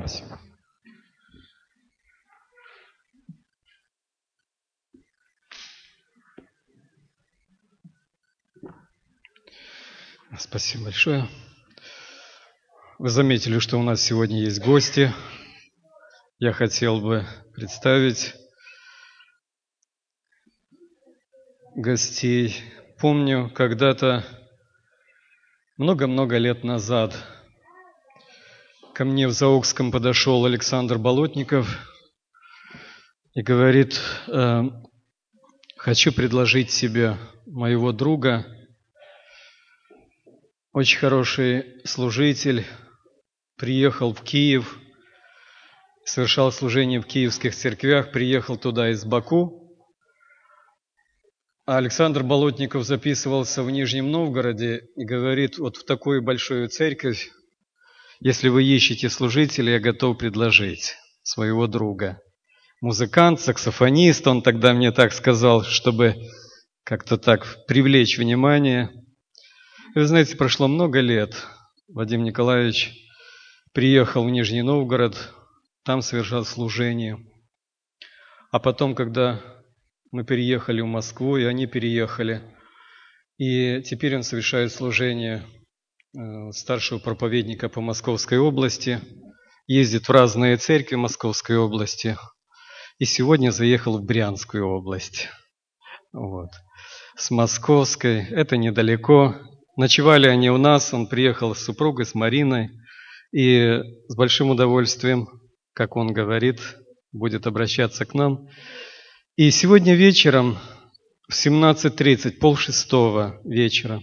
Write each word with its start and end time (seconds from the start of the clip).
Спасибо. 0.00 0.40
Спасибо 10.38 10.84
большое. 10.84 11.28
Вы 12.98 13.10
заметили, 13.10 13.58
что 13.58 13.78
у 13.78 13.82
нас 13.82 14.00
сегодня 14.00 14.40
есть 14.40 14.64
гости. 14.64 15.12
Я 16.38 16.52
хотел 16.52 17.00
бы 17.00 17.26
представить 17.52 18.34
гостей. 21.74 22.56
Помню, 22.98 23.50
когда-то 23.50 24.24
много-много 25.76 26.38
лет 26.38 26.64
назад 26.64 27.14
ко 29.00 29.06
мне 29.06 29.26
в 29.26 29.32
Заокском 29.32 29.92
подошел 29.92 30.44
Александр 30.44 30.98
Болотников 30.98 31.66
и 33.32 33.40
говорит, 33.40 33.98
«Э, 34.28 34.64
хочу 35.78 36.12
предложить 36.12 36.68
тебе 36.68 37.16
моего 37.46 37.92
друга, 37.92 38.44
очень 40.74 40.98
хороший 40.98 41.80
служитель, 41.86 42.66
приехал 43.56 44.12
в 44.12 44.20
Киев, 44.20 44.78
совершал 46.04 46.52
служение 46.52 47.00
в 47.00 47.06
киевских 47.06 47.54
церквях, 47.54 48.12
приехал 48.12 48.58
туда 48.58 48.90
из 48.90 49.06
Баку. 49.06 49.78
А 51.64 51.78
Александр 51.78 52.22
Болотников 52.22 52.84
записывался 52.84 53.62
в 53.62 53.70
Нижнем 53.70 54.10
Новгороде 54.10 54.82
и 54.94 55.06
говорит, 55.06 55.56
вот 55.56 55.78
в 55.78 55.86
такую 55.86 56.20
большую 56.20 56.68
церковь 56.68 57.30
если 58.20 58.48
вы 58.48 58.64
ищете 58.64 59.08
служителя, 59.08 59.72
я 59.74 59.80
готов 59.80 60.18
предложить 60.18 60.96
своего 61.22 61.66
друга. 61.66 62.20
Музыкант, 62.82 63.40
саксофонист, 63.40 64.26
он 64.26 64.42
тогда 64.42 64.74
мне 64.74 64.92
так 64.92 65.12
сказал, 65.12 65.64
чтобы 65.64 66.16
как-то 66.84 67.16
так 67.16 67.64
привлечь 67.66 68.18
внимание. 68.18 68.90
Вы 69.94 70.04
знаете, 70.04 70.36
прошло 70.36 70.68
много 70.68 71.00
лет. 71.00 71.34
Вадим 71.88 72.22
Николаевич 72.22 72.92
приехал 73.72 74.24
в 74.24 74.30
Нижний 74.30 74.62
Новгород, 74.62 75.32
там 75.84 76.02
совершал 76.02 76.44
служение. 76.44 77.18
А 78.50 78.58
потом, 78.58 78.94
когда 78.94 79.40
мы 80.10 80.24
переехали 80.24 80.82
в 80.82 80.86
Москву, 80.86 81.36
и 81.36 81.44
они 81.44 81.66
переехали, 81.66 82.42
и 83.38 83.80
теперь 83.82 84.16
он 84.16 84.22
совершает 84.22 84.72
служение 84.72 85.44
старшего 86.52 86.98
проповедника 86.98 87.68
по 87.68 87.80
Московской 87.80 88.38
области, 88.38 89.00
ездит 89.66 90.08
в 90.08 90.10
разные 90.10 90.56
церкви 90.56 90.96
Московской 90.96 91.56
области, 91.56 92.16
и 92.98 93.04
сегодня 93.04 93.50
заехал 93.50 93.98
в 93.98 94.04
Брянскую 94.04 94.66
область. 94.66 95.28
Вот. 96.12 96.50
С 97.16 97.30
Московской, 97.30 98.24
это 98.24 98.56
недалеко. 98.56 99.36
Ночевали 99.76 100.26
они 100.26 100.50
у 100.50 100.58
нас, 100.58 100.92
он 100.92 101.06
приехал 101.06 101.54
с 101.54 101.62
супругой, 101.62 102.04
с 102.04 102.14
Мариной, 102.14 102.70
и 103.32 103.80
с 104.08 104.16
большим 104.16 104.50
удовольствием, 104.50 105.28
как 105.72 105.96
он 105.96 106.12
говорит, 106.12 106.60
будет 107.12 107.46
обращаться 107.46 108.04
к 108.04 108.14
нам. 108.14 108.48
И 109.36 109.50
сегодня 109.52 109.94
вечером 109.94 110.58
в 111.28 111.34
17.30, 111.34 112.38
полшестого 112.38 113.40
вечера, 113.44 114.02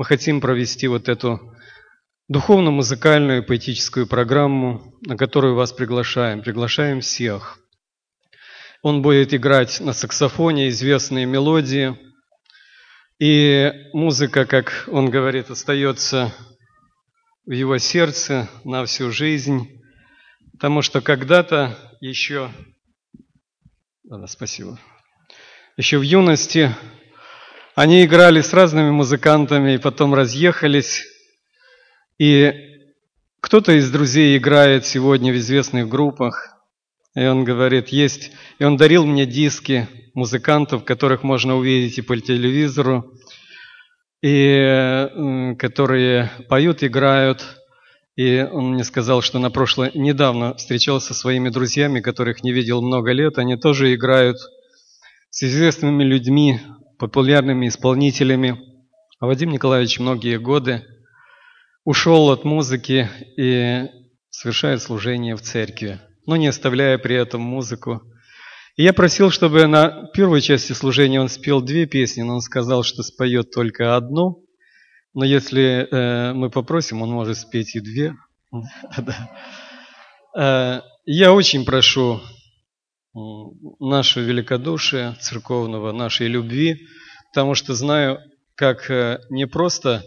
мы 0.00 0.06
хотим 0.06 0.40
провести 0.40 0.88
вот 0.88 1.10
эту 1.10 1.54
духовно-музыкальную 2.28 3.44
поэтическую 3.44 4.06
программу, 4.06 4.94
на 5.02 5.14
которую 5.14 5.54
вас 5.54 5.74
приглашаем. 5.74 6.40
Приглашаем 6.40 7.02
всех. 7.02 7.58
Он 8.80 9.02
будет 9.02 9.34
играть 9.34 9.78
на 9.80 9.92
саксофоне 9.92 10.70
известные 10.70 11.26
мелодии. 11.26 11.98
И 13.18 13.70
музыка, 13.92 14.46
как 14.46 14.84
он 14.86 15.10
говорит, 15.10 15.50
остается 15.50 16.32
в 17.44 17.50
его 17.50 17.76
сердце 17.76 18.48
на 18.64 18.86
всю 18.86 19.12
жизнь. 19.12 19.82
Потому 20.52 20.80
что 20.80 21.02
когда-то 21.02 21.76
еще... 22.00 22.50
Да, 24.04 24.26
спасибо. 24.26 24.80
Еще 25.76 25.98
в 25.98 26.02
юности 26.02 26.74
они 27.74 28.04
играли 28.04 28.40
с 28.40 28.52
разными 28.52 28.90
музыкантами 28.90 29.74
и 29.74 29.78
потом 29.78 30.14
разъехались. 30.14 31.04
И 32.18 32.52
кто-то 33.40 33.72
из 33.72 33.90
друзей 33.90 34.36
играет 34.36 34.84
сегодня 34.86 35.32
в 35.32 35.36
известных 35.36 35.88
группах. 35.88 36.56
И 37.14 37.24
он 37.24 37.44
говорит, 37.44 37.88
есть... 37.88 38.32
И 38.58 38.64
он 38.64 38.76
дарил 38.76 39.06
мне 39.06 39.26
диски 39.26 39.88
музыкантов, 40.14 40.84
которых 40.84 41.22
можно 41.22 41.56
увидеть 41.56 41.98
и 41.98 42.02
по 42.02 42.16
телевизору, 42.16 43.14
и 44.22 45.54
которые 45.58 46.30
поют, 46.48 46.84
играют. 46.84 47.56
И 48.16 48.42
он 48.42 48.74
мне 48.74 48.84
сказал, 48.84 49.22
что 49.22 49.38
на 49.38 49.50
прошлое 49.50 49.90
недавно 49.94 50.54
встречался 50.54 51.14
со 51.14 51.20
своими 51.20 51.48
друзьями, 51.48 52.00
которых 52.00 52.42
не 52.42 52.52
видел 52.52 52.82
много 52.82 53.12
лет. 53.12 53.38
Они 53.38 53.56
тоже 53.56 53.94
играют 53.94 54.36
с 55.30 55.42
известными 55.42 56.02
людьми 56.02 56.60
популярными 57.00 57.66
исполнителями. 57.66 58.60
А 59.18 59.26
Вадим 59.26 59.50
Николаевич 59.50 59.98
многие 59.98 60.38
годы 60.38 60.84
ушел 61.84 62.30
от 62.30 62.44
музыки 62.44 63.08
и 63.38 63.88
совершает 64.28 64.82
служение 64.82 65.34
в 65.34 65.40
церкви, 65.40 65.98
но 66.26 66.36
не 66.36 66.46
оставляя 66.46 66.98
при 66.98 67.16
этом 67.16 67.40
музыку. 67.40 68.02
И 68.76 68.84
я 68.84 68.92
просил, 68.92 69.30
чтобы 69.30 69.66
на 69.66 70.08
первой 70.12 70.42
части 70.42 70.72
служения 70.72 71.20
он 71.20 71.30
спел 71.30 71.62
две 71.62 71.86
песни, 71.86 72.22
но 72.22 72.34
он 72.34 72.40
сказал, 72.42 72.82
что 72.82 73.02
споет 73.02 73.50
только 73.50 73.96
одну. 73.96 74.44
Но 75.14 75.24
если 75.24 75.88
э, 75.90 76.32
мы 76.34 76.50
попросим, 76.50 77.02
он 77.02 77.10
может 77.10 77.38
спеть 77.38 77.74
и 77.74 77.80
две. 77.80 78.14
Э, 80.38 80.82
я 81.06 81.32
очень 81.32 81.64
прошу 81.64 82.20
наше 83.14 84.20
великодушие 84.20 85.16
церковного, 85.20 85.92
нашей 85.92 86.28
любви, 86.28 86.86
потому 87.32 87.54
что 87.54 87.74
знаю, 87.74 88.18
как 88.54 88.90
э, 88.90 89.20
не 89.30 89.46
просто 89.46 90.04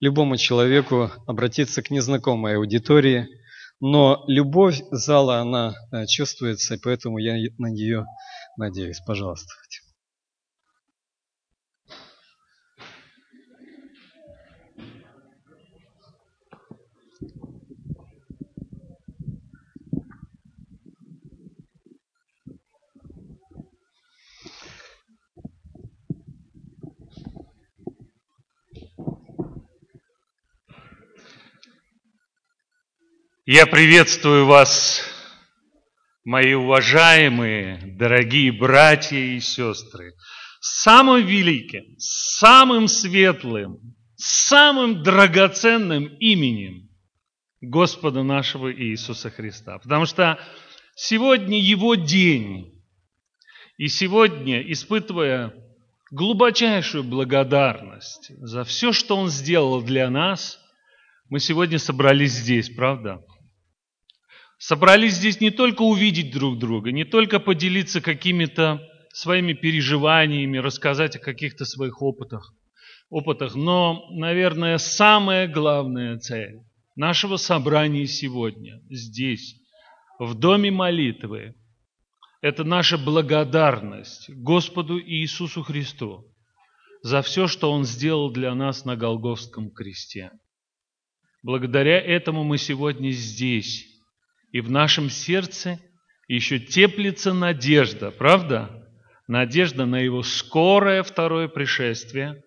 любому 0.00 0.36
человеку 0.36 1.10
обратиться 1.26 1.82
к 1.82 1.90
незнакомой 1.90 2.56
аудитории, 2.56 3.28
но 3.80 4.24
любовь 4.26 4.82
зала, 4.90 5.38
она 5.38 5.74
э, 5.92 6.06
чувствуется, 6.06 6.74
и 6.74 6.80
поэтому 6.82 7.18
я 7.18 7.34
на 7.58 7.68
нее 7.68 8.04
надеюсь. 8.56 9.00
Пожалуйста. 9.06 9.52
Я 33.52 33.66
приветствую 33.66 34.46
вас, 34.46 35.02
мои 36.24 36.54
уважаемые, 36.54 37.80
дорогие 37.98 38.52
братья 38.52 39.16
и 39.16 39.40
сестры, 39.40 40.14
самым 40.60 41.26
великим, 41.26 41.82
самым 41.98 42.86
светлым, 42.86 43.96
самым 44.14 45.02
драгоценным 45.02 46.16
именем 46.20 46.90
Господа 47.60 48.22
нашего 48.22 48.72
Иисуса 48.72 49.30
Христа. 49.30 49.80
Потому 49.80 50.06
что 50.06 50.38
сегодня 50.94 51.60
Его 51.60 51.96
день, 51.96 52.84
и 53.78 53.88
сегодня, 53.88 54.62
испытывая 54.70 55.52
глубочайшую 56.12 57.02
благодарность 57.02 58.30
за 58.38 58.62
все, 58.62 58.92
что 58.92 59.16
Он 59.16 59.28
сделал 59.28 59.82
для 59.82 60.08
нас, 60.08 60.60
мы 61.28 61.40
сегодня 61.40 61.80
собрались 61.80 62.34
здесь, 62.34 62.70
правда? 62.70 63.24
Собрались 64.62 65.14
здесь 65.14 65.40
не 65.40 65.50
только 65.50 65.80
увидеть 65.80 66.32
друг 66.32 66.58
друга, 66.58 66.92
не 66.92 67.04
только 67.04 67.40
поделиться 67.40 68.02
какими-то 68.02 68.86
своими 69.10 69.54
переживаниями, 69.54 70.58
рассказать 70.58 71.16
о 71.16 71.18
каких-то 71.18 71.64
своих 71.64 72.02
опытах, 72.02 72.52
опытах, 73.08 73.54
но, 73.54 74.06
наверное, 74.10 74.76
самая 74.76 75.48
главная 75.48 76.18
цель 76.18 76.60
нашего 76.94 77.38
собрания 77.38 78.06
сегодня, 78.06 78.82
здесь, 78.90 79.56
в 80.18 80.34
Доме 80.34 80.70
молитвы, 80.70 81.54
это 82.42 82.62
наша 82.62 82.98
благодарность 82.98 84.28
Господу 84.28 85.00
Иисусу 85.00 85.62
Христу 85.62 86.26
за 87.00 87.22
все, 87.22 87.46
что 87.46 87.72
Он 87.72 87.86
сделал 87.86 88.30
для 88.30 88.54
нас 88.54 88.84
на 88.84 88.94
Голговском 88.94 89.70
кресте. 89.70 90.32
Благодаря 91.42 91.98
этому 91.98 92.44
мы 92.44 92.58
сегодня 92.58 93.08
здесь, 93.12 93.89
И 94.52 94.60
в 94.60 94.70
нашем 94.70 95.10
сердце 95.10 95.80
еще 96.28 96.58
теплится 96.58 97.32
надежда, 97.32 98.10
правда? 98.10 98.88
Надежда 99.28 99.86
на 99.86 100.00
Его 100.00 100.22
скорое 100.22 101.02
второе 101.02 101.48
пришествие 101.48 102.42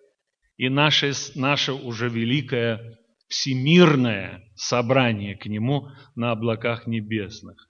и 0.56 0.68
наше, 0.68 1.12
наше 1.34 1.72
уже 1.72 2.08
великое 2.08 2.98
всемирное 3.28 4.42
собрание 4.54 5.36
к 5.36 5.46
Нему 5.46 5.88
на 6.14 6.30
облаках 6.30 6.86
небесных. 6.86 7.68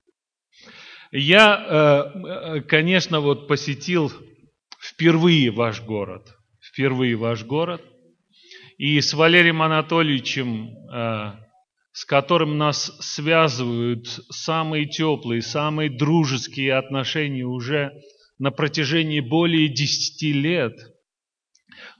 Я, 1.12 1.64
э, 1.64 2.58
э, 2.58 2.60
конечно, 2.62 3.20
вот 3.20 3.46
посетил 3.46 4.12
впервые 4.80 5.50
ваш 5.50 5.80
город, 5.80 6.36
впервые 6.60 7.14
ваш 7.14 7.44
город, 7.44 7.82
и 8.78 9.00
с 9.00 9.14
Валерием 9.14 9.62
Анатольевичем, 9.62 10.70
э, 10.92 11.43
с 11.94 12.04
которым 12.04 12.58
нас 12.58 12.92
связывают 12.98 14.08
самые 14.28 14.84
теплые, 14.84 15.42
самые 15.42 15.88
дружеские 15.88 16.74
отношения 16.74 17.44
уже 17.44 17.92
на 18.36 18.50
протяжении 18.50 19.20
более 19.20 19.68
десяти 19.68 20.32
лет, 20.32 20.76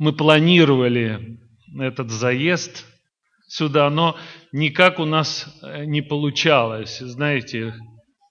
мы 0.00 0.12
планировали 0.12 1.38
этот 1.79 2.11
заезд 2.11 2.85
сюда, 3.46 3.88
но 3.88 4.17
никак 4.50 4.99
у 4.99 5.05
нас 5.05 5.46
не 5.62 6.02
получалось. 6.02 6.99
Знаете, 6.99 7.75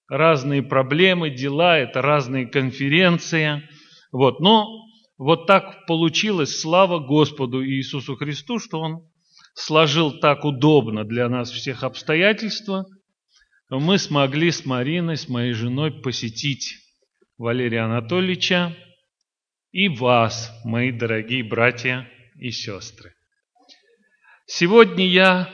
разные 0.09 0.63
проблемы, 0.63 1.30
дела, 1.30 1.77
это 1.77 2.01
разные 2.01 2.45
конференции. 2.45 3.63
Вот. 4.12 4.42
Но 4.42 4.68
вот 5.18 5.48
так 5.48 5.86
получилось, 5.86 6.59
слава 6.59 7.00
Господу 7.00 7.66
Иисусу 7.66 8.18
Христу, 8.18 8.59
что 8.59 8.81
Он 8.81 9.07
сложил 9.53 10.19
так 10.19 10.45
удобно 10.45 11.03
для 11.03 11.29
нас 11.29 11.51
всех 11.51 11.83
обстоятельства, 11.83 12.85
мы 13.69 13.97
смогли 13.97 14.51
с 14.51 14.65
Мариной, 14.65 15.17
с 15.17 15.27
моей 15.27 15.53
женой 15.53 15.91
посетить 15.91 16.75
Валерия 17.38 17.81
Анатольевича 17.81 18.75
и 19.71 19.89
вас, 19.89 20.51
мои 20.63 20.91
дорогие 20.91 21.44
братья 21.44 22.07
и 22.35 22.51
сестры. 22.51 23.13
Сегодня 24.45 25.07
я 25.07 25.50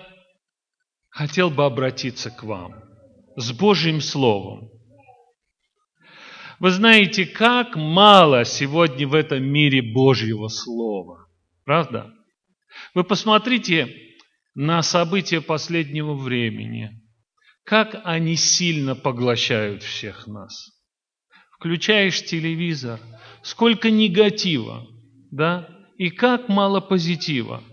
хотел 1.09 1.49
бы 1.49 1.65
обратиться 1.65 2.29
к 2.29 2.43
вам– 2.43 2.83
с 3.39 3.53
Божьим 3.53 4.01
Словом. 4.01 4.69
Вы 6.59 6.71
знаете, 6.71 7.25
как 7.25 7.75
мало 7.75 8.43
сегодня 8.43 9.07
в 9.07 9.13
этом 9.13 9.43
мире 9.43 9.81
Божьего 9.81 10.49
Слова. 10.49 11.27
Правда? 11.63 12.13
Вы 12.93 13.03
посмотрите 13.03 13.95
на 14.55 14.81
события 14.81 15.41
последнего 15.41 16.13
времени. 16.13 16.91
Как 17.63 18.01
они 18.03 18.35
сильно 18.35 18.95
поглощают 18.95 19.83
всех 19.83 20.27
нас. 20.27 20.69
Включаешь 21.57 22.23
телевизор, 22.25 22.99
сколько 23.43 23.91
негатива, 23.91 24.87
да? 25.31 25.69
И 25.97 26.09
как 26.09 26.47
мало 26.49 26.79
позитива. 26.79 27.63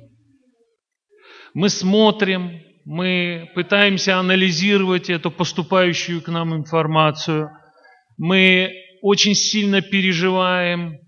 Мы 1.54 1.70
смотрим, 1.70 2.60
мы 2.84 3.50
пытаемся 3.54 4.19
анализировать 4.19 5.08
эту 5.08 5.31
поступающую 5.31 6.20
к 6.20 6.28
нам 6.28 6.54
информацию, 6.54 7.50
мы 8.19 8.72
очень 9.02 9.34
сильно 9.34 9.81
переживаем, 9.81 10.98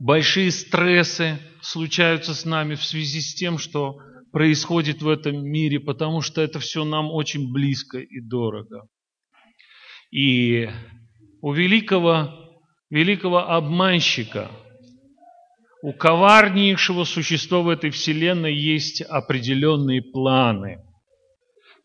большие 0.00 0.50
стрессы 0.50 1.38
случаются 1.60 2.34
с 2.34 2.44
нами 2.44 2.74
в 2.74 2.84
связи 2.84 3.20
с 3.20 3.34
тем, 3.34 3.58
что 3.58 3.98
происходит 4.32 5.02
в 5.02 5.08
этом 5.08 5.44
мире, 5.44 5.78
потому 5.78 6.20
что 6.20 6.40
это 6.40 6.58
все 6.58 6.84
нам 6.84 7.10
очень 7.10 7.52
близко 7.52 7.98
и 7.98 8.20
дорого. 8.20 8.88
И 10.10 10.68
у 11.40 11.52
великого, 11.52 12.60
великого 12.90 13.48
обманщика, 13.48 14.50
у 15.82 15.92
коварнейшего 15.92 17.04
существа 17.04 17.60
в 17.60 17.68
этой 17.68 17.90
вселенной 17.90 18.54
есть 18.54 19.02
определенные 19.02 20.02
планы– 20.02 20.82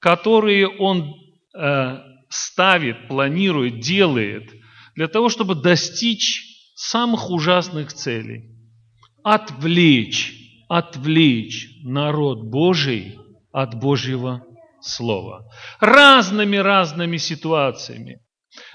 которые 0.05 0.67
он 0.67 1.15
э, 1.57 1.97
ставит, 2.29 3.07
планирует, 3.07 3.79
делает 3.79 4.51
для 4.93 5.07
того, 5.07 5.29
чтобы 5.29 5.55
достичь 5.55 6.54
самых 6.75 7.31
ужасных 7.31 7.93
целей. 7.93 8.51
Отвлечь, 9.23 10.35
отвлечь 10.69 11.69
народ 11.83 12.43
Божий 12.43 13.17
от 13.51 13.79
Божьего 13.79 14.45
Слова. 14.81 15.49
Разными-разными 15.79 17.17
ситуациями. 17.17 18.19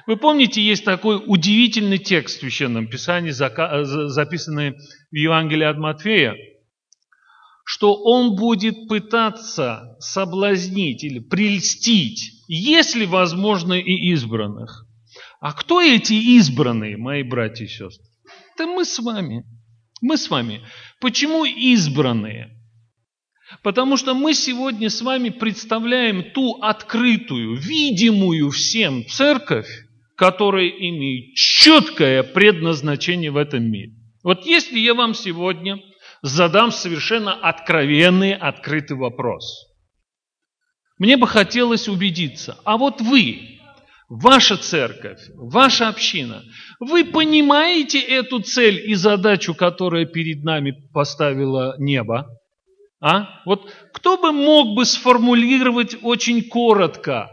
Вы 0.07 0.17
помните, 0.17 0.61
есть 0.61 0.85
такой 0.85 1.23
удивительный 1.25 1.99
текст 1.99 2.39
в 2.39 2.41
Священном 2.41 2.89
Писании, 2.89 3.31
записанный 3.31 4.73
в 4.73 5.15
Евангелии 5.15 5.65
от 5.65 5.79
Матфея, 5.79 6.35
что 7.65 7.95
он 7.95 8.35
будет 8.35 8.89
пытаться 8.89 9.97
соблазнить 10.01 11.05
или 11.05 11.21
прельстить, 11.21 12.43
если 12.49 13.05
возможно, 13.05 13.75
и 13.75 14.11
избранных. 14.11 14.87
А 15.41 15.53
кто 15.55 15.81
эти 15.81 16.13
избранные, 16.13 16.97
мои 16.99 17.23
братья 17.23 17.65
и 17.65 17.69
сестры? 17.69 18.05
Это 18.55 18.67
мы 18.67 18.85
с 18.85 18.99
вами. 18.99 19.45
Мы 20.03 20.17
с 20.17 20.29
вами. 20.29 20.61
Почему 21.01 21.45
избранные? 21.45 22.57
Потому 23.63 23.97
что 23.97 24.15
мы 24.15 24.35
сегодня 24.35 24.91
с 24.91 25.01
вами 25.03 25.31
представляем 25.31 26.31
ту 26.33 26.61
открытую, 26.61 27.57
видимую 27.57 28.51
всем 28.51 29.05
церковь, 29.07 29.69
которая 30.15 30.69
имеет 30.69 31.35
четкое 31.35 32.23
предназначение 32.23 33.31
в 33.31 33.37
этом 33.37 33.65
мире. 33.65 33.95
Вот 34.23 34.45
если 34.45 34.79
я 34.79 34.95
вам 34.95 35.15
сегодня 35.15 35.81
задам 36.23 36.71
совершенно 36.71 37.33
откровенный, 37.33 38.35
открытый 38.35 38.97
вопрос. 38.97 39.67
Мне 40.99 41.17
бы 41.17 41.27
хотелось 41.27 41.89
убедиться, 41.89 42.59
а 42.65 42.77
вот 42.77 43.01
вы, 43.01 43.60
ваша 44.11 44.57
церковь, 44.57 45.21
ваша 45.35 45.89
община, 45.89 46.43
вы 46.81 47.05
понимаете 47.05 48.01
эту 48.01 48.41
цель 48.41 48.91
и 48.91 48.95
задачу, 48.95 49.55
которая 49.55 50.05
перед 50.05 50.43
нами 50.43 50.75
поставила 50.93 51.77
небо? 51.79 52.27
А? 53.01 53.41
Вот 53.47 53.73
кто 53.95 54.19
бы 54.19 54.33
мог 54.33 54.75
бы 54.77 54.85
сформулировать 54.85 55.97
очень 56.03 56.43
коротко, 56.43 57.31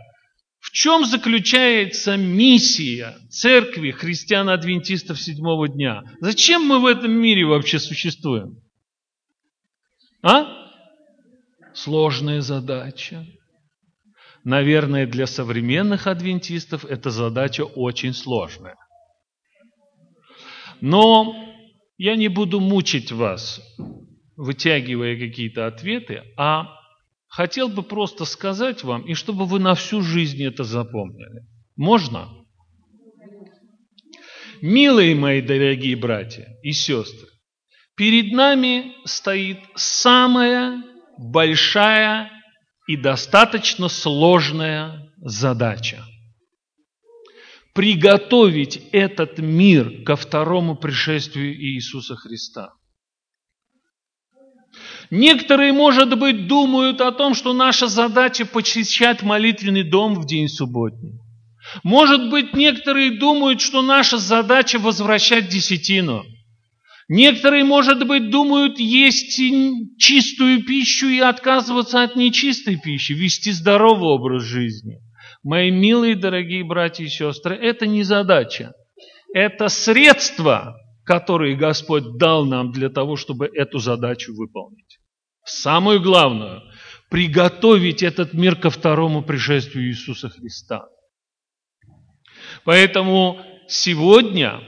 в 0.59 0.71
чем 0.71 1.03
заключается 1.03 2.15
миссия 2.15 3.17
церкви 3.29 3.91
христиан-адвентистов 3.91 5.19
седьмого 5.19 5.67
дня? 5.67 6.03
Зачем 6.21 6.61
мы 6.61 6.79
в 6.79 6.85
этом 6.85 7.11
мире 7.11 7.45
вообще 7.45 7.79
существуем? 7.79 8.61
А? 10.21 10.45
Сложная 11.73 12.41
задача. 12.41 13.25
Наверное, 14.47 15.05
для 15.05 15.27
современных 15.27 16.07
адвентистов 16.07 16.85
эта 16.85 17.09
задача 17.09 17.65
очень 17.65 18.13
сложная. 18.13 18.77
Но 20.79 21.35
я 21.97 22.15
не 22.15 22.29
буду 22.29 22.61
мучить 22.61 23.11
вас, 23.11 23.59
вытягивая 24.37 25.19
какие-то 25.19 25.67
ответы, 25.67 26.23
а 26.37 26.69
хотел 27.27 27.67
бы 27.67 27.83
просто 27.83 28.23
сказать 28.23 28.85
вам, 28.85 29.01
и 29.01 29.15
чтобы 29.15 29.45
вы 29.45 29.59
на 29.59 29.75
всю 29.75 30.01
жизнь 30.01 30.41
это 30.41 30.63
запомнили. 30.63 31.45
Можно? 31.75 32.29
Милые 34.61 35.13
мои 35.13 35.41
дорогие 35.41 35.97
братья 35.97 36.47
и 36.63 36.71
сестры, 36.71 37.27
Перед 37.97 38.31
нами 38.31 38.93
стоит 39.03 39.59
самая 39.75 40.81
большая 41.17 42.36
и 42.87 42.95
достаточно 42.95 43.89
сложная 43.89 45.11
задача. 45.17 46.03
Приготовить 47.73 48.81
этот 48.91 49.37
мир 49.37 50.03
ко 50.03 50.15
второму 50.15 50.75
пришествию 50.75 51.53
Иисуса 51.55 52.15
Христа. 52.15 52.73
Некоторые, 55.11 55.73
может 55.73 56.17
быть, 56.17 56.47
думают 56.47 57.01
о 57.01 57.11
том, 57.11 57.33
что 57.33 57.53
наша 57.53 57.87
задача 57.87 58.45
посещать 58.45 59.21
молитвенный 59.21 59.83
дом 59.83 60.15
в 60.15 60.25
день 60.25 60.47
субботний. 60.47 61.19
Может 61.83 62.29
быть, 62.29 62.53
некоторые 62.53 63.19
думают, 63.19 63.61
что 63.61 63.81
наша 63.81 64.17
задача 64.17 64.79
возвращать 64.79 65.49
десятину– 65.49 66.23
Некоторые, 67.09 67.63
может 67.63 68.05
быть, 68.05 68.29
думают 68.29 68.79
есть 68.79 69.39
чистую 69.97 70.65
пищу 70.65 71.07
и 71.07 71.19
отказываться 71.19 72.03
от 72.03 72.15
нечистой 72.17 72.77
пищи, 72.77 73.13
вести 73.13 73.51
здоровый 73.51 74.09
образ 74.09 74.43
жизни. 74.43 74.99
Мои 75.41 75.71
милые, 75.71 76.15
дорогие 76.15 76.65
братья 76.65 77.05
и 77.05 77.07
сестры, 77.07 77.55
это 77.55 77.87
не 77.87 78.03
задача. 78.03 78.73
Это 79.33 79.69
средства, 79.69 80.75
которые 81.05 81.55
Господь 81.55 82.17
дал 82.17 82.45
нам 82.45 82.71
для 82.71 82.89
того, 82.89 83.15
чтобы 83.15 83.47
эту 83.47 83.79
задачу 83.79 84.33
выполнить. 84.35 84.99
Самую 85.45 86.01
главную 86.01 86.61
приготовить 87.09 88.03
этот 88.03 88.33
мир 88.33 88.57
ко 88.57 88.69
второму 88.69 89.23
пришествию 89.23 89.87
Иисуса 89.87 90.27
Христа. 90.27 90.89
Поэтому 92.65 93.39
сегодня 93.69 94.59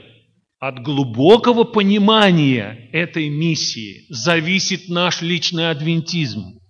от 0.60 0.82
глубокого 0.82 1.64
понимания 1.64 2.90
этой 2.92 3.30
миссии 3.30 4.04
зависит 4.10 4.90
наш 4.90 5.22
личный 5.22 5.70
адвентизм. 5.70 6.60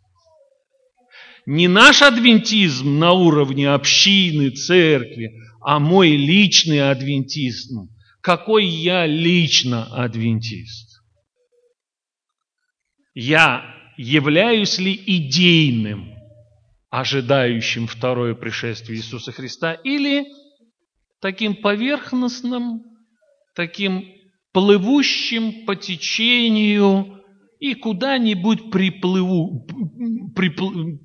Не 1.44 1.66
наш 1.66 2.00
адвентизм 2.00 3.00
на 3.00 3.12
уровне 3.12 3.68
общины, 3.68 4.50
церкви, 4.50 5.32
а 5.60 5.80
мой 5.80 6.10
личный 6.10 6.88
адвентизм. 6.88 7.88
Какой 8.20 8.64
я 8.64 9.06
лично 9.06 9.86
адвентист? 9.86 11.02
Я 13.12 13.64
являюсь 13.96 14.78
ли 14.78 14.94
идейным, 14.94 16.14
ожидающим 16.90 17.88
второе 17.88 18.36
пришествие 18.36 18.98
Иисуса 18.98 19.32
Христа, 19.32 19.72
или 19.72 20.26
таким 21.20 21.56
поверхностным, 21.56 22.89
таким 23.54 24.04
плывущим 24.52 25.64
по 25.66 25.76
течению 25.76 27.22
и 27.58 27.74
куда-нибудь 27.74 28.70
приплыву, 28.70 29.66
приплыву, 30.34 30.98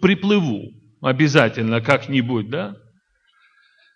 приплыву, 0.00 0.70
обязательно 1.00 1.80
как-нибудь, 1.80 2.48
да? 2.48 2.76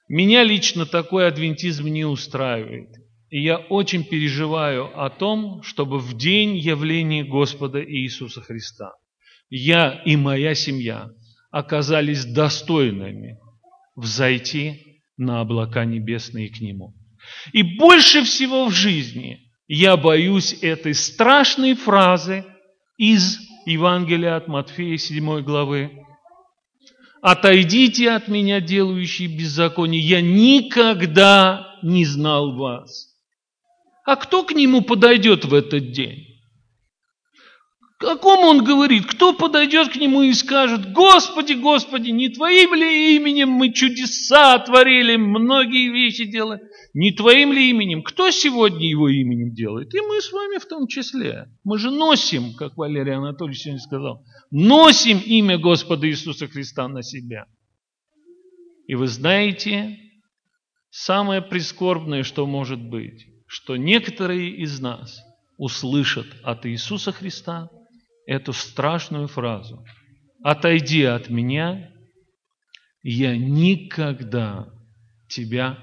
Меня 0.09 0.43
лично 0.43 0.87
такой 0.87 1.27
адвентизм 1.27 1.87
не 1.87 2.05
устраивает. 2.05 2.89
И 3.31 3.43
я 3.43 3.59
очень 3.59 4.05
переживаю 4.05 4.99
о 4.99 5.11
том, 5.11 5.63
чтобы 5.63 5.99
в 5.99 6.17
день 6.17 6.57
явления 6.57 7.25
Господа 7.25 7.85
Иисуса 7.85 8.41
Христа 8.41 8.93
я 9.51 10.03
и 10.05 10.17
моя 10.17 10.55
семья 10.55 11.11
оказались 11.51 12.25
достойными 12.25 13.39
взойти 13.97 15.03
на 15.17 15.41
облака 15.41 15.85
небесные 15.85 16.51
к 16.51 16.61
Нему. 16.61 16.95
И 17.53 17.63
больше 17.63 18.23
всего 18.25 18.67
в 18.67 18.73
жизни 18.73 19.41
я 19.67 19.97
боюсь 19.97 20.57
этой 20.63 20.95
страшной 20.95 21.75
фразы 21.75 22.45
из 22.97 23.39
Евангелия 23.67 24.37
от 24.37 24.49
Матфея 24.49 24.97
7 24.97 25.43
главы. 25.43 25.91
«Отойдите 27.21 28.11
от 28.11 28.29
меня, 28.29 28.61
делающие 28.61 29.29
беззаконие, 29.29 30.01
я 30.01 30.21
никогда 30.21 31.79
не 31.83 32.05
знал 32.05 32.57
вас». 32.57 33.09
А 34.05 34.17
кто 34.17 34.43
к 34.43 34.53
нему 34.53 34.81
подойдет 34.81 35.45
в 35.45 35.53
этот 35.53 35.93
день? 35.93 36.28
О 38.01 38.17
ком 38.17 38.45
он 38.45 38.63
говорит? 38.63 39.07
Кто 39.07 39.33
подойдет 39.33 39.89
к 39.89 39.97
нему 39.97 40.23
и 40.23 40.33
скажет, 40.33 40.93
Господи, 40.93 41.55
Господи, 41.55 42.11
не 42.11 42.29
Твоим 42.29 42.75
ли 42.75 43.17
именем 43.17 43.49
мы 43.51 43.73
чудеса 43.73 44.57
творили, 44.61 45.17
многие 45.17 45.91
вещи 45.91 46.25
делали? 46.25 46.61
Не 46.95 47.11
Твоим 47.11 47.53
ли 47.53 47.71
именем? 47.71 48.05
Кто 48.05 48.31
сегодня 48.31 48.89
его 48.89 49.09
именем 49.09 49.53
делает? 49.53 49.93
И 49.95 50.01
мы 50.01 50.21
с 50.21 50.31
вами 50.31 50.59
в 50.59 50.67
том 50.67 50.87
числе. 50.87 51.49
Мы 51.65 51.79
же 51.79 51.91
носим, 51.91 52.55
как 52.55 52.77
Валерий 52.77 53.17
Анатольевич 53.17 53.63
сегодня 53.63 53.81
сказал, 53.81 54.25
носим 54.53 55.19
имя 55.19 55.59
Господа 55.59 56.09
Иисуса 56.09 56.47
Христа 56.47 56.87
на 56.87 57.03
себя. 57.03 57.47
И 58.87 58.95
вы 58.95 59.09
знаете, 59.09 59.99
самое 60.91 61.43
прискорбное, 61.43 62.23
что 62.23 62.47
может 62.47 62.81
быть, 62.81 63.27
что 63.49 63.77
некоторые 63.77 64.51
из 64.51 64.79
нас 64.79 65.21
услышат 65.57 66.29
от 66.45 66.65
Иисуса 66.65 67.11
Христа 67.11 67.71
эту 68.29 68.53
страшную 68.53 69.27
фразу 69.27 69.83
«Отойди 70.45 71.03
от 71.03 71.31
меня, 71.31 71.91
я 73.03 73.37
никогда 73.37 74.69
тебя 75.29 75.79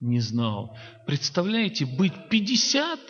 не 0.00 0.20
знал». 0.20 0.78
Представляете, 1.06 1.84
быть 1.84 2.12
50 2.30 3.00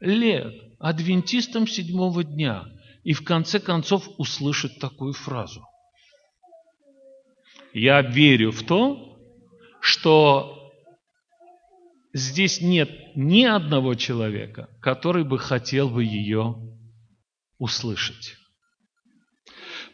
лет 0.00 0.54
адвентистом 0.78 1.66
седьмого 1.66 2.22
дня 2.22 2.66
и 3.02 3.14
в 3.14 3.24
конце 3.24 3.60
концов 3.60 4.06
услышать 4.18 4.78
такую 4.78 5.14
фразу. 5.14 5.64
Я 7.72 8.02
верю 8.02 8.50
в 8.52 8.62
то, 8.62 9.18
что 9.80 10.70
здесь 12.12 12.60
нет 12.60 12.90
ни 13.16 13.44
одного 13.44 13.94
человека, 13.94 14.68
который 14.82 15.24
бы 15.24 15.38
хотел 15.38 15.88
бы 15.88 16.04
ее 16.04 16.68
услышать. 17.58 18.36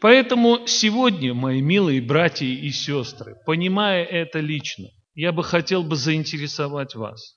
Поэтому 0.00 0.66
сегодня, 0.66 1.34
мои 1.34 1.60
милые 1.60 2.00
братья 2.02 2.46
и 2.46 2.70
сестры, 2.70 3.36
понимая 3.46 4.04
это 4.04 4.40
лично, 4.40 4.88
я 5.14 5.32
бы 5.32 5.42
хотел 5.42 5.82
бы 5.82 5.96
заинтересовать 5.96 6.94
вас. 6.94 7.36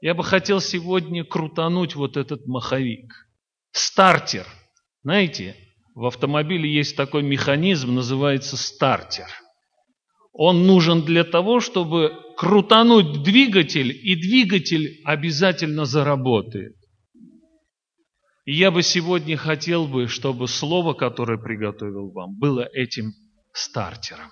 Я 0.00 0.14
бы 0.14 0.22
хотел 0.22 0.60
сегодня 0.60 1.24
крутануть 1.24 1.94
вот 1.94 2.16
этот 2.16 2.46
маховик. 2.46 3.12
Стартер. 3.72 4.46
Знаете, 5.02 5.56
в 5.94 6.06
автомобиле 6.06 6.72
есть 6.72 6.96
такой 6.96 7.22
механизм, 7.22 7.94
называется 7.94 8.56
стартер– 8.56 9.28
он 10.38 10.66
нужен 10.66 11.02
для 11.02 11.24
того, 11.24 11.60
чтобы 11.60 12.12
крутануть 12.36 13.22
двигатель, 13.22 13.90
и 13.90 14.14
двигатель 14.16 15.00
обязательно 15.04 15.86
заработает. 15.86 16.76
И 18.46 18.54
я 18.54 18.70
бы 18.70 18.82
сегодня 18.82 19.36
хотел 19.36 19.86
бы, 19.86 20.08
чтобы 20.08 20.48
слово, 20.48 20.94
которое 20.94 21.36
приготовил 21.36 22.10
вам, 22.10 22.38
было 22.38 22.66
этим 22.72 23.12
стартером. 23.52 24.30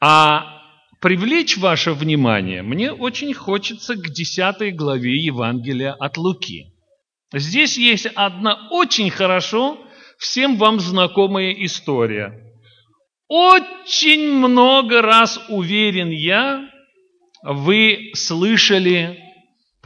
А 0.00 0.62
привлечь 1.02 1.58
ваше 1.58 1.92
внимание 1.92 2.62
мне 2.62 2.90
очень 2.90 3.34
хочется 3.34 3.96
к 3.96 4.08
10 4.08 4.74
главе 4.74 5.16
Евангелия 5.16 5.92
от 5.92 6.16
Луки. 6.16 6.72
Здесь 7.34 7.76
есть 7.76 8.06
одна 8.14 8.68
очень 8.70 9.10
хорошо 9.10 9.78
всем 10.18 10.56
вам 10.56 10.80
знакомая 10.80 11.50
история– 11.52 12.42
очень 13.28 14.32
много 14.32 15.02
раз, 15.02 15.40
уверен 15.48 16.10
я, 16.10 16.70
вы 17.42 18.12
слышали 18.14 19.18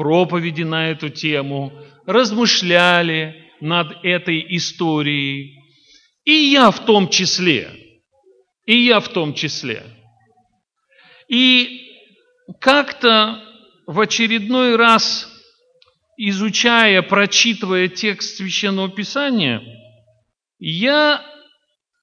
проповеди 0.01 0.63
на 0.63 0.89
эту 0.93 1.11
тему, 1.11 1.75
размышляли 2.07 3.53
над 3.61 4.03
этой 4.03 4.43
историей. 4.57 5.59
И 6.25 6.33
я 6.33 6.71
в 6.71 6.87
том 6.87 7.11
числе. 7.11 7.71
И 8.65 8.79
я 8.79 9.01
в 9.01 9.09
том 9.11 9.35
числе. 9.35 9.83
И 11.29 11.83
как-то 12.61 13.45
в 13.87 14.01
очередной 14.01 14.77
раз, 14.77 15.29
изучая, 16.17 17.03
прочитывая 17.03 17.89
текст 17.89 18.39
Священного 18.39 18.89
Писания, 18.89 19.61
я 20.59 21.23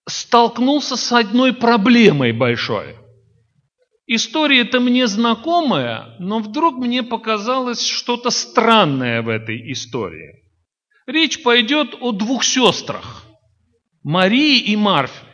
столкнулся 0.07 0.95
с 0.97 1.11
одной 1.11 1.51
проблемой 1.51 2.31
большой. 2.31 2.95
История 4.07 4.61
это 4.61 4.79
мне 4.79 5.05
знакомая, 5.05 6.15
но 6.19 6.39
вдруг 6.39 6.77
мне 6.77 7.03
показалось 7.03 7.85
что-то 7.85 8.29
странное 8.29 9.21
в 9.21 9.27
этой 9.27 9.71
истории. 9.73 10.43
Речь 11.05 11.43
пойдет 11.43 11.93
о 11.99 12.13
двух 12.13 12.45
сестрах, 12.45 13.25
Марии 14.03 14.59
и 14.59 14.77
Марфе. 14.77 15.25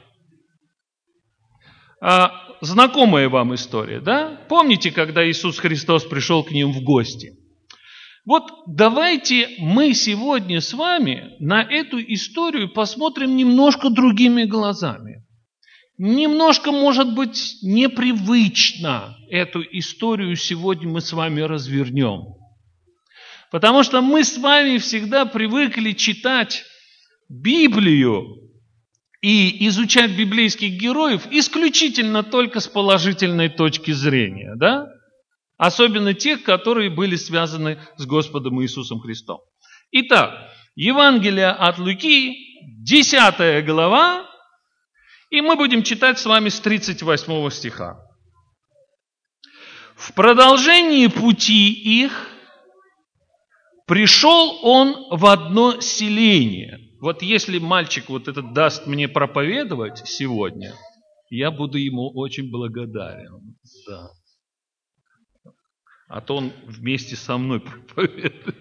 А, 2.01 2.31
знакомая 2.61 3.29
вам 3.29 3.53
история, 3.53 3.99
да? 3.99 4.41
Помните, 4.49 4.91
когда 4.91 5.27
Иисус 5.29 5.59
Христос 5.59 6.03
пришел 6.05 6.43
к 6.43 6.49
ним 6.49 6.71
в 6.71 6.81
гости? 6.81 7.37
Вот 8.25 8.51
давайте 8.65 9.49
мы 9.59 9.93
сегодня 9.93 10.61
с 10.61 10.73
вами 10.73 11.35
на 11.39 11.61
эту 11.61 11.99
историю 12.01 12.73
посмотрим 12.73 13.35
немножко 13.35 13.91
другими 13.91 14.45
глазами. 14.45 15.23
Немножко, 15.97 16.71
может 16.71 17.13
быть, 17.13 17.57
непривычно 17.61 19.15
эту 19.29 19.61
историю 19.61 20.35
сегодня 20.35 20.89
мы 20.89 21.01
с 21.01 21.13
вами 21.13 21.41
развернем. 21.41 22.35
Потому 23.51 23.83
что 23.83 24.01
мы 24.01 24.23
с 24.23 24.37
вами 24.37 24.79
всегда 24.79 25.25
привыкли 25.25 25.91
читать 25.91 26.63
Библию 27.29 28.25
и 29.21 29.67
изучать 29.67 30.11
библейских 30.17 30.71
героев 30.71 31.27
исключительно 31.29 32.23
только 32.23 32.59
с 32.59 32.67
положительной 32.67 33.49
точки 33.49 33.91
зрения, 33.91 34.53
да? 34.55 34.87
Особенно 35.57 36.15
тех, 36.15 36.43
которые 36.43 36.89
были 36.89 37.15
связаны 37.15 37.79
с 37.97 38.05
Господом 38.07 38.61
Иисусом 38.63 38.99
Христом. 38.99 39.39
Итак, 39.91 40.49
Евангелие 40.75 41.49
от 41.49 41.77
Луки, 41.77 42.35
10 42.83 43.63
глава, 43.63 44.27
и 45.33 45.41
мы 45.41 45.55
будем 45.55 45.81
читать 45.83 46.19
с 46.19 46.25
вами 46.25 46.49
с 46.49 46.59
38 46.59 47.49
стиха. 47.49 47.99
В 49.95 50.13
продолжении 50.13 51.07
пути 51.07 51.71
их 51.71 52.29
Пришел 53.85 54.59
он 54.63 55.07
в 55.09 55.25
одно 55.25 55.81
селение. 55.81 56.79
Вот 57.01 57.21
если 57.21 57.59
мальчик 57.59 58.09
вот 58.09 58.29
этот 58.29 58.53
даст 58.53 58.87
мне 58.87 59.09
проповедовать 59.09 60.07
сегодня, 60.07 60.73
я 61.29 61.51
буду 61.51 61.77
ему 61.77 62.09
очень 62.15 62.49
благодарен. 62.49 63.57
Да. 63.87 64.09
А 66.07 66.21
то 66.21 66.37
он 66.37 66.53
вместе 66.65 67.17
со 67.17 67.37
мной 67.37 67.59
проповедует. 67.59 68.55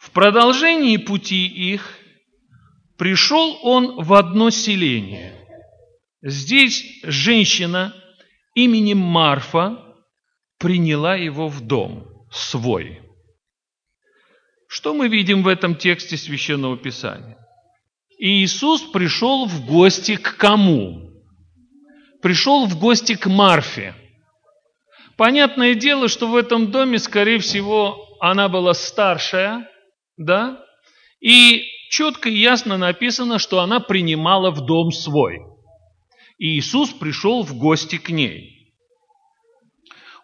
В 0.00 0.10
продолжении 0.10 0.96
пути 0.96 1.46
их 1.46 1.96
пришел 2.96 3.58
он 3.62 4.02
в 4.02 4.14
одно 4.14 4.50
селение. 4.50 5.32
Здесь 6.22 7.00
женщина 7.02 7.94
именем 8.54 8.98
Марфа 8.98 9.78
приняла 10.58 11.14
его 11.16 11.48
в 11.48 11.60
дом 11.60 12.06
свой. 12.30 13.00
Что 14.68 14.94
мы 14.94 15.08
видим 15.08 15.42
в 15.42 15.48
этом 15.48 15.76
тексте 15.76 16.16
Священного 16.16 16.76
Писания? 16.76 17.38
Иисус 18.18 18.82
пришел 18.82 19.46
в 19.46 19.66
гости 19.66 20.16
к 20.16 20.36
кому? 20.36 21.10
Пришел 22.22 22.66
в 22.66 22.78
гости 22.78 23.14
к 23.14 23.26
Марфе. 23.26 23.94
Понятное 25.16 25.74
дело, 25.74 26.08
что 26.08 26.26
в 26.26 26.34
этом 26.34 26.70
доме, 26.70 26.98
скорее 26.98 27.38
всего, 27.38 28.16
она 28.20 28.48
была 28.48 28.74
старшая, 28.74 29.68
да? 30.16 30.64
И 31.20 31.68
четко 31.94 32.28
и 32.28 32.36
ясно 32.36 32.76
написано, 32.76 33.38
что 33.38 33.60
она 33.60 33.78
принимала 33.78 34.50
в 34.50 34.66
дом 34.66 34.90
свой. 34.90 35.38
И 36.38 36.58
Иисус 36.58 36.90
пришел 36.90 37.44
в 37.44 37.54
гости 37.54 37.98
к 37.98 38.10
ней. 38.10 38.74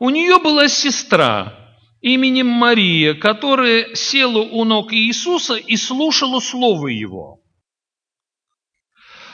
У 0.00 0.10
нее 0.10 0.40
была 0.40 0.66
сестра, 0.66 1.76
именем 2.00 2.48
Мария, 2.48 3.14
которая 3.14 3.94
села 3.94 4.40
у 4.40 4.64
ног 4.64 4.92
Иисуса 4.92 5.54
и 5.54 5.76
слушала 5.76 6.40
Слово 6.40 6.88
Его. 6.88 7.40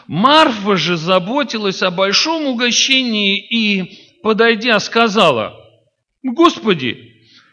Марфа 0.06 0.76
же 0.76 0.98
заботилась 0.98 1.82
о 1.82 1.90
большом 1.90 2.46
угощении 2.48 3.38
и, 3.38 4.20
подойдя, 4.22 4.78
сказала, 4.78 5.54
«Господи, 6.22 6.98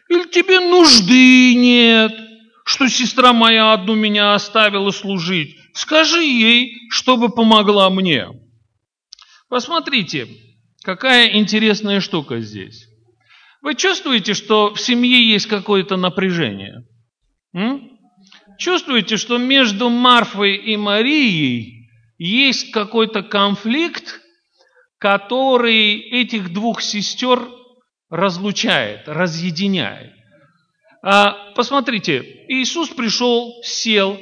или 0.09 0.27
тебе 0.27 0.59
нужды 0.59 1.55
нет, 1.55 2.32
что 2.73 2.89
сестра 2.89 3.33
моя 3.33 3.71
одну 3.71 3.93
меня 3.93 4.33
оставила 4.33 4.89
служить? 4.89 5.55
Скажи 5.73 6.23
ей, 6.23 6.75
чтобы 6.89 7.29
помогла 7.29 7.89
мне». 7.91 8.27
Посмотрите, 9.47 10.27
какая 10.81 11.37
интересная 11.37 11.99
штука 11.99 12.39
здесь. 12.41 12.87
Вы 13.61 13.75
чувствуете, 13.75 14.33
что 14.33 14.73
в 14.73 14.81
семье 14.81 15.23
есть 15.23 15.45
какое-то 15.45 15.97
напряжение? 15.97 16.83
М? 17.53 17.91
Чувствуете, 18.57 19.17
что 19.17 19.37
между 19.37 19.89
Марфой 19.89 20.55
и 20.55 20.75
Марией 20.75 21.91
есть 22.17 22.71
какой-то 22.71 23.21
конфликт, 23.21 24.19
который 24.97 25.99
этих 25.99 26.51
двух 26.51 26.81
сестер 26.81 27.47
разлучает, 28.09 29.07
разъединяет. 29.07 30.13
А, 31.03 31.51
посмотрите, 31.53 32.45
Иисус 32.47 32.87
пришел, 32.89 33.61
сел, 33.61 34.17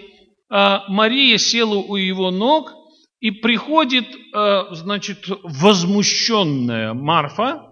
а 0.50 0.83
Мария 0.88 1.38
села 1.38 1.75
у 1.75 1.95
его 1.95 2.31
ног, 2.31 2.73
и 3.19 3.29
приходит, 3.29 4.07
а, 4.33 4.73
значит, 4.73 5.25
возмущенная 5.43 6.95
Марфа, 6.95 7.67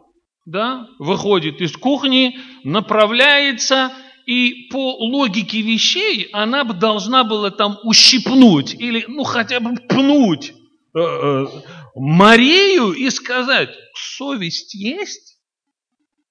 да, 0.45 0.87
выходит 0.99 1.59
из 1.59 1.75
кухни, 1.75 2.37
направляется, 2.63 3.91
и 4.27 4.67
по 4.71 4.95
логике 4.97 5.61
вещей 5.61 6.29
она 6.31 6.63
бы 6.63 6.75
должна 6.75 7.23
была 7.23 7.49
там 7.49 7.79
ущипнуть 7.83 8.75
или, 8.75 9.05
ну, 9.07 9.23
хотя 9.23 9.59
бы 9.59 9.75
пнуть 9.75 10.53
э, 10.95 10.99
э, 10.99 11.45
Марию 11.95 12.91
и 12.91 13.09
сказать, 13.09 13.71
совесть 13.95 14.75
есть? 14.75 15.38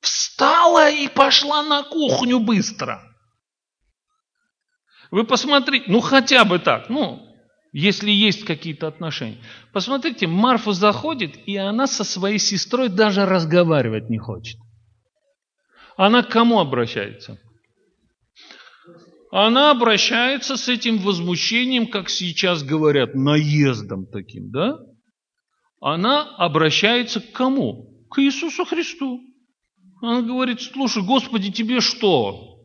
Встала 0.00 0.90
и 0.90 1.08
пошла 1.08 1.62
на 1.62 1.82
кухню 1.82 2.38
быстро. 2.38 3.02
Вы 5.10 5.24
посмотрите, 5.24 5.86
ну 5.88 6.00
хотя 6.00 6.44
бы 6.44 6.58
так, 6.58 6.88
ну, 6.88 7.28
если 7.72 8.10
есть 8.10 8.44
какие-то 8.44 8.86
отношения. 8.86 9.38
Посмотрите, 9.72 10.26
Марфа 10.26 10.72
заходит, 10.72 11.36
и 11.46 11.56
она 11.56 11.86
со 11.86 12.04
своей 12.04 12.38
сестрой 12.38 12.88
даже 12.88 13.24
разговаривать 13.26 14.10
не 14.10 14.18
хочет. 14.18 14.58
Она 15.96 16.22
к 16.22 16.30
кому 16.30 16.60
обращается? 16.60 17.38
Она 19.30 19.70
обращается 19.70 20.56
с 20.56 20.68
этим 20.68 20.98
возмущением, 20.98 21.86
как 21.86 22.08
сейчас 22.08 22.62
говорят, 22.62 23.14
наездом 23.14 24.06
таким, 24.06 24.50
да? 24.50 24.78
Она 25.80 26.22
обращается 26.36 27.20
к 27.20 27.32
кому? 27.32 28.06
К 28.10 28.20
Иисусу 28.20 28.64
Христу. 28.64 29.20
Она 30.00 30.22
говорит, 30.22 30.60
слушай, 30.60 31.02
Господи, 31.02 31.50
тебе 31.50 31.80
что? 31.80 32.60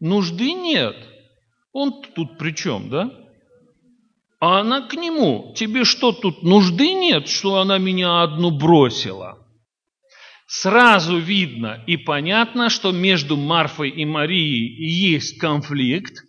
Нужды 0.00 0.52
нет. 0.52 0.96
Он 1.72 2.02
тут 2.14 2.38
при 2.38 2.52
чем, 2.52 2.88
да? 2.88 3.10
А 4.40 4.60
она 4.60 4.82
к 4.82 4.94
нему, 4.94 5.52
тебе 5.56 5.84
что, 5.84 6.12
тут 6.12 6.42
нужды 6.42 6.92
нет, 6.94 7.28
что 7.28 7.56
она 7.56 7.78
меня 7.78 8.22
одну 8.22 8.50
бросила? 8.50 9.44
Сразу 10.46 11.18
видно 11.18 11.82
и 11.86 11.96
понятно, 11.96 12.70
что 12.70 12.92
между 12.92 13.36
Марфой 13.36 13.90
и 13.90 14.04
Марией 14.04 14.66
есть 15.08 15.38
конфликт, 15.38 16.24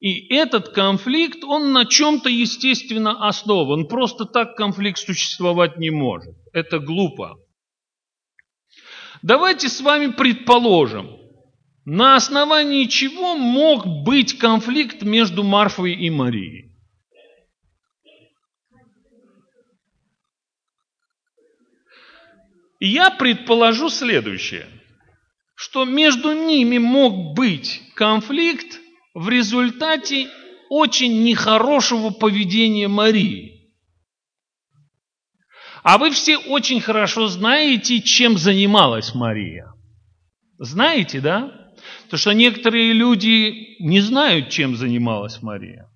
и 0.00 0.32
этот 0.34 0.68
конфликт, 0.68 1.42
он 1.42 1.72
на 1.72 1.86
чем-то 1.86 2.28
естественно 2.28 3.26
основан. 3.26 3.88
Просто 3.88 4.26
так 4.26 4.54
конфликт 4.54 4.98
существовать 4.98 5.78
не 5.78 5.88
может. 5.90 6.34
Это 6.52 6.78
глупо. 6.78 7.38
Давайте 9.24 9.70
с 9.70 9.80
вами 9.80 10.08
предположим, 10.08 11.16
на 11.86 12.14
основании 12.14 12.84
чего 12.84 13.36
мог 13.36 13.86
быть 14.04 14.36
конфликт 14.36 15.00
между 15.02 15.42
Марфой 15.42 15.94
и 15.94 16.10
Марией. 16.10 16.70
я 22.80 23.10
предположу 23.10 23.88
следующее, 23.88 24.66
что 25.54 25.86
между 25.86 26.32
ними 26.32 26.76
мог 26.76 27.34
быть 27.34 27.80
конфликт 27.94 28.78
в 29.14 29.30
результате 29.30 30.28
очень 30.68 31.22
нехорошего 31.22 32.10
поведения 32.10 32.88
Марии. 32.88 33.53
А 35.84 35.98
вы 35.98 36.10
все 36.10 36.38
очень 36.38 36.80
хорошо 36.80 37.28
знаете, 37.28 38.00
чем 38.00 38.38
занималась 38.38 39.14
Мария. 39.14 39.70
Знаете, 40.58 41.20
да? 41.20 41.52
То, 42.08 42.16
что 42.16 42.32
некоторые 42.32 42.94
люди 42.94 43.76
не 43.80 44.00
знают, 44.00 44.48
чем 44.48 44.76
занималась 44.76 45.42
Мария. 45.42 45.90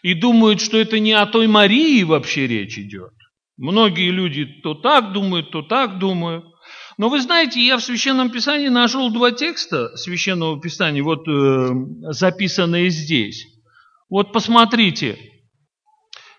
И 0.00 0.14
думают, 0.14 0.62
что 0.62 0.78
это 0.78 0.98
не 0.98 1.12
о 1.12 1.26
той 1.26 1.46
Марии 1.46 2.02
вообще 2.04 2.46
речь 2.46 2.78
идет. 2.78 3.12
Многие 3.58 4.10
люди 4.10 4.46
то 4.62 4.72
так 4.72 5.12
думают, 5.12 5.50
то 5.50 5.60
так 5.60 5.98
думают. 5.98 6.46
Но 6.96 7.10
вы 7.10 7.20
знаете, 7.20 7.64
я 7.64 7.76
в 7.76 7.82
Священном 7.82 8.30
Писании 8.30 8.68
нашел 8.68 9.10
два 9.10 9.30
текста 9.30 9.94
Священного 9.96 10.58
Писания, 10.58 11.02
вот 11.02 11.28
э, 11.28 11.68
записанные 12.12 12.88
здесь. 12.88 13.46
Вот 14.08 14.32
посмотрите, 14.32 15.18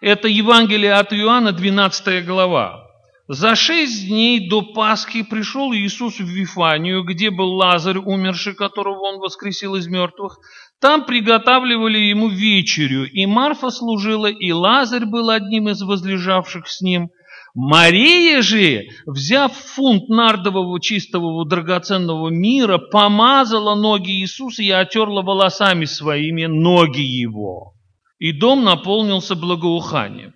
это 0.02 0.28
Евангелие 0.28 0.94
от 0.94 1.14
Иоанна, 1.14 1.52
12 1.52 2.26
глава. 2.26 2.86
За 3.28 3.56
шесть 3.56 4.08
дней 4.08 4.50
до 4.50 4.62
Пасхи 4.64 5.22
пришел 5.22 5.72
Иисус 5.72 6.20
в 6.20 6.26
Вифанию, 6.26 7.04
где 7.04 7.30
был 7.30 7.54
Лазарь, 7.54 8.00
умерший, 8.00 8.56
которого 8.56 9.02
он 9.02 9.20
воскресил 9.20 9.76
из 9.76 9.88
мертвых. 9.88 10.40
Там 10.82 11.06
приготавливали 11.06 12.00
ему 12.00 12.30
вечерю, 12.30 13.08
и 13.08 13.26
Марфа 13.28 13.70
служила, 13.70 14.28
и 14.28 14.52
Лазарь 14.52 15.06
был 15.06 15.30
одним 15.30 15.70
из 15.70 15.82
возлежавших 15.82 16.68
с 16.68 16.82
ним. 16.82 17.10
Мария 17.54 18.42
же, 18.42 18.86
взяв 19.06 19.54
фунт 19.54 20.08
нардового 20.08 20.80
чистого 20.80 21.46
драгоценного 21.46 22.30
мира, 22.30 22.78
помазала 22.78 23.76
ноги 23.76 24.22
Иисуса 24.22 24.64
и 24.64 24.72
отерла 24.72 25.22
волосами 25.22 25.86
своими 25.86 26.46
ноги 26.46 27.02
его. 27.02 27.74
И 28.20 28.32
дом 28.32 28.64
наполнился 28.64 29.36
благоуханием 29.36 30.34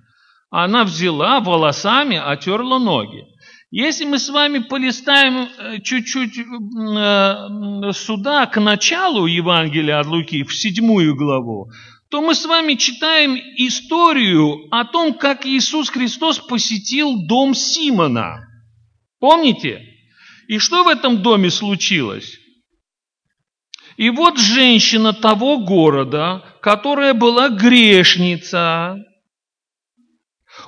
она 0.53 0.83
взяла 0.83 1.39
волосами, 1.39 2.15
отерла 2.15 2.77
ноги. 2.77 3.25
Если 3.71 4.05
мы 4.05 4.19
с 4.19 4.29
вами 4.29 4.59
полистаем 4.59 5.49
э, 5.57 5.79
чуть-чуть 5.81 6.37
э, 6.37 7.91
сюда, 7.93 8.45
к 8.45 8.61
началу 8.61 9.25
Евангелия 9.25 9.99
от 9.99 10.05
Луки, 10.05 10.43
в 10.43 10.53
седьмую 10.53 11.15
главу, 11.15 11.71
то 12.11 12.21
мы 12.21 12.35
с 12.35 12.45
вами 12.45 12.75
читаем 12.75 13.35
историю 13.57 14.67
о 14.69 14.85
том, 14.85 15.15
как 15.15 15.47
Иисус 15.47 15.89
Христос 15.89 16.37
посетил 16.37 17.25
дом 17.25 17.55
Симона. 17.55 18.47
Помните? 19.19 19.81
И 20.47 20.59
что 20.59 20.83
в 20.83 20.87
этом 20.87 21.23
доме 21.23 21.49
случилось? 21.49 22.37
И 23.97 24.09
вот 24.09 24.37
женщина 24.37 25.13
того 25.13 25.59
города, 25.59 26.43
которая 26.61 27.13
была 27.13 27.49
грешница, 27.49 28.97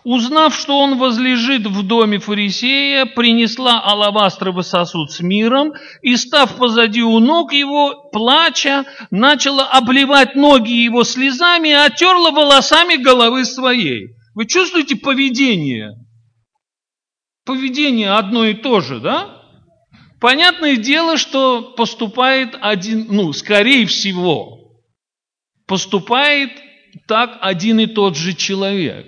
Узнав, 0.03 0.55
что 0.55 0.79
он 0.79 0.97
возлежит 0.97 1.65
в 1.67 1.83
доме 1.83 2.19
фарисея, 2.19 3.05
принесла 3.05 3.81
алавастровый 3.81 4.63
сосуд 4.63 5.11
с 5.11 5.19
миром 5.19 5.73
и, 6.01 6.15
став 6.17 6.57
позади 6.57 7.03
у 7.03 7.19
ног 7.19 7.53
его, 7.53 8.09
плача, 8.11 8.85
начала 9.11 9.67
обливать 9.69 10.35
ноги 10.35 10.71
его 10.71 11.03
слезами 11.03 11.69
и 11.69 11.73
отерла 11.73 12.31
волосами 12.31 12.95
головы 12.95 13.45
своей. 13.45 14.15
Вы 14.33 14.45
чувствуете 14.45 14.95
поведение? 14.95 15.93
Поведение 17.45 18.11
одно 18.11 18.45
и 18.45 18.53
то 18.55 18.81
же, 18.81 18.99
да? 18.99 19.34
Понятное 20.25 20.77
дело, 20.77 21.17
что 21.17 21.61
поступает 21.61 22.57
один, 22.59 23.05
ну, 23.11 23.31
скорее 23.31 23.85
всего, 23.85 24.71
поступает 25.67 26.49
так 27.07 27.37
один 27.41 27.79
и 27.79 27.85
тот 27.85 28.17
же 28.17 28.33
человек. 28.33 29.05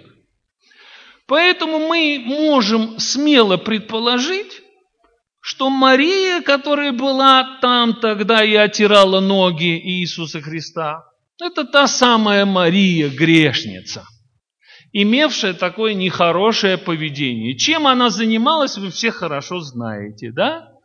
Поэтому 1.26 1.88
мы 1.88 2.22
можем 2.24 3.00
смело 3.00 3.58
предположить, 3.58 4.62
что 5.40 5.72
Мария, 5.72 6.42
которая 6.42 6.92
была 6.92 7.58
там 7.62 7.96
тогда 7.96 8.44
и 8.44 8.54
отирала 8.54 9.20
ноги 9.20 9.76
Иисуса 9.76 10.40
Христа, 10.40 11.04
это 11.42 11.64
та 11.64 11.88
самая 11.88 12.46
Мария, 12.46 13.10
грешница, 13.10 14.06
имевшая 14.94 15.56
такое 15.56 15.96
нехорошее 15.96 16.78
поведение. 16.78 17.58
Чем 17.58 17.88
она 17.88 18.12
занималась, 18.12 18.78
вы 18.78 18.92
все 18.92 19.10
хорошо 19.10 19.62
знаете, 19.62 20.32
да? 20.32 20.77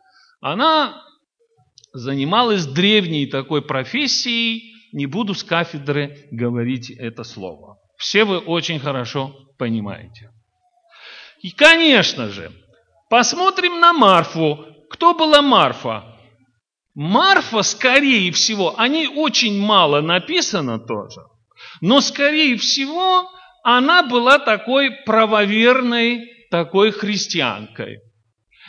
Она 0.43 1.01
занималась 1.93 2.65
древней 2.65 3.27
такой 3.27 3.61
профессией, 3.61 4.75
не 4.91 5.05
буду 5.05 5.35
с 5.35 5.41
кафедры 5.41 6.27
говорить 6.31 6.89
это 6.91 7.23
слово. 7.23 7.77
Все 7.97 8.25
вы 8.25 8.39
очень 8.39 8.77
хорошо 8.77 9.33
понимаете. 9.57 10.31
И, 11.41 11.51
конечно 11.51 12.27
же, 12.27 12.51
посмотрим 13.09 13.79
на 13.79 13.93
Марфу. 13.93 14.65
Кто 14.89 15.13
была 15.13 15.41
Марфа? 15.41 16.03
Марфа, 16.93 17.61
скорее 17.61 18.33
всего, 18.33 18.77
о 18.77 18.89
ней 18.89 19.07
очень 19.07 19.57
мало 19.57 20.01
написано 20.01 20.77
тоже, 20.77 21.21
но, 21.79 22.01
скорее 22.01 22.57
всего, 22.57 23.31
она 23.63 24.03
была 24.03 24.39
такой 24.39 24.91
правоверной, 25.05 26.19
такой 26.51 26.91
христианкой. 26.91 27.99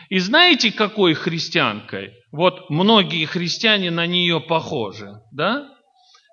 И 0.08 0.18
знаете, 0.18 0.72
какой 0.72 1.14
христианкой? 1.14 2.12
Вот 2.32 2.70
многие 2.70 3.24
христиане 3.26 3.90
на 3.90 4.06
нее 4.06 4.40
похожи, 4.40 5.10
да? 5.32 5.70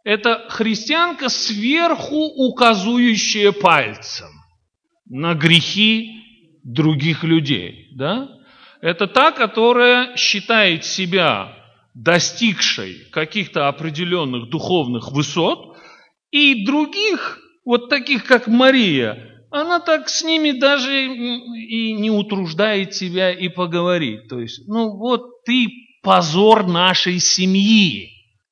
Это 0.03 0.47
христианка 0.49 1.29
сверху 1.29 2.25
указующая 2.25 3.51
пальцем 3.51 4.29
на 5.05 5.35
грехи 5.35 6.21
других 6.63 7.23
людей. 7.23 7.89
Да? 7.95 8.29
Это 8.81 9.07
та, 9.07 9.31
которая 9.31 10.15
считает 10.15 10.85
себя 10.85 11.55
достигшей 11.93 13.05
каких-то 13.11 13.67
определенных 13.67 14.49
духовных 14.49 15.11
высот, 15.11 15.77
и 16.31 16.65
других, 16.65 17.39
вот 17.65 17.89
таких 17.89 18.23
как 18.23 18.47
Мария, 18.47 19.30
она 19.51 19.81
так 19.81 20.07
с 20.07 20.23
ними 20.23 20.51
даже 20.51 21.05
и 21.05 21.93
не 21.93 22.09
утруждает 22.09 22.93
себя 22.95 23.31
и 23.31 23.49
поговорить. 23.49 24.27
То 24.29 24.39
есть, 24.39 24.67
ну 24.67 24.97
вот 24.97 25.43
ты 25.43 25.67
позор 26.01 26.65
нашей 26.65 27.19
семьи. 27.19 28.09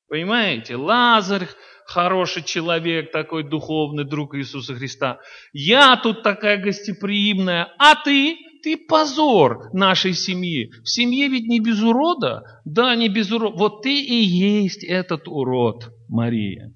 Понимаете? 0.08 0.76
Лазарь, 0.76 1.48
хороший 1.86 2.42
человек, 2.42 3.12
такой 3.12 3.48
духовный 3.48 4.04
друг 4.04 4.34
Иисуса 4.36 4.74
Христа. 4.74 5.20
Я 5.52 5.96
тут 5.96 6.22
такая 6.22 6.58
гостеприимная, 6.58 7.72
а 7.78 7.96
ты? 7.96 8.36
Ты 8.62 8.76
позор 8.76 9.70
нашей 9.72 10.12
семьи. 10.12 10.70
В 10.84 10.88
семье 10.88 11.28
ведь 11.28 11.46
не 11.46 11.60
без 11.60 11.80
урода? 11.82 12.60
Да, 12.66 12.94
не 12.94 13.08
без 13.08 13.32
урода. 13.32 13.56
Вот 13.56 13.82
ты 13.82 14.02
и 14.02 14.22
есть 14.22 14.84
этот 14.84 15.26
урод, 15.28 15.88
Мария. 16.10 16.74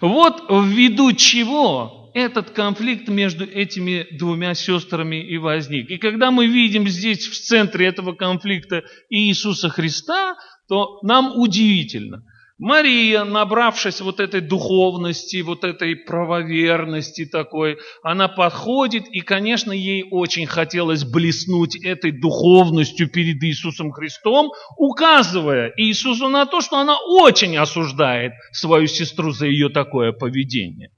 Вот 0.00 0.42
ввиду 0.50 1.12
чего 1.12 2.03
этот 2.14 2.50
конфликт 2.50 3.08
между 3.08 3.44
этими 3.44 4.06
двумя 4.16 4.54
сестрами 4.54 5.16
и 5.16 5.36
возник. 5.36 5.90
И 5.90 5.98
когда 5.98 6.30
мы 6.30 6.46
видим 6.46 6.88
здесь 6.88 7.26
в 7.26 7.38
центре 7.38 7.86
этого 7.86 8.12
конфликта 8.12 8.84
Иисуса 9.10 9.68
Христа, 9.68 10.36
то 10.68 10.98
нам 11.02 11.32
удивительно– 11.36 12.22
Мария, 12.58 13.24
набравшись 13.24 14.00
вот 14.00 14.20
этой 14.20 14.40
духовности, 14.40 15.42
вот 15.42 15.64
этой 15.64 15.96
правоверности 15.96 17.26
такой, 17.26 17.78
она 18.04 18.28
подходит, 18.28 19.08
и, 19.08 19.22
конечно, 19.22 19.72
ей 19.72 20.06
очень 20.08 20.46
хотелось 20.46 21.02
блеснуть 21.02 21.74
этой 21.84 22.12
духовностью 22.12 23.10
перед 23.10 23.42
Иисусом 23.42 23.90
Христом, 23.90 24.52
указывая 24.76 25.72
Иисусу 25.76 26.28
на 26.28 26.46
то, 26.46 26.60
что 26.60 26.78
она 26.78 26.96
очень 27.00 27.56
осуждает 27.56 28.32
свою 28.52 28.86
сестру 28.86 29.32
за 29.32 29.46
ее 29.46 29.68
такое 29.68 30.12
поведение. 30.12 30.90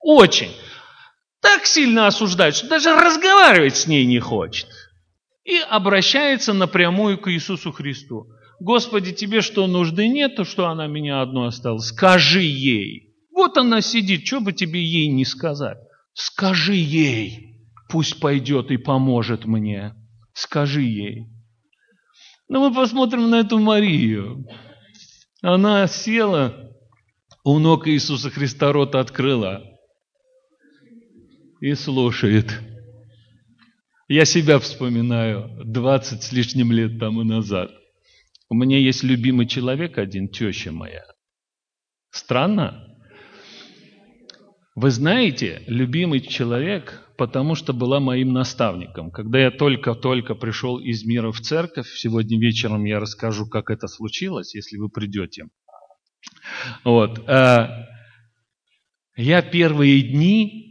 Очень. 0.00 0.52
Так 1.40 1.66
сильно 1.66 2.06
осуждает, 2.06 2.56
что 2.56 2.68
даже 2.68 2.94
разговаривать 2.94 3.76
с 3.76 3.86
ней 3.86 4.04
не 4.06 4.18
хочет. 4.18 4.68
И 5.44 5.58
обращается 5.58 6.52
напрямую 6.52 7.18
к 7.18 7.30
Иисусу 7.32 7.72
Христу. 7.72 8.26
Господи, 8.60 9.12
тебе 9.12 9.40
что, 9.40 9.66
нужды 9.66 10.08
нет, 10.08 10.36
то 10.36 10.44
что 10.44 10.66
она 10.66 10.86
меня 10.86 11.22
одну 11.22 11.44
осталась? 11.44 11.86
Скажи 11.86 12.42
ей. 12.42 13.14
Вот 13.32 13.56
она 13.56 13.80
сидит, 13.80 14.26
что 14.26 14.40
бы 14.40 14.52
тебе 14.52 14.82
ей 14.82 15.08
не 15.08 15.24
сказать? 15.24 15.78
Скажи 16.12 16.74
ей, 16.74 17.56
пусть 17.88 18.18
пойдет 18.18 18.72
и 18.72 18.76
поможет 18.76 19.44
мне. 19.44 19.94
Скажи 20.32 20.82
ей. 20.82 21.26
Но 22.48 22.60
ну, 22.60 22.68
мы 22.68 22.74
посмотрим 22.74 23.30
на 23.30 23.40
эту 23.40 23.58
Марию. 23.58 24.44
Она 25.40 25.86
села, 25.86 26.72
у 27.44 27.58
ног 27.58 27.86
Иисуса 27.86 28.30
Христа 28.30 28.72
рот 28.72 28.96
открыла 28.96 29.62
и 31.60 31.74
слушает. 31.74 32.60
Я 34.08 34.24
себя 34.24 34.58
вспоминаю 34.58 35.50
20 35.64 36.22
с 36.22 36.32
лишним 36.32 36.72
лет 36.72 36.98
тому 36.98 37.24
назад. 37.24 37.70
У 38.48 38.54
меня 38.54 38.78
есть 38.78 39.02
любимый 39.02 39.46
человек 39.46 39.98
один, 39.98 40.28
теща 40.28 40.72
моя. 40.72 41.04
Странно? 42.10 42.84
Вы 44.74 44.90
знаете, 44.90 45.62
любимый 45.66 46.20
человек, 46.20 47.10
потому 47.18 47.54
что 47.56 47.72
была 47.72 48.00
моим 48.00 48.32
наставником. 48.32 49.10
Когда 49.10 49.40
я 49.40 49.50
только-только 49.50 50.34
пришел 50.34 50.78
из 50.78 51.04
мира 51.04 51.32
в 51.32 51.40
церковь, 51.40 51.88
сегодня 51.88 52.40
вечером 52.40 52.84
я 52.84 53.00
расскажу, 53.00 53.46
как 53.46 53.70
это 53.70 53.88
случилось, 53.88 54.54
если 54.54 54.78
вы 54.78 54.88
придете. 54.88 55.48
Вот. 56.84 57.28
Э, 57.28 57.86
я 59.16 59.42
первые 59.42 60.00
дни, 60.00 60.67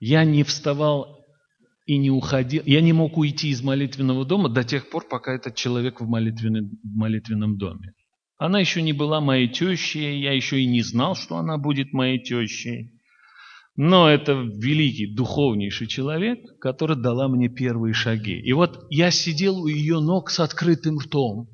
я 0.00 0.24
не 0.24 0.42
вставал 0.42 1.26
и 1.86 1.98
не 1.98 2.10
уходил. 2.10 2.62
Я 2.64 2.80
не 2.80 2.92
мог 2.92 3.18
уйти 3.18 3.50
из 3.50 3.62
молитвенного 3.62 4.24
дома 4.24 4.48
до 4.48 4.64
тех 4.64 4.88
пор, 4.90 5.06
пока 5.08 5.34
этот 5.34 5.54
человек 5.54 6.00
в, 6.00 6.08
молитвенном, 6.08 6.70
в 6.82 6.96
молитвенном 6.96 7.58
доме. 7.58 7.92
Она 8.38 8.58
еще 8.58 8.80
не 8.80 8.94
была 8.94 9.20
моей 9.20 9.48
тещей, 9.48 10.20
я 10.20 10.32
еще 10.32 10.60
и 10.60 10.66
не 10.66 10.80
знал, 10.80 11.14
что 11.14 11.36
она 11.36 11.58
будет 11.58 11.92
моей 11.92 12.18
тещей. 12.18 12.92
Но 13.76 14.08
это 14.08 14.32
великий, 14.32 15.14
духовнейший 15.14 15.86
человек, 15.86 16.38
который 16.60 16.96
дала 16.96 17.28
мне 17.28 17.48
первые 17.48 17.92
шаги. 17.92 18.40
И 18.40 18.52
вот 18.52 18.86
я 18.88 19.10
сидел 19.10 19.60
у 19.60 19.66
ее 19.66 20.00
ног 20.00 20.30
с 20.30 20.40
открытым 20.40 20.98
ртом. 20.98 21.48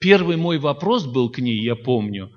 Первый 0.00 0.36
мой 0.36 0.58
вопрос 0.58 1.06
был 1.06 1.30
к 1.30 1.38
ней, 1.38 1.62
я 1.62 1.76
помню– 1.76 2.30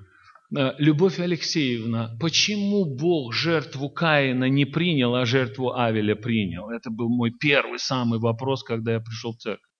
Любовь 0.52 1.20
Алексеевна, 1.20 2.16
почему 2.18 2.84
Бог 2.84 3.32
жертву 3.32 3.88
Каина 3.88 4.48
не 4.48 4.64
принял, 4.64 5.14
а 5.14 5.24
жертву 5.24 5.76
Авеля 5.76 6.16
принял? 6.16 6.70
Это 6.70 6.90
был 6.90 7.08
мой 7.08 7.30
первый 7.30 7.78
самый 7.78 8.18
вопрос, 8.18 8.64
когда 8.64 8.94
я 8.94 9.00
пришел 9.00 9.32
в 9.32 9.36
церковь. 9.36 9.70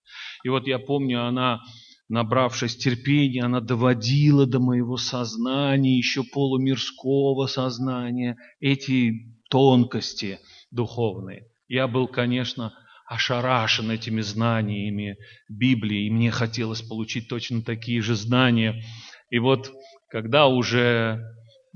И 0.45 0.49
вот 0.49 0.67
я 0.67 0.79
помню, 0.79 1.25
она, 1.25 1.59
набравшись 2.07 2.77
терпения, 2.77 3.43
она 3.43 3.59
доводила 3.59 4.45
до 4.45 4.59
моего 4.59 4.95
сознания, 4.95 5.97
еще 5.97 6.23
полумирского 6.23 7.47
сознания, 7.47 8.37
эти 8.61 9.35
тонкости 9.49 10.39
духовные. 10.71 11.47
Я 11.67 11.89
был, 11.89 12.07
конечно, 12.07 12.73
ошарашен 13.07 13.91
этими 13.91 14.21
знаниями 14.21 15.17
Библии, 15.49 16.05
и 16.05 16.11
мне 16.11 16.31
хотелось 16.31 16.81
получить 16.81 17.27
точно 17.27 17.61
такие 17.61 18.01
же 18.01 18.15
знания. 18.15 18.81
И 19.29 19.39
вот 19.39 19.71
когда 20.11 20.47
уже 20.47 21.23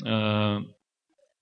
э, 0.06 0.58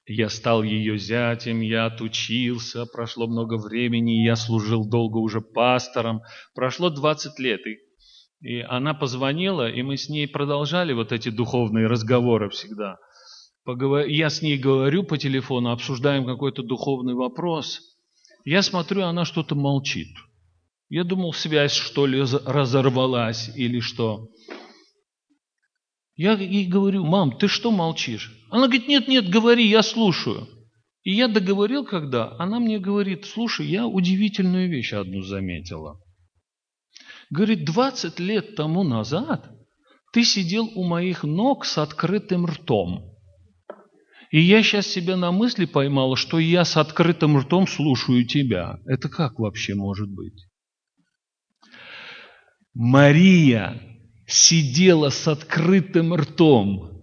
я 0.06 0.30
стал 0.30 0.62
ее 0.62 0.98
зятем, 0.98 1.62
я 1.62 1.88
отучился, 1.88 2.86
прошло 2.86 3.26
много 3.26 3.58
времени, 3.58 4.24
я 4.24 4.36
служил 4.36 4.88
долго 4.88 5.18
уже 5.18 5.42
пастором, 5.42 6.22
прошло 6.54 6.92
20 6.92 7.40
лет. 7.40 7.62
И 7.66 7.78
И 8.48 8.60
она 8.60 8.94
позвонила, 8.94 9.70
и 9.72 9.82
мы 9.82 9.98
с 9.98 10.08
ней 10.08 10.28
продолжали 10.28 10.94
вот 10.94 11.12
эти 11.12 11.30
духовные 11.30 11.88
разговоры 11.88 12.50
всегда. 12.50 12.98
Я 13.66 14.30
с 14.30 14.42
ней 14.42 14.58
говорю 14.58 15.04
по 15.04 15.18
телефону, 15.18 15.72
обсуждаем 15.72 16.26
какой-то 16.26 16.62
духовный 16.62 17.16
вопрос. 17.16 17.80
Я 18.46 18.62
смотрю, 18.62 19.04
она 19.04 19.26
что-то 19.26 19.56
молчит. 19.56 20.10
Я 20.90 21.06
думал, 21.06 21.34
связь 21.34 21.72
что 21.72 22.06
ли 22.06 22.22
разорвалась 22.22 23.50
или 23.56 23.80
что. 23.80 24.28
Я 26.16 26.34
ей 26.34 26.68
говорю, 26.68 27.06
мам, 27.06 27.38
ты 27.38 27.48
что 27.48 27.72
молчишь? 27.72 28.32
Она 28.52 28.68
говорит, 28.68 28.88
нет, 28.88 29.08
нет, 29.08 29.30
говори, 29.30 29.66
я 29.68 29.82
слушаю. 29.82 30.48
И 31.04 31.14
я 31.14 31.28
договорил, 31.28 31.86
когда 31.86 32.36
она 32.38 32.60
мне 32.60 32.80
говорит, 32.80 33.26
слушай, 33.26 33.66
я 33.66 33.88
удивительную 33.88 34.70
вещь 34.70 34.94
одну 34.94 35.22
заметила. 35.22 36.00
Говорит, 37.30 37.66
20 37.66 38.20
лет 38.20 38.56
тому 38.56 38.84
назад 38.84 39.50
ты 40.14 40.24
сидел 40.24 40.70
у 40.76 40.84
моих 40.84 41.24
ног 41.24 41.66
с 41.66 41.78
открытым 41.80 42.46
ртом. 42.46 43.12
И 44.30 44.40
я 44.40 44.62
сейчас 44.64 44.88
себя 44.88 45.18
на 45.18 45.32
мысли 45.32 45.66
поймала, 45.66 46.16
что 46.16 46.40
я 46.40 46.64
с 46.64 46.78
открытым 46.78 47.40
ртом 47.40 47.68
слушаю 47.68 48.26
тебя. 48.26 48.80
Это 48.86 49.10
как 49.10 49.40
вообще 49.40 49.74
может 49.76 50.10
быть? 50.10 50.46
Мария 52.74 53.93
сидела 54.28 55.10
с 55.10 55.28
открытым 55.28 56.14
ртом 56.16 56.94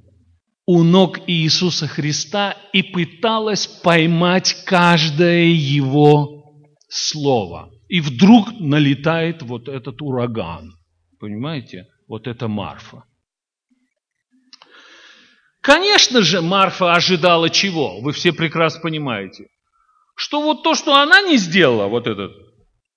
у 0.66 0.84
ног 0.84 1.18
Иисуса 1.26 1.88
Христа 1.88 2.56
и 2.72 2.82
пыталась 2.82 3.66
поймать 3.66 4.64
каждое 4.64 5.46
его 5.46 6.62
слово. 6.88 7.70
И 7.88 8.00
вдруг 8.00 8.52
налетает 8.60 9.42
вот 9.42 9.68
этот 9.68 10.00
ураган. 10.00 10.72
Понимаете? 11.18 11.86
Вот 12.06 12.28
это 12.28 12.46
Марфа. 12.46 13.04
Конечно 15.60 16.22
же, 16.22 16.40
Марфа 16.40 16.92
ожидала 16.94 17.50
чего? 17.50 18.00
Вы 18.00 18.12
все 18.12 18.32
прекрасно 18.32 18.80
понимаете. 18.80 19.48
Что 20.14 20.40
вот 20.40 20.62
то, 20.62 20.74
что 20.74 20.94
она 20.94 21.20
не 21.20 21.36
сделала, 21.36 21.86
вот 21.88 22.06
этот, 22.06 22.32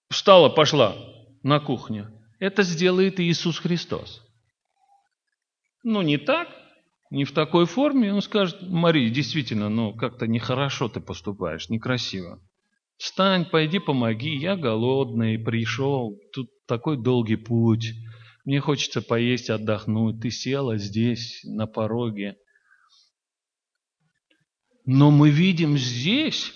встала, 0.09 0.49
пошла 0.49 0.95
на 1.41 1.59
кухню, 1.59 2.11
это 2.43 2.63
сделает 2.63 3.21
Иисус 3.21 3.57
Христос. 3.57 4.21
Ну, 5.81 6.01
не 6.01 6.17
так, 6.17 6.49
не 7.09 7.23
в 7.23 7.31
такой 7.31 7.65
форме. 7.65 8.13
Он 8.13 8.21
скажет, 8.21 8.57
Мария, 8.61 9.09
действительно, 9.09 9.69
ну, 9.69 9.93
как-то 9.93 10.27
нехорошо 10.27 10.89
ты 10.89 10.99
поступаешь, 10.99 11.69
некрасиво. 11.69 12.41
Встань, 12.97 13.45
пойди 13.45 13.79
помоги, 13.79 14.35
я 14.35 14.57
голодный, 14.57 15.39
пришел, 15.39 16.19
тут 16.33 16.49
такой 16.67 17.01
долгий 17.01 17.37
путь, 17.37 17.93
мне 18.43 18.59
хочется 18.59 19.01
поесть, 19.01 19.49
отдохнуть, 19.49 20.19
ты 20.19 20.29
села 20.29 20.77
здесь, 20.77 21.41
на 21.45 21.65
пороге. 21.65 22.35
Но 24.85 25.11
мы 25.11 25.29
видим 25.29 25.77
здесь, 25.77 26.53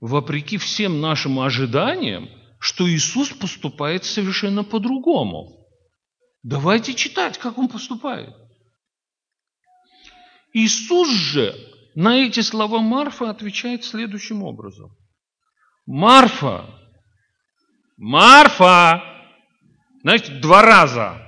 вопреки 0.00 0.58
всем 0.58 1.00
нашим 1.00 1.40
ожиданиям, 1.40 2.28
что 2.60 2.88
Иисус 2.88 3.30
поступает 3.30 4.04
совершенно 4.04 4.62
по-другому. 4.62 5.66
Давайте 6.42 6.94
читать, 6.94 7.38
как 7.38 7.58
Он 7.58 7.68
поступает. 7.68 8.34
Иисус 10.52 11.08
же 11.08 11.54
на 11.94 12.18
эти 12.18 12.40
слова 12.40 12.80
Марфа 12.80 13.30
отвечает 13.30 13.84
следующим 13.84 14.42
образом. 14.42 14.94
Марфа, 15.86 16.66
Марфа, 17.96 19.02
знаете, 20.02 20.32
два 20.34 20.62
раза. 20.62 21.26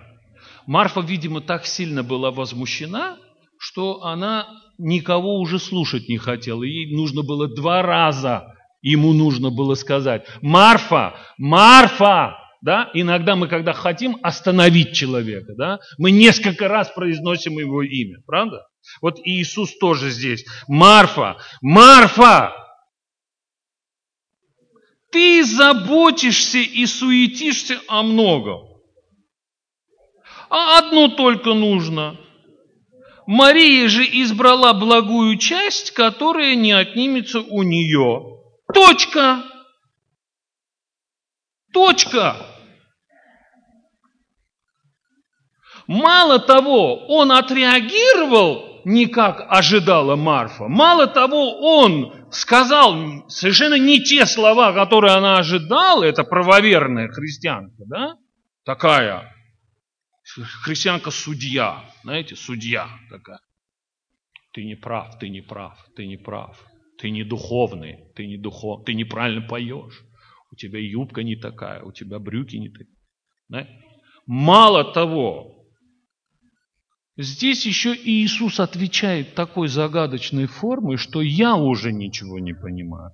Марфа, 0.66 1.01
видимо, 1.01 1.40
так 1.40 1.66
сильно 1.66 2.03
была 2.03 2.31
возмущена, 2.31 3.18
что 3.59 4.03
она 4.05 4.47
никого 4.79 5.38
уже 5.38 5.59
слушать 5.59 6.09
не 6.09 6.18
хотела. 6.18 6.62
Ей 6.62 6.95
нужно 6.95 7.23
было 7.23 7.49
два 7.49 7.83
раза, 7.83 8.52
ему 8.83 9.12
нужно 9.12 9.51
было 9.51 9.75
сказать, 9.75 10.27
Марфа, 10.42 11.14
Марфа, 11.38 12.37
да? 12.61 12.90
Иногда 12.95 13.35
мы, 13.37 13.49
когда 13.49 13.73
хотим 13.73 14.18
остановить 14.23 14.92
человека, 14.92 15.55
да, 15.57 15.79
мы 15.99 16.11
несколько 16.11 16.68
раз 16.68 16.90
произносим 16.90 17.59
его 17.59 17.83
имя, 17.83 18.18
правда? 18.27 18.66
Вот 19.01 19.18
Иисус 19.25 19.77
тоже 19.79 20.11
здесь. 20.11 20.45
Марфа, 20.68 21.38
Марфа, 21.61 22.53
ты 25.11 25.45
заботишься 25.45 26.59
и 26.59 26.87
суетишься 26.87 27.81
о 27.88 28.03
многом. 28.03 28.62
А 30.49 30.79
одно 30.79 31.09
только 31.09 31.55
нужно. 31.55 32.18
Мария 33.27 33.88
же 33.88 34.05
избрала 34.05 34.73
благую 34.73 35.37
часть, 35.38 35.92
которая 35.92 36.55
не 36.55 36.73
отнимется 36.73 37.40
у 37.40 37.62
нее. 37.62 38.41
Точка. 38.72 39.42
Точка. 41.72 42.37
Мало 45.87 46.38
того, 46.38 47.06
он 47.08 47.32
отреагировал 47.32 48.82
не 48.85 49.06
как 49.06 49.46
ожидала 49.48 50.16
Марфа. 50.16 50.68
Мало 50.68 51.06
того, 51.06 51.58
он 51.61 52.30
сказал 52.32 53.28
совершенно 53.28 53.78
не 53.78 54.02
те 54.02 54.26
слова, 54.26 54.72
которые 54.72 55.14
она 55.14 55.38
ожидала, 55.38 56.04
это 56.04 56.24
правоверная 56.24 57.08
христианка, 57.08 57.85
да? 57.87 58.14
Такая 58.64 59.32
христианка-судья, 60.62 61.85
знаете, 62.02 62.37
судья 62.37 62.88
такая. 63.11 63.40
Ты 64.52 64.64
не 64.64 64.74
прав, 64.74 65.18
ты 65.18 65.28
не 65.28 65.40
прав, 65.40 65.78
ты 65.96 66.06
не 66.06 66.16
прав, 66.16 66.58
ты 66.98 67.11
не 67.11 67.24
духовный, 67.24 68.05
ты 68.14 68.26
не 68.26 68.37
духов, 68.37 68.85
ты 68.85 68.94
неправильно 68.94 69.46
поешь, 69.46 70.05
у 70.50 70.57
тебя 70.57 70.78
юбка 70.78 71.22
не 71.22 71.37
такая, 71.37 71.83
у 71.83 71.92
тебя 71.92 72.18
брюки 72.18 72.57
не 72.57 72.68
такие. 72.68 72.96
Да? 73.48 73.68
Мало 74.26 74.92
того, 74.92 75.62
Здесь 77.18 77.66
еще 77.66 77.94
и 77.94 78.24
Иисус 78.24 78.59
отвечает 78.59 79.35
такой 79.35 79.68
загадочной 79.68 80.46
формой, 80.46 80.96
что 80.96 81.20
я 81.20 81.57
уже 81.57 81.92
ничего 81.92 82.38
не 82.38 82.55
понимаю. 82.55 83.12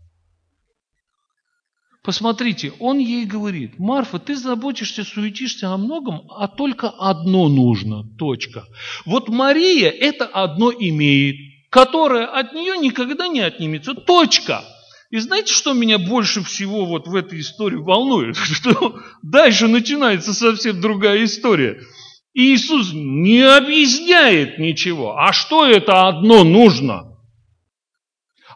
Посмотрите, 2.04 2.72
он 2.78 2.98
ей 2.98 3.26
говорит, 3.26 3.78
Марфа, 3.78 4.20
ты 4.20 4.36
заботишься, 4.36 5.02
суетишься 5.02 5.74
о 5.74 5.76
многом, 5.76 6.22
а 6.30 6.46
только 6.46 6.88
одно 6.88 7.48
нужно, 7.48 8.04
точка. 8.16 8.64
Вот 9.04 9.28
Мария 9.28 9.90
это 9.90 10.26
одно 10.26 10.70
имеет, 10.70 11.36
которое 11.70 12.26
от 12.26 12.52
нее 12.52 12.76
никогда 12.78 13.28
не 13.28 13.40
отнимется, 13.40 13.94
точка. 13.94 14.64
И 15.11 15.18
знаете, 15.18 15.54
что 15.54 15.72
меня 15.72 15.98
больше 15.98 16.42
всего 16.42 16.85
вот 16.85 17.07
в 17.07 17.14
этой 17.14 17.40
истории 17.40 17.76
волнует? 17.76 18.37
Что 18.52 19.00
дальше 19.22 19.66
начинается 19.66 20.35
совсем 20.35 20.81
другая 20.81 21.24
история. 21.24 21.81
Иисус 22.35 22.92
не 22.92 23.40
объясняет 23.40 24.59
ничего. 24.59 25.16
А 25.16 25.33
что 25.33 25.66
это 25.66 26.07
одно 26.07 26.44
нужно? 26.44 27.16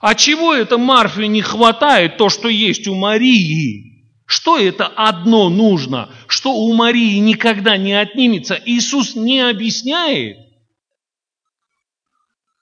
А 0.01 0.15
чего 0.15 0.53
это 0.53 0.79
Марфе 0.79 1.27
не 1.27 1.43
хватает, 1.43 2.17
то, 2.17 2.29
что 2.29 2.49
есть 2.49 2.87
у 2.87 2.95
Марии? 2.95 3.93
Что 4.27 4.59
это 4.59 4.87
одно 4.87 5.49
нужно, 5.49 6.11
что 6.27 6.55
у 6.55 6.73
Марии 6.75 7.19
никогда 7.19 7.77
не 7.77 7.93
отнимется? 7.93 8.61
Иисус 8.65 9.15
не 9.15 9.41
объясняет. 9.41 10.42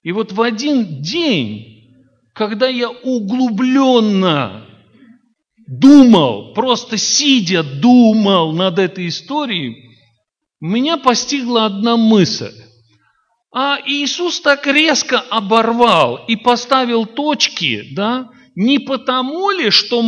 И 0.03 0.11
вот 0.11 0.31
в 0.31 0.41
один 0.41 1.01
день, 1.01 1.95
когда 2.33 2.67
я 2.67 2.89
углубленно 2.89 4.65
думал, 5.67 6.53
просто 6.53 6.97
сидя 6.97 7.63
думал 7.63 8.53
над 8.53 8.79
этой 8.79 9.07
историей, 9.07 9.91
меня 10.59 10.97
постигла 10.97 11.65
одна 11.65 11.97
мысль. 11.97 12.53
А 13.53 13.77
Иисус 13.85 14.41
так 14.41 14.65
резко 14.65 15.19
оборвал 15.19 16.25
и 16.27 16.35
поставил 16.35 17.05
точки, 17.05 17.93
да, 17.93 18.29
не 18.55 18.79
потому 18.79 19.51
ли, 19.51 19.69
что, 19.69 20.03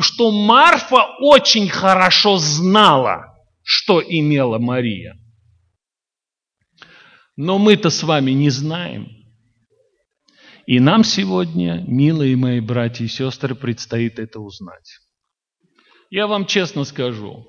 что 0.00 0.30
Марфа 0.30 1.16
очень 1.20 1.68
хорошо 1.68 2.38
знала, 2.38 3.34
что 3.62 4.02
имела 4.02 4.58
Мария. 4.58 5.16
Но 7.36 7.58
мы-то 7.58 7.90
с 7.90 8.02
вами 8.02 8.32
не 8.32 8.50
знаем. 8.50 9.21
И 10.72 10.80
нам 10.80 11.04
сегодня, 11.04 11.84
милые 11.86 12.34
мои 12.34 12.60
братья 12.60 13.04
и 13.04 13.08
сестры, 13.08 13.54
предстоит 13.54 14.18
это 14.18 14.40
узнать. 14.40 15.00
Я 16.08 16.26
вам 16.26 16.46
честно 16.46 16.84
скажу, 16.84 17.44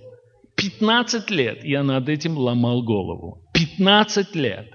15 0.58 1.30
лет 1.30 1.64
я 1.64 1.84
над 1.84 2.10
этим 2.10 2.38
ломал 2.38 2.84
голову. 2.84 3.50
15 3.54 4.36
лет. 4.36 4.74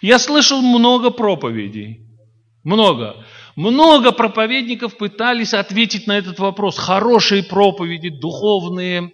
Я 0.00 0.18
слышал 0.18 0.62
много 0.62 1.10
проповедей. 1.10 2.06
Много. 2.62 3.26
Много 3.56 4.12
проповедников 4.12 4.96
пытались 4.96 5.52
ответить 5.52 6.06
на 6.06 6.16
этот 6.16 6.38
вопрос. 6.38 6.78
Хорошие 6.78 7.42
проповеди, 7.42 8.08
духовные, 8.08 9.12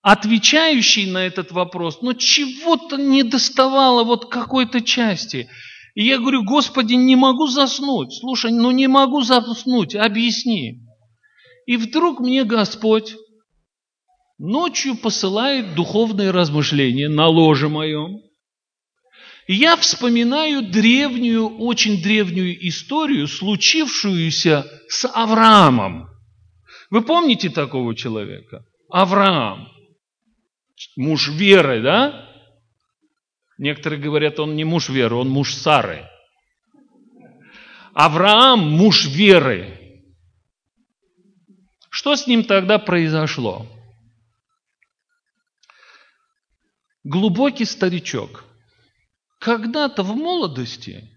отвечающий 0.00 1.10
на 1.10 1.26
этот 1.26 1.52
вопрос, 1.52 2.00
но 2.00 2.14
чего-то 2.14 2.96
не 2.96 3.22
доставало 3.22 4.02
вот 4.04 4.30
какой-то 4.30 4.80
части. 4.80 5.46
И 5.94 6.04
я 6.04 6.18
говорю, 6.18 6.44
Господи, 6.44 6.94
не 6.94 7.16
могу 7.16 7.46
заснуть. 7.46 8.12
Слушай, 8.20 8.52
ну 8.52 8.70
не 8.70 8.86
могу 8.86 9.22
заснуть, 9.22 9.94
объясни. 9.94 10.80
И 11.66 11.76
вдруг 11.76 12.20
мне 12.20 12.44
Господь 12.44 13.16
ночью 14.38 14.96
посылает 14.96 15.74
духовные 15.74 16.30
размышления 16.30 17.08
на 17.08 17.26
ложе 17.26 17.68
моем. 17.68 18.20
И 19.46 19.54
я 19.54 19.76
вспоминаю 19.76 20.62
древнюю, 20.62 21.58
очень 21.58 22.00
древнюю 22.02 22.68
историю, 22.68 23.26
случившуюся 23.26 24.64
с 24.88 25.08
Авраамом. 25.08 26.08
Вы 26.90 27.02
помните 27.02 27.50
такого 27.50 27.96
человека? 27.96 28.64
Авраам. 28.90 29.68
Муж 30.96 31.28
веры, 31.28 31.82
да? 31.82 32.29
Некоторые 33.60 34.00
говорят, 34.00 34.40
он 34.40 34.56
не 34.56 34.64
муж 34.64 34.88
веры, 34.88 35.16
он 35.16 35.28
муж 35.28 35.54
Сары. 35.54 36.08
Авраам– 37.92 38.60
муж 38.70 39.06
веры. 39.06 40.02
Что 41.90 42.16
с 42.16 42.26
ним 42.26 42.44
тогда 42.44 42.78
произошло? 42.78 43.66
Глубокий 47.04 47.66
старичок, 47.66 48.44
когда-то 49.38 50.04
в 50.04 50.16
молодости, 50.16 51.10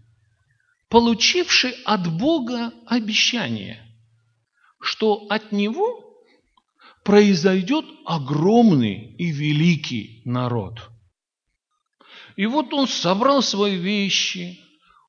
получивший 0.90 1.72
от 1.86 2.12
Бога 2.12 2.74
обещание, 2.88 3.80
что 4.82 5.28
от 5.30 5.54
него 5.54 6.20
произойдет 7.06 7.86
огромный 8.06 9.16
и 9.16 9.32
великий 9.32 10.22
народ– 10.26 10.90
и 12.36 12.46
вот 12.46 12.74
он 12.74 12.88
собрал 12.88 13.42
свои 13.42 13.76
вещи, 13.76 14.60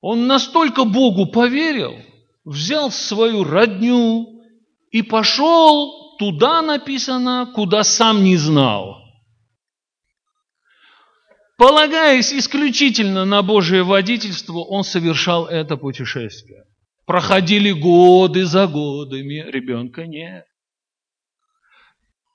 он 0.00 0.26
настолько 0.26 0.84
Богу 0.84 1.26
поверил, 1.26 1.96
взял 2.44 2.90
свою 2.90 3.44
родню 3.44 4.42
и 4.90 5.02
пошел 5.02 6.16
туда 6.18 6.62
написано, 6.62 7.50
куда 7.54 7.84
сам 7.84 8.22
не 8.22 8.36
знал. 8.36 9.02
Полагаясь 11.56 12.32
исключительно 12.32 13.24
на 13.24 13.42
Божие 13.42 13.84
водительство, 13.84 14.58
он 14.58 14.84
совершал 14.84 15.46
это 15.46 15.76
путешествие. 15.76 16.64
Проходили 17.06 17.70
годы 17.70 18.44
за 18.44 18.66
годами, 18.66 19.44
ребенка 19.50 20.06
нет. 20.06 20.46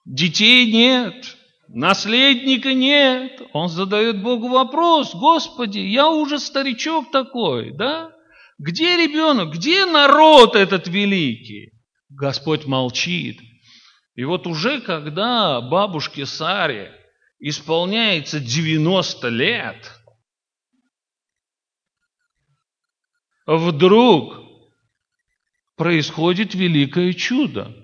Детей 0.05 0.71
нет, 0.71 1.37
Наследника 1.71 2.73
нет. 2.73 3.41
Он 3.53 3.69
задает 3.69 4.23
Богу 4.23 4.47
вопрос, 4.49 5.13
Господи, 5.13 5.77
я 5.79 6.09
уже 6.09 6.39
старичок 6.39 7.11
такой, 7.11 7.71
да? 7.71 8.11
Где 8.57 8.97
ребенок? 8.97 9.53
Где 9.53 9.85
народ 9.85 10.55
этот 10.55 10.87
великий? 10.87 11.71
Господь 12.09 12.65
молчит. 12.65 13.39
И 14.15 14.23
вот 14.23 14.47
уже 14.47 14.81
когда 14.81 15.61
бабушке 15.61 16.25
Саре 16.25 16.91
исполняется 17.39 18.39
90 18.39 19.29
лет, 19.29 19.91
вдруг 23.45 24.39
происходит 25.77 26.55
великое 26.55 27.13
чудо. 27.13 27.75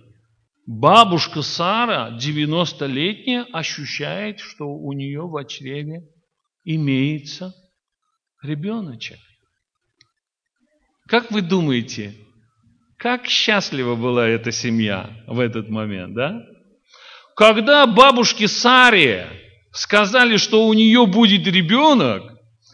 Бабушка 0.67 1.43
Сара, 1.43 2.17
90-летняя, 2.17 3.45
ощущает, 3.54 4.39
что 4.39 4.65
у 4.65 4.93
нее 4.93 5.21
в 5.21 5.43
чреве 5.45 6.01
имеется 6.63 7.54
ребеночек. 8.41 9.19
Как 11.08 11.30
вы 11.30 11.41
думаете, 11.41 12.15
как 12.97 13.28
счастлива 13.28 13.95
была 13.95 14.28
эта 14.28 14.51
семья 14.51 15.12
в 15.28 15.39
этот 15.39 15.69
момент, 15.69 16.15
да? 16.15 16.41
Когда 17.36 17.86
бабушке 17.86 18.47
Саре 18.47 19.28
сказали, 19.71 20.38
что 20.38 20.65
у 20.65 20.73
нее 20.73 21.06
будет 21.06 21.45
ребенок, 21.45 22.23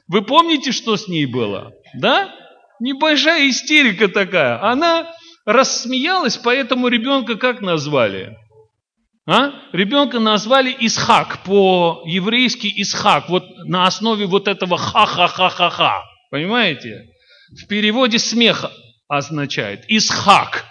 вы 0.07 0.21
помните, 0.21 0.71
что 0.71 0.95
с 0.95 1.09
ней 1.09 1.25
было? 1.25 1.73
Да? 1.95 2.33
Небольшая 2.79 3.49
истерика 3.49 4.07
такая. 4.07 4.63
Она 4.63 5.11
рассмеялась, 5.51 6.37
поэтому 6.37 6.87
ребенка 6.87 7.35
как 7.35 7.61
назвали? 7.61 8.37
А? 9.27 9.51
Ребенка 9.71 10.19
назвали 10.19 10.75
Исхак, 10.79 11.43
по-еврейски 11.43 12.67
Исхак, 12.81 13.29
вот 13.29 13.45
на 13.65 13.85
основе 13.85 14.25
вот 14.25 14.47
этого 14.47 14.77
ха-ха-ха-ха-ха. 14.77 16.03
Понимаете? 16.31 17.09
В 17.51 17.67
переводе 17.67 18.19
смеха 18.19 18.71
означает 19.07 19.85
Исхак. 19.87 20.65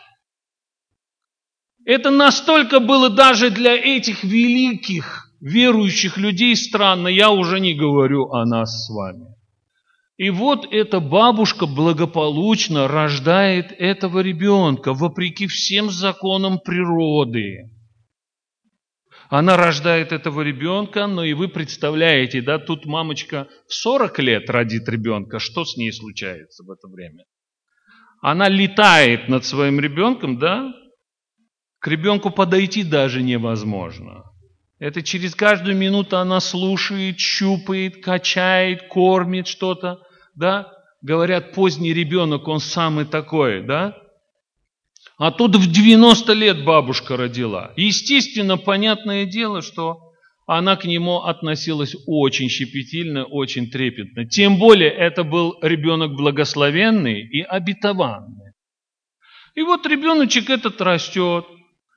Это 1.85 2.11
настолько 2.11 2.81
было 2.81 3.09
даже 3.09 3.51
для 3.51 3.75
этих 3.75 4.25
великих 4.25 5.31
верующих 5.41 6.17
людей 6.19 6.55
странно, 6.55 7.09
я 7.09 7.31
уже 7.31 7.61
не 7.61 7.75
говорю 7.75 8.31
о 8.31 8.45
нас 8.45 8.87
с 8.87 8.91
вами. 8.91 9.30
И 10.21 10.29
вот 10.29 10.71
эта 10.71 11.01
бабушка 11.01 11.65
благополучно 11.65 12.87
рождает 12.89 13.73
этого 13.73 14.19
ребенка, 14.19 14.93
вопреки 14.93 15.47
всем 15.47 15.89
законам 15.89 16.59
природы. 16.59 17.71
Она 19.31 19.57
рождает 19.57 20.13
этого 20.13 20.43
ребенка, 20.43 21.07
но 21.07 21.25
и 21.25 21.33
вы 21.33 21.49
представляете, 21.49 22.43
да, 22.43 22.59
тут 22.59 22.85
мамочка 22.85 23.49
в 23.67 23.73
40 23.73 24.19
лет 24.19 24.51
родит 24.51 24.87
ребенка, 24.91 25.39
что 25.39 25.65
с 25.65 25.79
ней 25.79 25.91
случается 25.91 26.65
в 26.65 26.71
это 26.71 26.87
время? 26.87 27.25
Она 28.21 28.47
летает 28.51 29.27
над 29.31 29.47
своим 29.47 29.81
ребенком, 29.81 30.39
да, 30.39 30.71
к 31.79 31.89
ребенку 31.89 32.29
подойти 32.29 32.85
даже 32.85 33.23
невозможно. 33.23 34.25
Это 34.79 35.03
через 35.03 35.35
каждую 35.35 35.79
минуту 35.79 36.19
она 36.19 36.41
слушает, 36.41 37.19
щупает, 37.19 38.05
качает, 38.05 38.87
кормит 38.89 39.47
что-то 39.47 40.03
да, 40.35 40.73
говорят, 41.03 41.53
поздний 41.53 41.93
ребенок, 41.93 42.49
он 42.49 42.61
самый 42.61 43.05
такой, 43.05 43.63
да? 43.63 43.97
А 45.19 45.31
тут 45.31 45.57
в 45.57 45.71
90 45.71 46.33
лет 46.33 46.65
бабушка 46.65 47.17
родила. 47.17 47.73
Естественно, 47.77 48.57
понятное 48.57 49.27
дело, 49.27 49.63
что 49.63 49.99
она 50.47 50.77
к 50.77 50.85
нему 50.85 51.19
относилась 51.19 51.95
очень 52.07 52.49
щепетильно, 52.49 53.25
очень 53.25 53.71
трепетно. 53.71 54.27
Тем 54.27 54.59
более, 54.59 54.91
это 54.91 55.23
был 55.23 55.57
ребенок 55.63 56.13
благословенный 56.17 57.21
и 57.21 57.43
обетованный. 57.43 58.53
И 59.55 59.63
вот 59.63 59.87
ребеночек 59.87 60.51
этот 60.51 60.81
растет, 60.81 61.45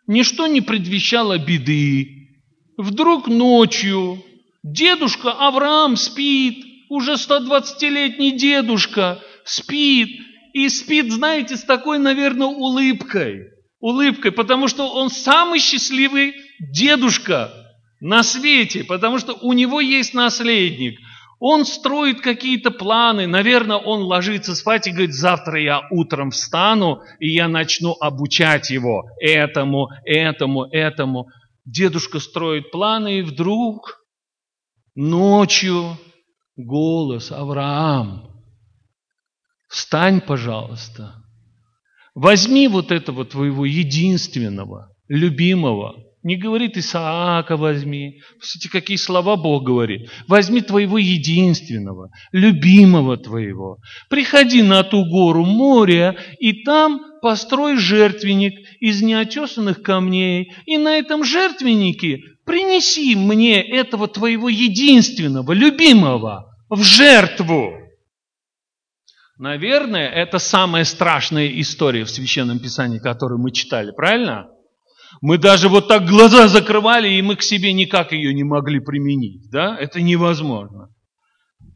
ничто 0.06 0.48
не 0.48 0.62
предвещало 0.62 1.38
беды. 1.38 2.30
Вдруг 2.78 3.28
ночью 3.28 4.22
дедушка 4.64 5.32
Авраам 5.32 5.96
спит, 5.96 6.73
уже 6.94 7.14
120-летний 7.14 8.38
дедушка 8.38 9.20
спит, 9.44 10.10
и 10.54 10.70
спит, 10.70 11.12
знаете, 11.12 11.58
с 11.58 11.64
такой, 11.64 11.98
наверное, 11.98 12.48
улыбкой. 12.48 13.48
Улыбкой, 13.80 14.32
потому 14.32 14.68
что 14.68 14.94
он 14.94 15.10
самый 15.10 15.60
счастливый 15.60 16.36
дедушка 16.60 17.52
на 18.00 18.22
свете, 18.22 18.84
потому 18.84 19.18
что 19.18 19.34
у 19.34 19.54
него 19.54 19.82
есть 19.82 20.14
наследник. 20.14 21.00
Он 21.40 21.66
строит 21.66 22.22
какие-то 22.22 22.70
планы, 22.70 23.26
наверное, 23.26 23.78
он 23.78 24.04
ложится 24.04 24.56
спать 24.56 24.86
и 24.86 24.92
говорит, 24.92 25.14
завтра 25.14 25.60
я 25.60 25.82
утром 25.90 26.30
встану, 26.30 27.02
и 27.20 27.30
я 27.30 27.48
начну 27.48 27.94
обучать 28.00 28.70
его 28.70 29.04
этому, 29.20 29.90
этому, 30.06 30.66
этому. 30.66 31.26
Дедушка 31.66 32.20
строит 32.20 32.72
планы, 32.72 33.20
и 33.20 33.22
вдруг 33.24 33.98
ночью 34.96 35.98
голос, 36.56 37.32
Авраам, 37.32 38.32
встань, 39.70 40.22
пожалуйста, 40.22 41.16
возьми 42.16 42.68
вот 42.68 42.92
этого 42.92 43.26
твоего 43.26 43.66
единственного, 43.66 44.96
любимого, 45.08 45.96
не 46.24 46.38
говорит 46.38 46.78
Исаака 46.78 47.58
возьми. 47.58 48.22
Посмотрите, 48.40 48.70
какие 48.70 48.98
слова 48.98 49.36
Бог 49.36 49.64
говорит. 49.64 50.10
Возьми 50.30 50.62
твоего 50.62 50.98
единственного, 50.98 52.12
любимого 52.32 53.18
твоего. 53.18 53.80
Приходи 54.10 54.62
на 54.62 54.84
ту 54.84 55.04
гору 55.04 55.44
моря, 55.44 56.16
и 56.40 56.64
там 56.64 57.02
построй 57.22 57.76
жертвенник 57.76 58.54
из 58.80 59.02
неотесанных 59.02 59.82
камней. 59.82 60.54
И 60.66 60.78
на 60.78 60.98
этом 60.98 61.26
жертвеннике 61.26 62.22
принеси 62.46 63.16
мне 63.16 63.62
этого 63.62 64.08
твоего 64.08 64.50
единственного, 64.50 65.52
любимого 65.52 66.56
в 66.70 66.82
жертву. 66.82 67.74
Наверное, 69.38 70.10
это 70.10 70.40
самая 70.40 70.84
страшная 70.84 71.48
история 71.60 72.06
в 72.06 72.10
Священном 72.10 72.60
Писании, 72.60 73.00
которую 73.00 73.42
мы 73.42 73.52
читали, 73.52 73.92
правильно? 73.92 74.48
Мы 75.22 75.38
даже 75.38 75.70
вот 75.70 75.88
так 75.88 76.06
глаза 76.06 76.48
закрывали, 76.48 77.10
и 77.10 77.22
мы 77.22 77.36
к 77.36 77.44
себе 77.44 77.74
никак 77.74 78.12
ее 78.12 78.34
не 78.34 78.44
могли 78.44 78.80
применить. 78.80 79.50
Да? 79.52 79.78
Это 79.78 80.02
невозможно. 80.02 80.90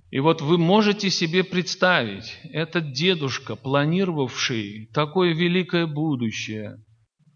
И 0.09 0.19
вот 0.19 0.41
вы 0.41 0.57
можете 0.57 1.09
себе 1.09 1.43
представить, 1.43 2.39
этот 2.51 2.93
дедушка, 2.93 3.55
планировавший 3.55 4.89
такое 4.93 5.33
великое 5.33 5.85
будущее, 5.85 6.77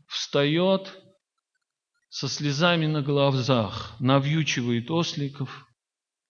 встает 0.08 1.01
со 2.12 2.28
слезами 2.28 2.88
на 2.88 3.02
глазах, 3.02 3.96
навьючивает 4.02 4.92
осликов, 4.92 5.66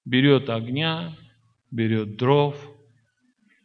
берет 0.06 0.48
огня, 0.52 1.18
берет 1.72 2.18
дров 2.18 2.56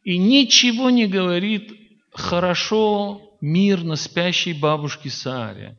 и 0.03 0.17
ничего 0.17 0.89
не 0.89 1.07
говорит 1.07 1.71
хорошо, 2.13 3.21
мирно 3.43 3.97
спящей 3.97 4.55
бабушке 4.55 5.11
Саре. 5.11 5.79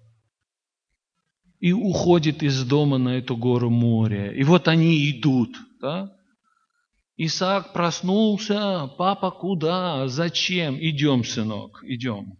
И 1.59 1.73
уходит 1.73 2.43
из 2.43 2.63
дома 2.63 2.99
на 2.99 3.17
эту 3.17 3.35
гору 3.35 3.71
моря. 3.71 4.31
И 4.31 4.43
вот 4.43 4.67
они 4.67 5.09
идут. 5.09 5.57
Да? 5.81 6.11
Исаак 7.17 7.73
проснулся. 7.73 8.91
Папа, 8.95 9.31
куда? 9.31 10.07
Зачем? 10.07 10.77
Идем, 10.79 11.23
сынок, 11.23 11.83
идем. 11.83 12.37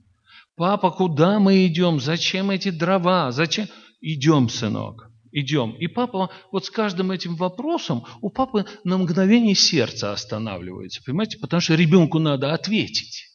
Папа, 0.56 0.92
куда 0.92 1.40
мы 1.40 1.66
идем? 1.66 2.00
Зачем 2.00 2.52
эти 2.52 2.70
дрова? 2.70 3.32
Зачем? 3.32 3.68
Идем, 4.10 4.48
сынок, 4.48 5.12
идем. 5.34 5.72
И 5.72 5.88
папа, 5.88 6.30
вот 6.54 6.64
с 6.64 6.70
каждым 6.70 7.12
этим 7.12 7.36
вопросом, 7.36 8.06
у 8.22 8.30
папы 8.30 8.66
на 8.86 8.98
мгновение 8.98 9.54
сердце 9.54 10.14
останавливается, 10.14 11.02
понимаете? 11.04 11.38
Потому 11.40 11.60
что 11.60 11.76
ребенку 11.76 12.18
надо 12.18 12.54
ответить. 12.54 13.26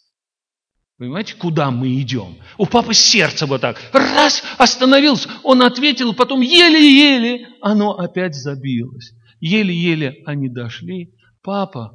Понимаете, 0.96 1.34
куда 1.34 1.70
мы 1.70 2.00
идем? 2.00 2.38
У 2.56 2.64
папы 2.64 2.94
сердце 2.94 3.44
вот 3.44 3.60
так, 3.60 3.82
раз, 3.92 4.42
остановился, 4.56 5.28
он 5.42 5.60
ответил, 5.60 6.14
потом 6.14 6.40
еле-еле 6.40 7.48
оно 7.60 7.98
опять 7.98 8.34
забилось. 8.34 9.12
Еле-еле 9.40 10.22
они 10.24 10.48
дошли, 10.48 11.12
Папа, 11.42 11.92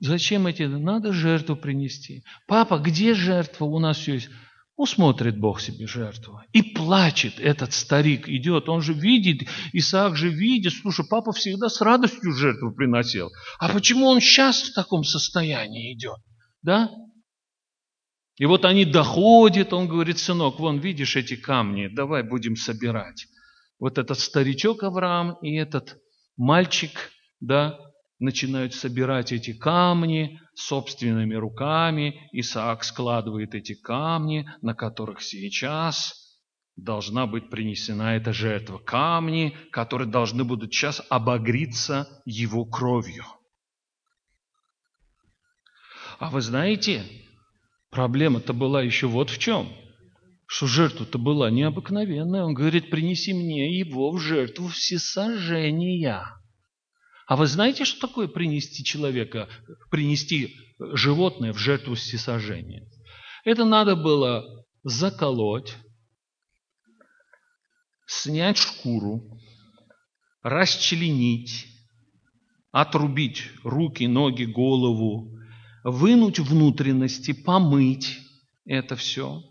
зачем 0.00 0.46
эти? 0.46 0.62
Надо 0.62 1.12
жертву 1.12 1.56
принести. 1.56 2.24
Папа, 2.46 2.78
где 2.78 3.12
жертва? 3.12 3.66
У 3.66 3.78
нас 3.78 4.08
есть. 4.08 4.30
Усмотрит 4.76 5.38
Бог 5.38 5.60
себе 5.60 5.86
жертву. 5.86 6.40
И 6.52 6.60
плачет 6.62 7.38
этот 7.38 7.72
старик, 7.72 8.28
идет, 8.28 8.68
он 8.68 8.82
же 8.82 8.92
видит, 8.92 9.48
Исаак 9.72 10.16
же 10.16 10.28
видит, 10.28 10.72
слушай, 10.72 11.06
папа 11.08 11.32
всегда 11.32 11.68
с 11.68 11.80
радостью 11.80 12.32
жертву 12.32 12.72
приносил. 12.72 13.30
А 13.60 13.68
почему 13.68 14.06
он 14.06 14.20
сейчас 14.20 14.62
в 14.62 14.74
таком 14.74 15.04
состоянии 15.04 15.94
идет? 15.94 16.18
Да? 16.62 16.90
И 18.36 18.46
вот 18.46 18.64
они 18.64 18.84
доходят, 18.84 19.72
он 19.72 19.86
говорит, 19.86 20.18
сынок, 20.18 20.58
вон 20.58 20.78
видишь 20.78 21.14
эти 21.14 21.36
камни, 21.36 21.86
давай 21.86 22.24
будем 22.24 22.56
собирать. 22.56 23.26
Вот 23.78 23.96
этот 23.96 24.18
старичок 24.18 24.82
Авраам 24.82 25.34
и 25.40 25.54
этот 25.54 25.98
мальчик, 26.36 27.12
да, 27.38 27.78
начинают 28.18 28.74
собирать 28.74 29.32
эти 29.32 29.52
камни 29.52 30.40
собственными 30.54 31.34
руками. 31.34 32.28
Исаак 32.32 32.84
складывает 32.84 33.54
эти 33.54 33.74
камни, 33.74 34.48
на 34.62 34.74
которых 34.74 35.22
сейчас 35.22 36.14
должна 36.76 37.26
быть 37.26 37.50
принесена 37.50 38.16
эта 38.16 38.32
жертва. 38.32 38.78
Камни, 38.78 39.56
которые 39.70 40.08
должны 40.08 40.44
будут 40.44 40.72
сейчас 40.72 41.02
обогриться 41.08 42.08
его 42.24 42.64
кровью. 42.64 43.24
А 46.18 46.30
вы 46.30 46.40
знаете, 46.40 47.04
проблема-то 47.90 48.52
была 48.52 48.82
еще 48.82 49.06
вот 49.06 49.30
в 49.30 49.38
чем. 49.38 49.68
Что 50.46 50.66
жертва-то 50.66 51.18
была 51.18 51.50
необыкновенная. 51.50 52.44
Он 52.44 52.54
говорит, 52.54 52.90
принеси 52.90 53.32
мне 53.32 53.78
его 53.78 54.10
в 54.12 54.20
жертву 54.20 54.68
всесожжения. 54.68 56.22
А 57.26 57.36
вы 57.36 57.46
знаете, 57.46 57.84
что 57.84 58.06
такое 58.06 58.28
принести 58.28 58.84
человека, 58.84 59.48
принести 59.90 60.56
животное 60.78 61.52
в 61.52 61.58
жертву 61.58 61.94
всесожжения? 61.94 62.86
Это 63.44 63.64
надо 63.64 63.96
было 63.96 64.44
заколоть, 64.82 65.74
снять 68.06 68.58
шкуру, 68.58 69.22
расчленить, 70.42 71.66
отрубить 72.72 73.50
руки, 73.62 74.04
ноги, 74.06 74.44
голову, 74.44 75.30
вынуть 75.84 76.38
внутренности, 76.38 77.32
помыть 77.32 78.18
это 78.66 78.96
все, 78.96 79.42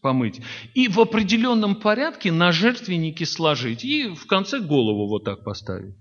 помыть. 0.00 0.40
И 0.74 0.88
в 0.88 0.98
определенном 1.00 1.76
порядке 1.76 2.32
на 2.32 2.52
жертвеннике 2.52 3.26
сложить. 3.26 3.84
И 3.84 4.08
в 4.08 4.26
конце 4.26 4.60
голову 4.60 5.08
вот 5.08 5.24
так 5.24 5.44
поставить. 5.44 5.94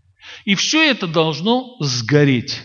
И 0.46 0.56
все 0.56 0.90
это 0.90 1.08
должно 1.08 1.76
сгореть. 1.80 2.62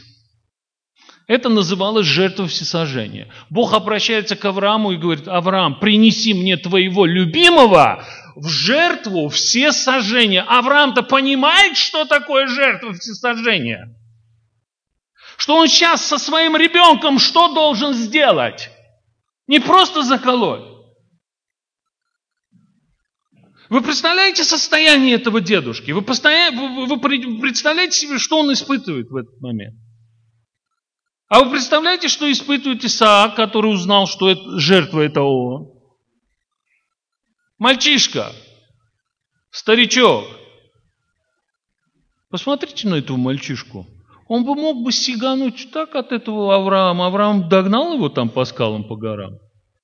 Это 1.26 1.48
называлось 1.48 2.06
жертва 2.06 2.46
всесожжения. 2.46 3.28
Бог 3.50 3.72
обращается 3.72 4.36
к 4.36 4.44
Аврааму 4.44 4.92
и 4.92 4.96
говорит, 4.96 5.26
Авраам, 5.26 5.80
принеси 5.80 6.34
мне 6.34 6.56
твоего 6.56 7.04
любимого 7.04 8.04
в 8.36 8.48
жертву 8.48 9.28
все 9.28 9.72
сожжения. 9.72 10.42
Авраам-то 10.42 11.02
понимает, 11.02 11.76
что 11.76 12.04
такое 12.04 12.46
жертва 12.46 12.92
всесожжения. 12.92 13.96
Что 15.36 15.56
он 15.56 15.68
сейчас 15.68 16.04
со 16.04 16.18
своим 16.18 16.56
ребенком 16.56 17.18
что 17.18 17.52
должен 17.52 17.92
сделать? 17.92 18.70
Не 19.48 19.58
просто 19.58 20.02
заколоть. 20.02 20.75
Вы 23.68 23.80
представляете 23.80 24.44
состояние 24.44 25.14
этого 25.14 25.40
дедушки? 25.40 25.90
Вы, 25.90 26.02
представляете 26.02 27.92
себе, 27.92 28.18
что 28.18 28.38
он 28.38 28.52
испытывает 28.52 29.10
в 29.10 29.16
этот 29.16 29.40
момент? 29.40 29.76
А 31.28 31.42
вы 31.42 31.50
представляете, 31.50 32.06
что 32.08 32.30
испытывает 32.30 32.84
Исаак, 32.84 33.34
который 33.34 33.72
узнал, 33.72 34.06
что 34.06 34.30
это, 34.30 34.58
жертва 34.60 35.00
это 35.00 35.22
он? 35.22 35.72
Мальчишка, 37.58 38.32
старичок. 39.50 40.24
Посмотрите 42.30 42.86
на 42.88 42.96
этого 42.96 43.16
мальчишку. 43.16 43.86
Он 44.28 44.44
бы 44.44 44.54
мог 44.54 44.84
бы 44.84 44.92
сигануть 44.92 45.70
так 45.72 45.94
от 45.94 46.12
этого 46.12 46.54
Авраама. 46.54 47.06
Авраам 47.06 47.48
догнал 47.48 47.94
его 47.94 48.08
там 48.08 48.28
по 48.28 48.44
скалам, 48.44 48.84
по 48.84 48.96
горам. 48.96 49.38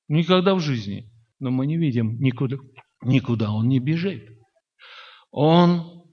Никогда 0.08 0.54
в 0.54 0.60
жизни. 0.60 1.08
Но 1.40 1.50
мы 1.50 1.66
не 1.66 1.76
видим 1.76 2.20
никуда, 2.20 2.56
Никуда 3.02 3.50
он 3.50 3.68
не 3.68 3.80
бежит. 3.80 4.28
Он 5.30 6.04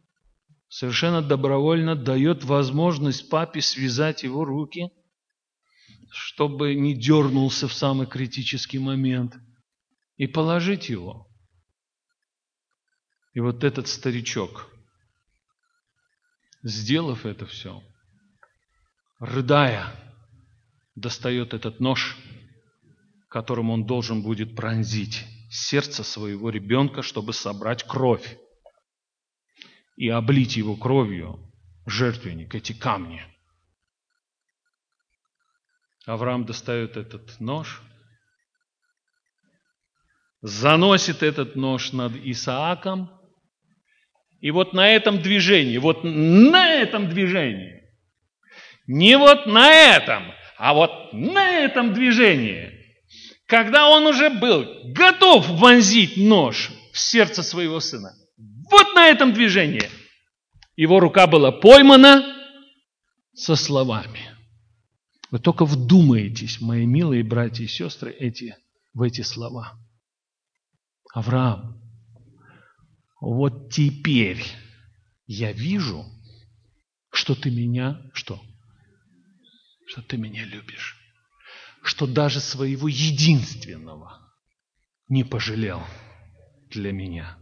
совершенно 0.69 1.21
добровольно 1.21 1.95
дает 1.95 2.43
возможность 2.43 3.29
папе 3.29 3.61
связать 3.61 4.23
его 4.23 4.43
руки, 4.43 4.89
чтобы 6.11 6.73
не 6.73 6.95
дернулся 6.95 7.67
в 7.67 7.73
самый 7.73 8.07
критический 8.07 8.79
момент, 8.79 9.35
и 10.17 10.27
положить 10.27 10.89
его. 10.89 11.27
И 13.33 13.39
вот 13.39 13.63
этот 13.63 13.87
старичок, 13.87 14.69
сделав 16.63 17.25
это 17.25 17.45
все, 17.45 17.83
рыдая, 19.19 19.93
достает 20.95 21.53
этот 21.53 21.79
нож, 21.79 22.17
которым 23.29 23.69
он 23.69 23.85
должен 23.85 24.23
будет 24.23 24.55
пронзить 24.55 25.25
сердце 25.49 26.03
своего 26.03 26.49
ребенка, 26.49 27.01
чтобы 27.01 27.33
собрать 27.33 27.83
кровь 27.83 28.37
и 29.97 30.07
облить 30.09 30.55
его 30.55 30.75
кровью 30.75 31.51
жертвенник, 31.85 32.53
эти 32.53 32.73
камни. 32.73 33.23
Авраам 36.05 36.45
достает 36.45 36.97
этот 36.97 37.39
нож, 37.39 37.81
заносит 40.41 41.23
этот 41.23 41.55
нож 41.55 41.91
над 41.93 42.15
Исааком, 42.15 43.11
и 44.39 44.51
вот 44.51 44.73
на 44.73 44.87
этом 44.87 45.21
движении, 45.21 45.77
вот 45.77 46.03
на 46.03 46.73
этом 46.73 47.09
движении, 47.09 47.83
не 48.87 49.17
вот 49.17 49.45
на 49.47 49.69
этом, 49.71 50.31
а 50.57 50.73
вот 50.73 51.11
на 51.11 51.59
этом 51.59 51.93
движении– 51.93 52.75
когда 53.49 53.89
он 53.89 54.05
уже 54.05 54.29
был 54.29 54.63
готов 54.93 55.49
вонзить 55.49 56.17
нож 56.17 56.69
в 56.93 56.99
сердце 56.99 57.41
своего 57.41 57.79
сына. 57.79 58.13
Вот 58.37 58.93
на 58.93 59.07
этом 59.07 59.33
движении. 59.33 59.89
Его 60.75 60.99
рука 60.99 61.25
была 61.25 61.51
поймана 61.51 62.23
со 63.33 63.55
словами. 63.55 64.37
Вы 65.31 65.39
только 65.39 65.65
вдумаетесь, 65.65 66.61
мои 66.61 66.85
милые 66.85 67.23
братья 67.23 67.63
и 67.63 67.67
сестры, 67.67 68.11
эти, 68.11 68.55
в 68.93 69.01
эти 69.01 69.21
слова. 69.21 69.73
Авраам, 71.11 71.81
вот 73.19 73.73
теперь 73.73 74.43
я 75.25 75.51
вижу, 75.51 76.05
что 77.11 77.33
ты 77.33 77.49
меня, 77.49 77.99
что? 78.13 78.39
Что 79.87 80.03
ты 80.03 80.17
меня 80.17 80.45
любишь 80.45 80.98
что 81.83 82.07
даже 82.07 82.39
своего 82.39 82.87
единственного 82.87 84.19
не 85.07 85.23
пожалел. 85.23 85.81
для 86.69 86.91
меня. 86.91 87.37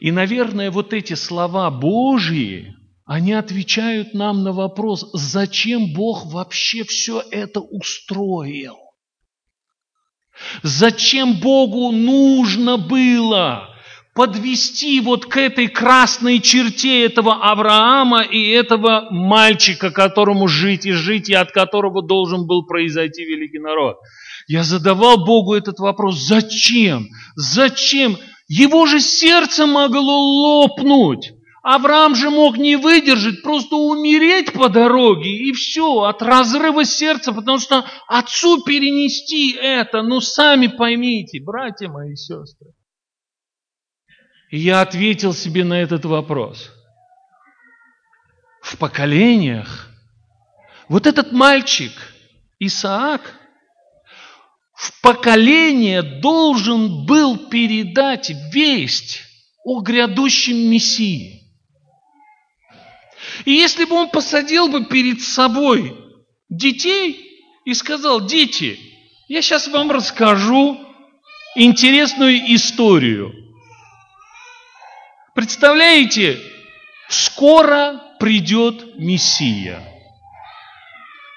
И, 0.00 0.12
наверное, 0.12 0.70
вот 0.70 0.92
эти 0.92 1.14
слова 1.14 1.70
Божьи, 1.70 2.74
они 3.04 3.32
отвечают 3.32 4.14
нам 4.14 4.44
на 4.44 4.52
вопрос, 4.52 5.10
зачем 5.12 5.92
Бог 5.92 6.26
вообще 6.26 6.84
все 6.84 7.22
это 7.30 7.60
устроил? 7.60 8.76
Зачем 10.62 11.40
Богу 11.40 11.90
нужно 11.90 12.76
было 12.76 13.67
подвести 14.18 15.00
вот 15.00 15.26
к 15.26 15.36
этой 15.36 15.68
красной 15.68 16.40
черте 16.40 17.04
этого 17.04 17.48
Авраама 17.48 18.22
и 18.22 18.48
этого 18.48 19.06
мальчика, 19.10 19.92
которому 19.92 20.48
жить 20.48 20.86
и 20.86 20.90
жить, 20.90 21.28
и 21.28 21.34
от 21.34 21.52
которого 21.52 22.02
должен 22.02 22.44
был 22.44 22.66
произойти 22.66 23.22
великий 23.22 23.60
народ. 23.60 23.98
Я 24.48 24.64
задавал 24.64 25.24
Богу 25.24 25.54
этот 25.54 25.78
вопрос, 25.78 26.16
зачем? 26.16 27.06
Зачем? 27.36 28.16
Его 28.48 28.86
же 28.86 28.98
сердце 28.98 29.66
могло 29.66 30.18
лопнуть. 30.18 31.34
Авраам 31.62 32.16
же 32.16 32.30
мог 32.30 32.58
не 32.58 32.74
выдержать, 32.74 33.44
просто 33.44 33.76
умереть 33.76 34.52
по 34.52 34.68
дороге, 34.68 35.30
и 35.30 35.52
все, 35.52 36.00
от 36.00 36.22
разрыва 36.22 36.84
сердца, 36.84 37.32
потому 37.32 37.60
что 37.60 37.84
отцу 38.08 38.64
перенести 38.64 39.52
это, 39.52 40.02
ну 40.02 40.20
сами 40.20 40.66
поймите, 40.66 41.40
братья 41.40 41.88
мои 41.88 42.14
и 42.14 42.16
сестры. 42.16 42.72
И 44.50 44.58
я 44.58 44.80
ответил 44.80 45.34
себе 45.34 45.64
на 45.64 45.74
этот 45.74 46.04
вопрос. 46.04 46.70
В 48.62 48.76
поколениях 48.78 49.88
вот 50.88 51.06
этот 51.06 51.32
мальчик, 51.32 51.92
Исаак, 52.58 53.34
в 54.74 55.00
поколение 55.02 56.02
должен 56.02 57.04
был 57.04 57.48
передать 57.48 58.30
весть 58.52 59.22
о 59.64 59.80
грядущем 59.80 60.56
Мессии. 60.70 61.42
И 63.44 63.52
если 63.52 63.84
бы 63.84 63.96
он 63.96 64.08
посадил 64.08 64.68
бы 64.68 64.86
перед 64.86 65.20
собой 65.20 65.94
детей 66.48 67.42
и 67.64 67.74
сказал, 67.74 68.24
дети, 68.24 68.78
я 69.28 69.42
сейчас 69.42 69.68
вам 69.68 69.90
расскажу 69.90 70.80
интересную 71.54 72.54
историю– 72.54 73.34
Представляете, 75.38 76.40
скоро 77.08 78.02
придет 78.18 78.98
Мессия. 78.98 79.80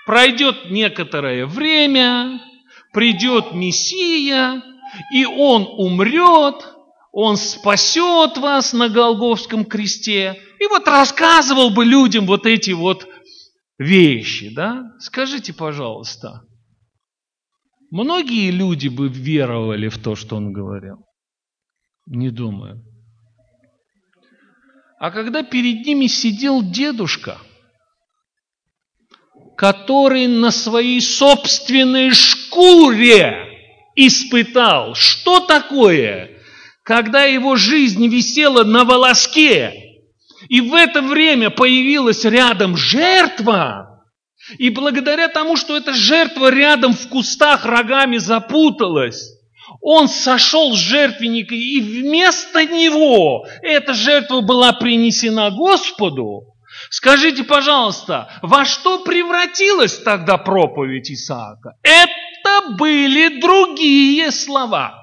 Пройдет 0.07 0.71
некоторое 0.71 1.45
время, 1.45 2.41
придет 2.93 3.53
Мессия, 3.53 4.63
и 5.13 5.23
Он 5.25 5.67
умрет, 5.77 6.67
Он 7.11 7.37
спасет 7.37 8.39
вас 8.39 8.73
на 8.73 8.89
Голговском 8.89 9.65
кресте. 9.65 10.35
И 10.59 10.65
вот 10.65 10.87
рассказывал 10.87 11.69
бы 11.69 11.85
людям 11.85 12.25
вот 12.25 12.47
эти 12.47 12.71
вот 12.71 13.07
вещи, 13.77 14.51
да? 14.51 14.81
Скажите, 14.97 15.53
пожалуйста, 15.53 16.41
многие 17.91 18.49
люди 18.49 18.87
бы 18.87 19.09
веровали 19.09 19.89
в 19.89 19.99
то, 19.99 20.15
что 20.15 20.37
он 20.37 20.51
говорил? 20.51 21.05
Не 22.07 22.31
думаю. 22.31 22.83
А 25.01 25.09
когда 25.09 25.41
перед 25.41 25.83
ними 25.83 26.05
сидел 26.05 26.61
дедушка, 26.61 27.39
который 29.57 30.27
на 30.27 30.51
своей 30.51 31.01
собственной 31.01 32.11
шкуре 32.11 33.35
испытал, 33.95 34.93
что 34.93 35.39
такое, 35.39 36.39
когда 36.83 37.23
его 37.23 37.55
жизнь 37.55 38.07
висела 38.09 38.63
на 38.63 38.83
волоске, 38.83 39.73
и 40.49 40.61
в 40.61 40.75
это 40.75 41.01
время 41.01 41.49
появилась 41.49 42.23
рядом 42.23 42.77
жертва, 42.77 44.05
и 44.59 44.69
благодаря 44.69 45.29
тому, 45.29 45.55
что 45.55 45.75
эта 45.75 45.95
жертва 45.95 46.51
рядом 46.51 46.93
в 46.93 47.09
кустах 47.09 47.65
рогами 47.65 48.17
запуталась, 48.17 49.40
он 49.79 50.07
сошел 50.07 50.73
с 50.75 50.77
жертвенника, 50.77 51.55
и 51.55 51.79
вместо 51.79 52.65
него 52.65 53.47
эта 53.61 53.93
жертва 53.93 54.41
была 54.41 54.73
принесена 54.73 55.51
Господу. 55.51 56.43
Скажите, 56.89 57.43
пожалуйста, 57.43 58.29
во 58.41 58.65
что 58.65 59.03
превратилась 59.03 59.97
тогда 59.99 60.37
проповедь 60.37 61.11
Исаака? 61.11 61.75
Это 61.83 62.75
были 62.77 63.39
другие 63.39 64.31
слова. 64.31 64.97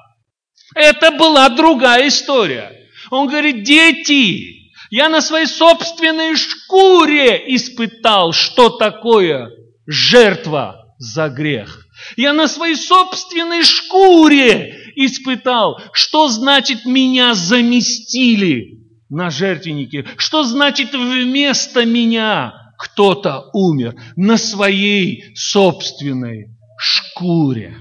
Это 0.74 1.10
была 1.12 1.48
другая 1.48 2.08
история. 2.08 2.72
Он 3.10 3.26
говорит, 3.26 3.62
дети, 3.62 4.58
я 4.90 5.08
на 5.08 5.20
своей 5.20 5.46
собственной 5.46 6.36
шкуре 6.36 7.42
испытал, 7.54 8.32
что 8.32 8.68
такое 8.70 9.50
жертва 9.86 10.94
за 10.98 11.28
грех. 11.28 11.88
Я 12.16 12.32
на 12.32 12.48
своей 12.48 12.76
собственной 12.76 13.62
шкуре 13.62 14.92
испытал, 14.96 15.80
что 15.92 16.28
значит 16.28 16.84
меня 16.84 17.34
заместили 17.34 18.78
на 19.09 19.30
жертвеннике, 19.30 20.06
что 20.16 20.42
значит 20.44 20.92
вместо 20.92 21.84
меня 21.84 22.52
кто-то 22.78 23.50
умер 23.52 23.94
на 24.16 24.36
своей 24.36 25.34
собственной 25.34 26.48
шкуре. 26.78 27.76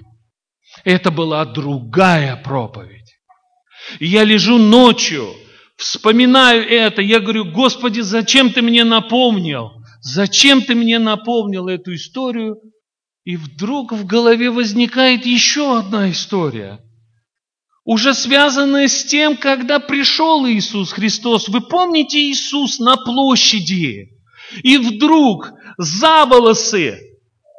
Это 0.84 1.12
была 1.12 1.46
другая 1.46 2.36
проповедь. 2.38 3.14
я 4.00 4.24
лежу 4.24 4.58
ночью, 4.58 5.28
вспоминаю 5.78 6.68
это, 6.68 7.02
я 7.02 7.20
говорю, 7.20 7.46
Господи, 7.46 8.02
зачем 8.02 8.52
ты 8.52 8.62
мне 8.62 8.84
напомнил? 8.84 9.72
Зачем 10.02 10.62
ты 10.62 10.76
мне 10.76 11.00
напомнил 11.00 11.68
эту 11.68 11.96
историю? 11.96 12.58
И 13.28 13.36
вдруг 13.36 13.92
в 13.92 14.06
голове 14.06 14.50
возникает 14.50 15.26
еще 15.26 15.78
одна 15.78 16.12
история, 16.12 16.80
уже 17.84 18.14
связанная 18.14 18.88
с 18.88 19.04
тем, 19.04 19.36
когда 19.36 19.80
пришел 19.80 20.48
Иисус 20.48 20.94
Христос. 20.94 21.50
Вы 21.50 21.60
помните 21.60 22.20
Иисус 22.20 22.80
на 22.80 22.96
площади? 22.96 24.12
И 24.64 24.78
вдруг 24.78 25.52
за 25.78 26.24
волосы 26.24 27.00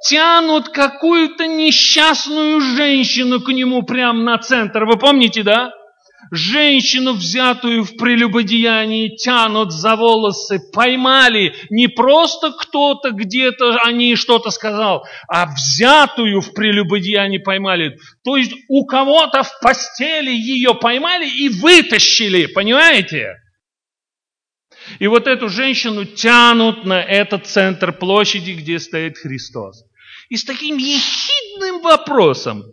тянут 0.08 0.70
какую-то 0.70 1.46
несчастную 1.46 2.62
женщину 2.62 3.38
к 3.42 3.52
нему 3.52 3.82
прямо 3.82 4.22
на 4.22 4.38
центр. 4.38 4.86
Вы 4.86 4.96
помните, 4.96 5.42
да? 5.42 5.70
Женщину, 6.30 7.14
взятую 7.14 7.84
в 7.84 7.96
прелюбодеянии, 7.96 9.16
тянут 9.16 9.72
за 9.72 9.96
волосы, 9.96 10.60
поймали. 10.72 11.54
Не 11.70 11.88
просто 11.88 12.52
кто-то 12.52 13.10
где-то 13.10 13.78
о 13.82 13.92
ней 13.92 14.16
что-то 14.16 14.50
сказал, 14.50 15.06
а 15.28 15.46
взятую 15.46 16.40
в 16.40 16.52
прелюбодеянии 16.52 17.38
поймали. 17.38 17.98
То 18.24 18.36
есть 18.36 18.52
у 18.68 18.84
кого-то 18.86 19.42
в 19.42 19.60
постели 19.60 20.30
ее 20.30 20.74
поймали 20.74 21.28
и 21.28 21.48
вытащили, 21.48 22.46
понимаете? 22.46 23.36
И 24.98 25.06
вот 25.06 25.26
эту 25.26 25.48
женщину 25.48 26.04
тянут 26.04 26.84
на 26.84 27.02
этот 27.02 27.46
центр 27.46 27.92
площади, 27.92 28.52
где 28.52 28.78
стоит 28.78 29.18
Христос. 29.18 29.84
И 30.28 30.36
с 30.36 30.44
таким 30.44 30.76
ехидным 30.76 31.80
вопросом. 31.82 32.64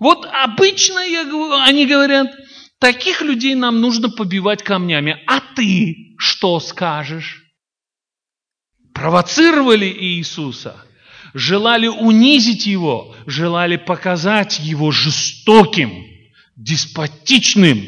Вот 0.00 0.26
обычно 0.26 1.00
я, 1.00 1.22
они 1.66 1.86
говорят, 1.86 2.28
Таких 2.84 3.22
людей 3.22 3.54
нам 3.54 3.80
нужно 3.80 4.10
побивать 4.10 4.62
камнями. 4.62 5.16
А 5.26 5.40
ты 5.40 6.14
что 6.18 6.60
скажешь? 6.60 7.42
Провоцировали 8.92 9.86
Иисуса, 9.86 10.76
желали 11.32 11.86
унизить 11.86 12.66
Его, 12.66 13.16
желали 13.24 13.78
показать 13.78 14.60
Его 14.60 14.90
жестоким, 14.90 16.04
деспотичным. 16.56 17.86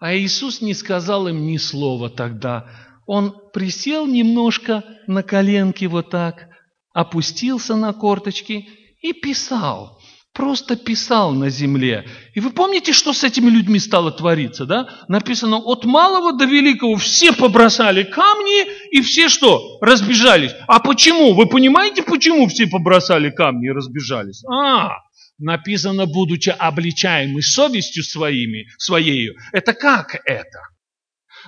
А 0.00 0.16
Иисус 0.16 0.60
не 0.60 0.74
сказал 0.74 1.28
им 1.28 1.46
ни 1.46 1.58
слова 1.58 2.10
тогда. 2.10 2.68
Он 3.06 3.36
присел 3.52 4.08
немножко 4.08 4.82
на 5.06 5.22
коленки 5.22 5.84
вот 5.84 6.10
так, 6.10 6.48
опустился 6.92 7.76
на 7.76 7.92
корточки 7.92 8.68
и 9.00 9.12
писал 9.12 10.01
просто 10.32 10.76
писал 10.76 11.32
на 11.32 11.50
земле. 11.50 12.06
И 12.34 12.40
вы 12.40 12.50
помните, 12.50 12.92
что 12.92 13.12
с 13.12 13.22
этими 13.22 13.50
людьми 13.50 13.78
стало 13.78 14.10
твориться, 14.10 14.64
да? 14.64 14.88
Написано, 15.08 15.58
от 15.58 15.84
малого 15.84 16.32
до 16.32 16.44
великого 16.44 16.96
все 16.96 17.32
побросали 17.32 18.02
камни, 18.02 18.66
и 18.90 19.02
все 19.02 19.28
что? 19.28 19.78
Разбежались. 19.80 20.52
А 20.66 20.80
почему? 20.80 21.34
Вы 21.34 21.46
понимаете, 21.46 22.02
почему 22.02 22.48
все 22.48 22.66
побросали 22.66 23.30
камни 23.30 23.68
и 23.68 23.72
разбежались? 23.72 24.42
А, 24.50 24.92
написано, 25.38 26.06
будучи 26.06 26.50
обличаемы 26.50 27.42
совестью 27.42 28.02
своими, 28.02 28.66
своею. 28.78 29.34
Это 29.52 29.74
как 29.74 30.14
это? 30.24 30.58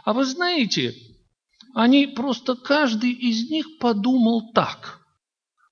А 0.04 0.12
вы 0.12 0.24
знаете, 0.24 0.94
они 1.74 2.06
просто, 2.06 2.54
каждый 2.54 3.12
из 3.12 3.50
них 3.50 3.78
подумал 3.78 4.52
так. 4.52 5.00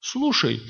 Слушай, 0.00 0.60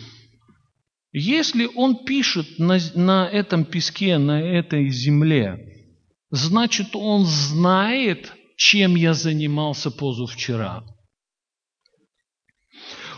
Если 1.13 1.69
он 1.75 2.05
пишет 2.05 2.59
на, 2.59 2.79
на 2.95 3.29
этом 3.29 3.65
песке, 3.65 4.17
на 4.17 4.41
этой 4.41 4.89
земле, 4.89 5.93
значит, 6.31 6.97
он 6.97 7.27
знает, 7.27 8.33
чем 8.57 8.95
я 8.95 9.13
занимался 9.13 9.91
позавчера. 9.91 10.85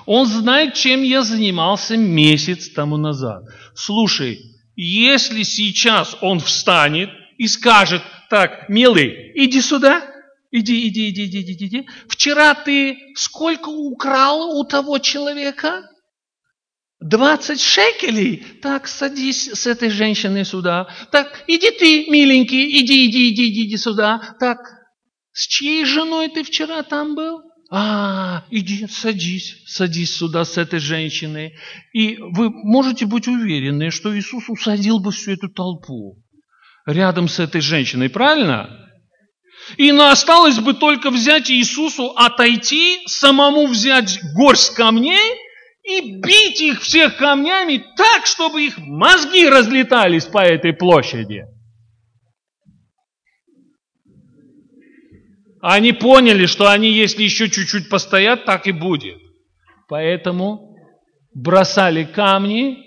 Он 0.06 0.26
знает, 0.26 0.74
чем 0.74 1.02
я 1.02 1.22
занимался 1.22 1.96
месяц 1.96 2.68
тому 2.68 2.96
назад. 2.96 3.44
Слушай, 3.74 4.40
если 4.74 5.44
сейчас 5.44 6.16
он 6.20 6.40
встанет 6.40 7.10
и 7.38 7.46
скажет, 7.46 8.02
так, 8.28 8.68
милый, 8.68 9.32
иди 9.34 9.60
сюда, 9.60 10.02
иди, 10.50 10.88
иди, 10.88 11.10
иди, 11.10 11.26
иди, 11.26 11.40
иди, 11.40 11.66
иди. 11.66 11.88
Вчера 12.08 12.54
ты 12.54 12.98
сколько 13.14 13.68
украл 13.68 14.58
у 14.58 14.64
того 14.64 14.98
человека? 14.98 15.88
20 17.04 17.60
шекелей? 17.60 18.42
Так, 18.62 18.88
садись 18.88 19.50
с 19.52 19.66
этой 19.66 19.90
женщиной 19.90 20.44
сюда. 20.46 20.88
Так, 21.12 21.44
иди 21.46 21.70
ты, 21.70 22.10
миленький, 22.10 22.80
иди, 22.80 23.06
иди, 23.06 23.28
иди, 23.28 23.48
иди, 23.50 23.66
иди 23.66 23.76
сюда. 23.76 24.36
Так, 24.40 24.58
с 25.32 25.46
чьей 25.46 25.84
женой 25.84 26.30
ты 26.30 26.42
вчера 26.42 26.82
там 26.82 27.14
был? 27.14 27.42
А, 27.70 28.44
иди, 28.50 28.86
садись, 28.86 29.54
садись 29.66 30.16
сюда 30.16 30.46
с 30.46 30.56
этой 30.56 30.78
женщиной. 30.78 31.52
И 31.92 32.16
вы 32.16 32.48
можете 32.48 33.04
быть 33.04 33.28
уверены, 33.28 33.90
что 33.90 34.16
Иисус 34.16 34.48
усадил 34.48 34.98
бы 34.98 35.12
всю 35.12 35.32
эту 35.32 35.50
толпу 35.50 36.22
рядом 36.86 37.28
с 37.28 37.38
этой 37.38 37.60
женщиной, 37.60 38.08
правильно? 38.08 38.80
И 39.76 39.92
на 39.92 40.10
осталось 40.10 40.58
бы 40.58 40.72
только 40.72 41.10
взять 41.10 41.50
Иисусу, 41.50 42.12
отойти, 42.16 43.00
самому 43.06 43.66
взять 43.66 44.20
горсть 44.34 44.74
камней 44.74 45.43
и 45.84 46.18
бить 46.18 46.60
их 46.60 46.80
всех 46.80 47.16
камнями 47.16 47.84
так, 47.96 48.26
чтобы 48.26 48.64
их 48.64 48.78
мозги 48.78 49.46
разлетались 49.46 50.24
по 50.24 50.38
этой 50.38 50.72
площади. 50.72 51.44
Они 55.60 55.92
поняли, 55.92 56.46
что 56.46 56.68
они, 56.68 56.90
если 56.90 57.22
еще 57.22 57.48
чуть-чуть 57.48 57.88
постоят, 57.88 58.44
так 58.44 58.66
и 58.66 58.72
будет. 58.72 59.18
Поэтому 59.88 60.76
бросали 61.34 62.04
камни 62.04 62.78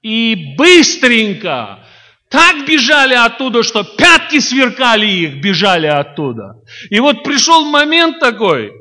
и 0.00 0.54
быстренько 0.56 1.84
так 2.32 2.66
бежали 2.66 3.14
оттуда, 3.14 3.62
что 3.62 3.84
пятки 3.84 4.40
сверкали 4.40 5.06
их, 5.06 5.42
бежали 5.42 5.86
оттуда. 5.86 6.54
И 6.88 6.98
вот 6.98 7.24
пришел 7.24 7.66
момент 7.66 8.20
такой, 8.20 8.72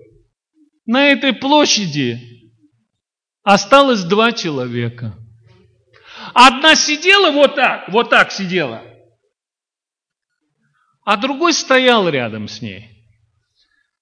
на 0.86 1.10
этой 1.10 1.34
площади 1.34 2.18
осталось 3.44 4.04
два 4.04 4.32
человека. 4.32 5.18
Одна 6.34 6.76
сидела 6.76 7.32
вот 7.32 7.56
так, 7.56 7.89
вот 7.89 8.10
так 8.10 8.32
сидела, 8.32 8.84
а 11.04 11.18
другой 11.18 11.54
стоял 11.54 12.08
рядом 12.08 12.48
с 12.48 12.62
ней. 12.62 12.89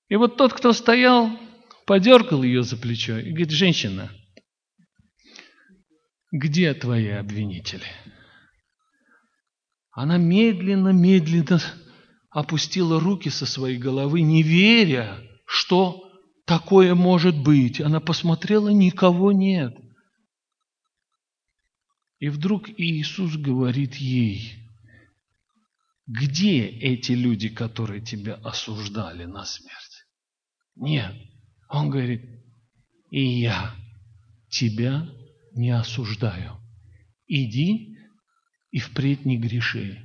И 0.10 0.16
вот 0.16 0.38
тот, 0.38 0.54
кто 0.54 0.74
стоял, 0.74 1.30
подергал 1.86 2.44
ее 2.44 2.64
за 2.64 2.78
плечо 2.78 3.18
и 3.18 3.30
говорит, 3.30 3.52
женщина, 3.52 4.12
где 6.32 6.74
твои 6.74 7.10
обвинители? 7.10 7.88
Она 9.92 10.18
медленно-медленно 10.18 11.60
опустила 12.30 13.00
руки 13.00 13.30
со 13.30 13.46
своей 13.46 13.78
головы, 13.78 14.22
не 14.22 14.44
веря, 14.44 15.20
что 15.46 16.09
такое 16.50 16.96
может 16.96 17.38
быть. 17.38 17.80
Она 17.80 18.00
посмотрела, 18.00 18.70
никого 18.70 19.32
нет. 19.32 19.78
И 22.18 22.28
вдруг 22.30 22.68
Иисус 22.70 23.38
говорит 23.38 23.94
ей, 23.96 24.56
где 26.08 26.66
эти 26.66 27.12
люди, 27.12 27.50
которые 27.50 28.02
тебя 28.02 28.34
осуждали 28.44 29.26
на 29.26 29.46
смерть? 29.46 30.06
Нет. 30.76 31.14
Он 31.70 31.92
говорит, 31.92 32.24
и 33.12 33.24
я 33.24 33.76
тебя 34.50 35.08
не 35.54 35.70
осуждаю. 35.70 36.58
Иди 37.28 37.96
и 38.72 38.80
впредь 38.80 39.24
не 39.24 39.38
греши. 39.38 40.04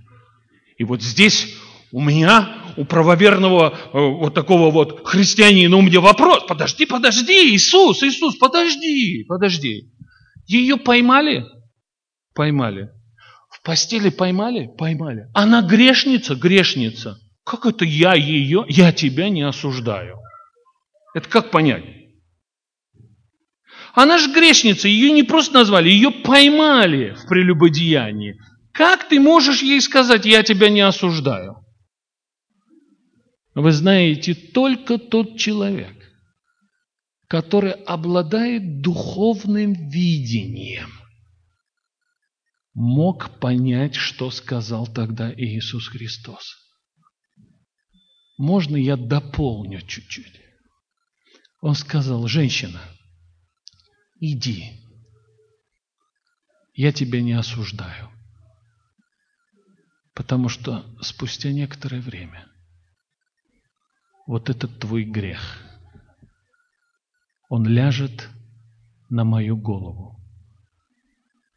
И 0.76 0.84
вот 0.84 1.02
здесь 1.02 1.56
у 1.90 2.02
меня, 2.02 2.63
у 2.76 2.84
правоверного 2.84 3.74
э, 3.74 3.98
вот 3.98 4.34
такого 4.34 4.70
вот 4.70 5.06
христианина, 5.06 5.76
у 5.76 5.82
меня 5.82 6.00
вопрос. 6.00 6.44
Подожди, 6.46 6.86
подожди, 6.86 7.54
Иисус, 7.54 8.02
Иисус, 8.02 8.36
подожди, 8.36 9.24
подожди. 9.28 9.90
Ее 10.46 10.76
поймали? 10.76 11.44
Поймали. 12.34 12.90
В 13.50 13.62
постели 13.62 14.10
поймали? 14.10 14.68
Поймали. 14.76 15.28
Она 15.34 15.62
грешница? 15.62 16.34
Грешница. 16.34 17.18
Как 17.44 17.66
это 17.66 17.84
я 17.84 18.14
ее, 18.14 18.64
я 18.68 18.92
тебя 18.92 19.28
не 19.28 19.42
осуждаю? 19.42 20.16
Это 21.14 21.28
как 21.28 21.50
понять? 21.50 21.84
Она 23.94 24.18
же 24.18 24.32
грешница, 24.32 24.88
ее 24.88 25.12
не 25.12 25.22
просто 25.22 25.54
назвали, 25.54 25.88
ее 25.88 26.10
поймали 26.10 27.14
в 27.14 27.28
прелюбодеянии. 27.28 28.36
Как 28.72 29.08
ты 29.08 29.20
можешь 29.20 29.62
ей 29.62 29.80
сказать, 29.80 30.26
я 30.26 30.42
тебя 30.42 30.68
не 30.68 30.80
осуждаю? 30.80 31.63
Вы 33.54 33.70
знаете, 33.70 34.34
только 34.34 34.98
тот 34.98 35.38
человек, 35.38 35.94
который 37.28 37.70
обладает 37.72 38.80
духовным 38.80 39.72
видением, 39.88 40.90
мог 42.74 43.38
понять, 43.38 43.94
что 43.94 44.32
сказал 44.32 44.88
тогда 44.88 45.32
Иисус 45.32 45.86
Христос. 45.86 46.56
Можно 48.36 48.76
я 48.76 48.96
дополню 48.96 49.80
чуть-чуть? 49.82 50.40
Он 51.60 51.76
сказал, 51.76 52.26
женщина, 52.26 52.80
иди, 54.18 54.72
я 56.74 56.92
тебя 56.92 57.22
не 57.22 57.34
осуждаю. 57.34 58.10
Потому 60.12 60.48
что 60.48 60.84
спустя 61.00 61.52
некоторое 61.52 62.00
время 62.00 62.48
вот 64.26 64.50
этот 64.50 64.78
твой 64.78 65.04
грех, 65.04 65.62
он 67.48 67.66
ляжет 67.66 68.28
на 69.10 69.24
мою 69.24 69.56
голову, 69.56 70.18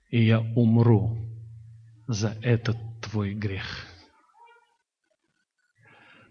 и 0.10 0.24
я 0.24 0.40
умру 0.40 1.18
за 2.08 2.38
этот 2.42 2.78
твой 3.02 3.34
грех. 3.34 3.66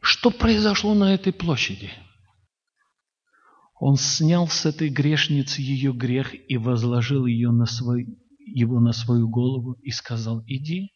Что 0.01 0.30
произошло 0.30 0.95
на 0.95 1.14
этой 1.14 1.32
площади? 1.32 1.91
Он 3.78 3.97
снял 3.97 4.49
с 4.49 4.64
этой 4.64 4.89
грешницы 4.89 5.61
ее 5.61 5.93
грех 5.93 6.32
и 6.49 6.57
возложил 6.57 7.26
ее 7.26 7.51
на 7.51 7.66
свой, 7.66 8.07
его 8.39 8.80
на 8.80 8.93
свою 8.93 9.28
голову 9.28 9.72
и 9.82 9.91
сказал, 9.91 10.43
иди, 10.47 10.93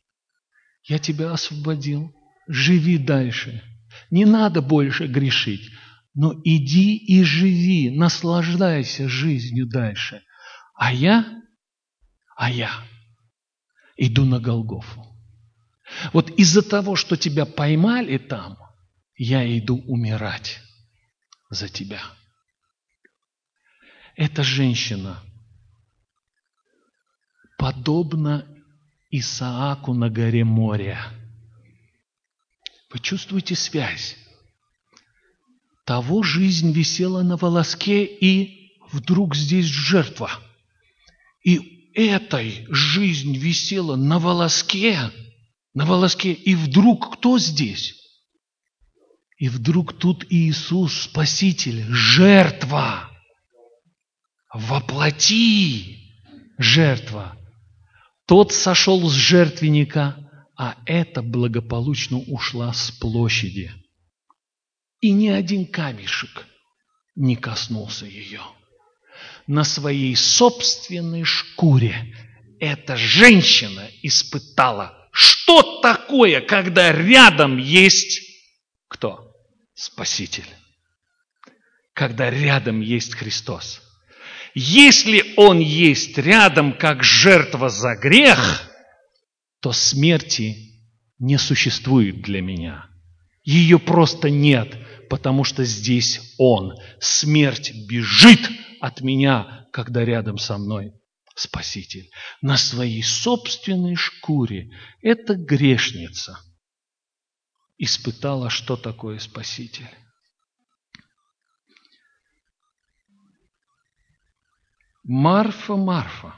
я 0.85 0.99
тебя 0.99 1.33
освободил, 1.33 2.15
живи 2.49 2.97
дальше, 2.97 3.63
не 4.11 4.25
надо 4.25 4.63
больше 4.63 5.07
грешить, 5.07 5.71
но 6.15 6.33
иди 6.45 6.97
и 6.97 7.23
живи, 7.23 7.91
наслаждайся 7.91 9.09
жизнью 9.09 9.67
дальше. 9.67 10.23
А 10.75 10.93
я, 10.93 11.43
а 12.37 12.51
я 12.51 12.71
иду 13.97 14.25
на 14.25 14.41
Голгофу. 14.41 15.07
Вот 16.13 16.31
из-за 16.31 16.63
того, 16.63 16.97
что 16.97 17.17
тебя 17.17 17.47
поймали 17.47 18.19
там, 18.19 18.57
я 19.17 19.47
иду 19.59 19.77
умирать 19.87 20.61
за 21.51 21.69
тебя. 21.69 22.01
Эта 24.17 24.43
женщина 24.43 25.23
подобна 27.59 28.47
Исааку 29.11 29.93
на 29.93 30.09
горе 30.09 30.45
моря. 30.45 31.13
Вы 32.91 32.99
чувствуете 32.99 33.55
связь? 33.55 34.17
Того 35.85 36.23
жизнь 36.23 36.73
висела 36.73 37.23
на 37.23 37.37
волоске, 37.37 38.05
и 38.05 38.73
вдруг 38.93 39.35
здесь 39.35 39.67
жертва. 39.67 40.31
И 41.45 41.91
этой 41.95 42.67
жизнь 42.69 43.37
висела 43.37 43.97
на 43.97 44.19
волоске, 44.19 45.11
на 45.75 45.85
волоске, 45.85 46.33
и 46.33 46.55
вдруг 46.55 47.17
кто 47.17 47.39
здесь? 47.39 47.97
И 49.39 49.49
вдруг 49.49 49.99
тут 49.99 50.27
Иисус, 50.31 51.03
Спаситель, 51.03 51.85
жертва 51.89 53.11
воплоти 54.53 55.99
жертва. 56.59 57.37
Тот 58.27 58.53
сошел 58.53 59.09
с 59.09 59.13
жертвенника, 59.13 60.30
а 60.63 60.77
эта 60.85 61.23
благополучно 61.23 62.19
ушла 62.19 62.75
с 62.75 62.91
площади. 62.91 63.73
И 65.01 65.11
ни 65.11 65.29
один 65.29 65.65
камешек 65.65 66.45
не 67.17 67.35
коснулся 67.35 68.05
ее. 68.05 68.43
На 69.47 69.65
своей 69.65 70.15
собственной 70.15 71.25
шкуре 71.25 72.15
эта 72.61 72.95
женщина 72.99 73.89
испытала. 74.03 75.09
Что 75.13 75.81
такое, 75.81 76.43
когда 76.43 76.93
рядом 76.93 77.57
есть 77.57 78.21
кто? 78.87 79.33
Спаситель. 79.73 80.45
Когда 81.95 82.29
рядом 82.29 82.83
есть 82.83 83.15
Христос. 83.15 83.81
Если 84.53 85.33
Он 85.39 85.59
есть 85.59 86.19
рядом 86.19 86.77
как 86.77 87.03
жертва 87.03 87.71
за 87.71 87.95
грех, 87.97 88.70
то 89.61 89.73
смерти 89.73 90.71
не 91.19 91.39
существует 91.39 92.23
для 92.23 92.41
меня. 92.41 92.87
Ее 93.43 93.79
просто 93.79 94.31
нет, 94.31 94.77
потому 95.09 95.45
что 95.45 95.65
здесь 95.65 96.35
Он. 96.39 96.75
Смерть 96.99 97.73
бежит 97.87 98.41
от 98.81 99.01
меня, 99.03 99.67
когда 99.73 100.05
рядом 100.05 100.39
со 100.39 100.59
мной 100.59 100.95
Спаситель. 101.35 102.11
На 102.43 102.57
своей 102.57 103.03
собственной 103.03 103.97
шкуре 103.97 104.71
эта 105.01 105.35
грешница 105.35 106.39
испытала, 107.79 108.51
что 108.51 108.77
такое 108.77 109.19
Спаситель. 109.19 109.89
Марфа, 115.03 115.77
Марфа, 115.77 116.35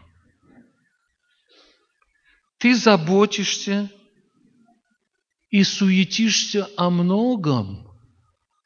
ты 2.62 2.76
заботишься 2.76 3.90
и 5.50 5.64
суетишься 5.64 6.68
о 6.76 6.90
многом, 6.90 7.88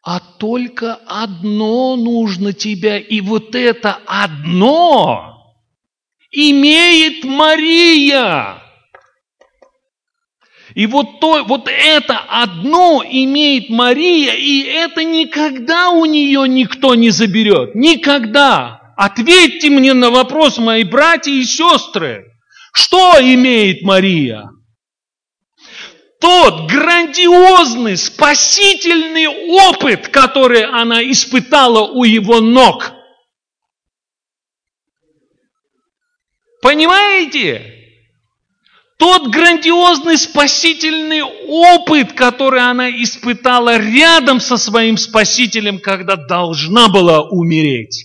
а 0.05 0.21
только 0.21 0.97
одно 1.07 1.97
нужно 1.97 2.53
тебя, 2.53 2.99
и 2.99 3.23
вот 3.23 3.55
это 3.55 3.99
одно 4.07 5.57
имеет 6.31 7.25
Мария. 7.25 8.63
И 10.75 10.87
вот, 10.87 11.19
то, 11.21 11.45
вот 11.45 11.67
это 11.67 12.19
одно 12.19 13.03
имеет 13.03 13.71
Мария, 13.71 14.35
и 14.35 14.61
это 14.61 15.05
никогда 15.05 15.89
у 15.89 16.05
нее 16.05 16.47
никто 16.47 16.95
не 16.95 17.09
заберет. 17.09 17.75
Никогда. 17.75 18.93
Ответьте 18.99 19.71
мне 19.71 19.95
на 19.95 20.11
вопрос, 20.11 20.59
мои 20.59 20.85
братья 20.85 21.33
и 21.33 21.45
сестры. 21.45 22.36
Что 22.77 23.19
имеет 23.21 23.83
Мария? 23.83 24.51
тот 26.21 26.69
грандиозный 26.69 27.97
спасительный 27.97 29.29
опыт, 29.29 30.09
который 30.09 30.65
она 30.65 31.03
испытала 31.09 31.87
у 31.87 32.05
его 32.05 32.41
ног. 32.41 32.93
Понимаете? 36.63 37.73
Тот 38.99 39.29
грандиозный 39.29 40.19
спасительный 40.19 41.23
опыт, 41.23 42.15
который 42.15 42.61
она 42.61 42.91
испытала 42.91 43.79
рядом 43.79 44.41
со 44.41 44.57
своим 44.57 44.97
спасителем, 44.97 45.79
когда 45.79 46.17
должна 46.17 46.89
была 46.89 47.23
умереть, 47.23 48.05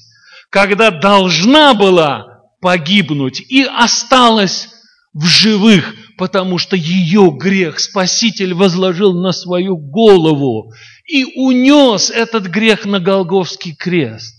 когда 0.49 0.91
должна 0.91 1.73
была 1.73 2.30
погибнуть 2.61 3.41
и 3.41 3.63
осталась 3.63 4.69
в 5.13 5.25
живых, 5.25 5.93
потому 6.17 6.57
что 6.57 6.75
ее 6.75 7.31
грех 7.37 7.79
Спаситель 7.79 8.53
возложил 8.53 9.13
на 9.13 9.33
свою 9.33 9.75
голову 9.75 10.71
и 11.05 11.25
унес 11.35 12.09
этот 12.09 12.45
грех 12.45 12.85
на 12.85 12.99
Голговский 12.99 13.75
крест. 13.75 14.35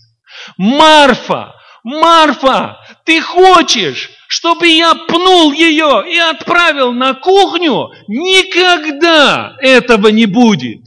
Марфа, 0.57 1.53
Марфа, 1.83 2.77
ты 3.05 3.21
хочешь, 3.21 4.09
чтобы 4.27 4.67
я 4.67 4.95
пнул 4.95 5.51
ее 5.51 6.03
и 6.09 6.17
отправил 6.17 6.93
на 6.93 7.13
кухню? 7.13 7.89
Никогда 8.07 9.55
этого 9.61 10.07
не 10.07 10.25
будет. 10.25 10.81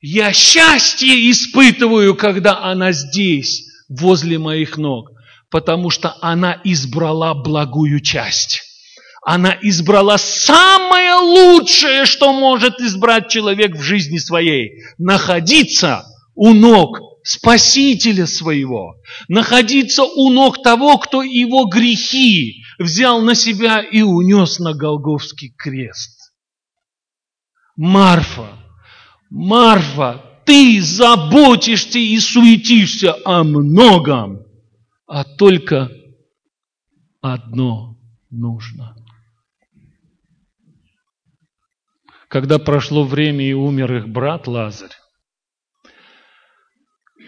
Я 0.00 0.32
счастье 0.32 1.30
испытываю, 1.30 2.14
когда 2.14 2.58
она 2.60 2.92
здесь, 2.92 3.64
возле 3.88 4.38
моих 4.38 4.76
ног, 4.76 5.10
потому 5.50 5.90
что 5.90 6.16
она 6.20 6.60
избрала 6.64 7.34
благую 7.34 8.00
часть. 8.00 8.62
Она 9.24 9.56
избрала 9.60 10.16
самое 10.16 11.14
лучшее, 11.14 12.06
что 12.06 12.32
может 12.32 12.80
избрать 12.80 13.28
человек 13.28 13.76
в 13.76 13.82
жизни 13.82 14.18
своей. 14.18 14.82
Находиться 14.96 16.04
у 16.34 16.52
ног 16.54 17.00
Спасителя 17.28 18.26
своего. 18.26 18.94
Находиться 19.28 20.02
у 20.04 20.30
ног 20.30 20.62
того, 20.62 20.96
кто 20.96 21.22
его 21.22 21.66
грехи 21.66 22.62
взял 22.78 23.20
на 23.20 23.34
себя 23.34 23.82
и 23.82 24.00
унес 24.00 24.58
на 24.60 24.72
Голговский 24.72 25.52
крест. 25.54 26.32
Марфа, 27.76 28.48
Марфа, 29.28 30.22
ты 30.46 30.80
заботишься 30.80 31.98
и 31.98 32.18
суетишься 32.18 33.14
о 33.26 33.44
многом, 33.44 34.47
а 35.08 35.24
только 35.24 35.90
одно 37.20 37.98
нужно– 38.30 38.94
когда 42.28 42.58
прошло 42.58 43.04
время 43.04 43.48
и 43.48 43.54
умер 43.54 43.96
их 43.96 44.08
брат 44.08 44.46
Лазарь. 44.46 44.92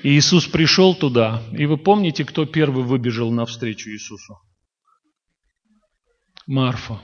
И 0.02 0.10
Иисус 0.10 0.46
пришел 0.46 0.94
туда, 0.94 1.42
и 1.52 1.66
вы 1.66 1.76
помните, 1.76 2.24
кто 2.24 2.46
первый 2.46 2.84
выбежал 2.84 3.30
навстречу 3.30 3.90
Иисусу? 3.90 4.38
Марфа. 6.46 7.00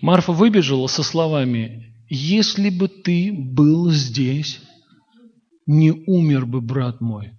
Марфа 0.00 0.32
выбежала 0.32 0.86
со 0.86 1.02
словами, 1.02 1.94
«Если 2.08 2.70
бы 2.70 2.88
ты 2.88 3.32
был 3.32 3.90
здесь, 3.90 4.60
не 5.66 5.90
умер 5.90 6.46
бы 6.46 6.60
брат 6.60 7.00
мой». 7.00 7.32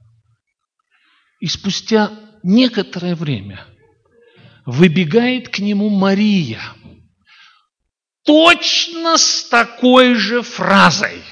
И 1.39 1.47
спустя 1.47 2.11
некоторое 2.43 3.15
время 3.15 3.65
выбегает 4.65 5.49
к 5.49 5.59
нему 5.59 5.89
Мария– 5.89 6.61
точно 8.27 9.17
с 9.17 9.45
такой 9.45 10.13
же 10.13 10.43
фразой. 10.43 11.23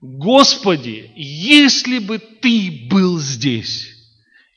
Господи, 0.00 1.10
если 1.16 1.98
бы 1.98 2.18
ты 2.18 2.86
был 2.88 3.18
здесь, 3.18 3.88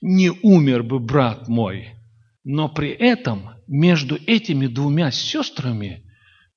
не 0.02 0.30
умер 0.30 0.84
бы 0.84 1.00
брат 1.00 1.48
мой. 1.48 1.96
Но 2.44 2.68
при 2.68 2.90
этом 2.90 3.52
между 3.68 4.18
этими 4.28 4.68
двумя 4.68 5.12
сестрами 5.12 6.04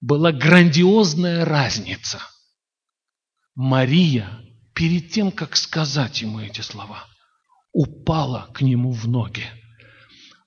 была 0.01 0.33
грандиозная 0.33 1.45
разница. 1.45 2.21
Мария, 3.55 4.29
перед 4.75 5.11
тем, 5.11 5.31
как 5.31 5.57
сказать 5.57 6.23
ему 6.23 6.41
эти 6.41 6.61
слова, 6.61 7.07
упала 7.75 8.49
к 8.55 8.62
нему 8.62 8.93
в 8.93 9.07
ноги. 9.07 9.45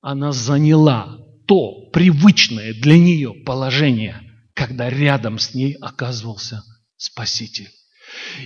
Она 0.02 0.32
заняла 0.32 1.20
то 1.46 1.90
привычное 1.92 2.74
для 2.74 2.98
нее 2.98 3.34
положение, 3.46 4.22
когда 4.56 4.90
рядом 4.90 5.38
с 5.38 5.54
ней 5.54 5.74
оказывался 5.74 6.64
Спаситель. 6.96 7.70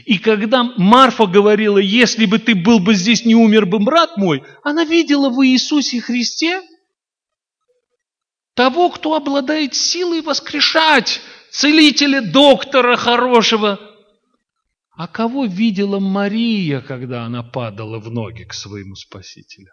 И 0.05 0.17
когда 0.17 0.63
Марфа 0.63 1.27
говорила, 1.27 1.77
если 1.77 2.25
бы 2.25 2.39
ты 2.39 2.55
был 2.55 2.79
бы 2.79 2.95
здесь, 2.95 3.23
не 3.23 3.35
умер 3.35 3.67
бы 3.67 3.79
брат 3.79 4.17
мой, 4.17 4.43
она 4.63 4.83
видела 4.83 5.29
в 5.29 5.45
Иисусе 5.45 6.01
Христе 6.01 6.61
того, 8.55 8.89
кто 8.89 9.15
обладает 9.15 9.75
силой 9.75 10.21
воскрешать, 10.21 11.21
целителя, 11.51 12.21
доктора 12.21 12.97
хорошего. 12.97 13.79
А 15.01 15.07
кого 15.07 15.45
видела 15.45 15.99
Мария, 15.99 16.81
когда 16.81 17.25
она 17.25 17.41
падала 17.41 17.99
в 17.99 18.11
ноги 18.11 18.43
к 18.43 18.53
своему 18.53 18.95
Спасителю? 18.95 19.71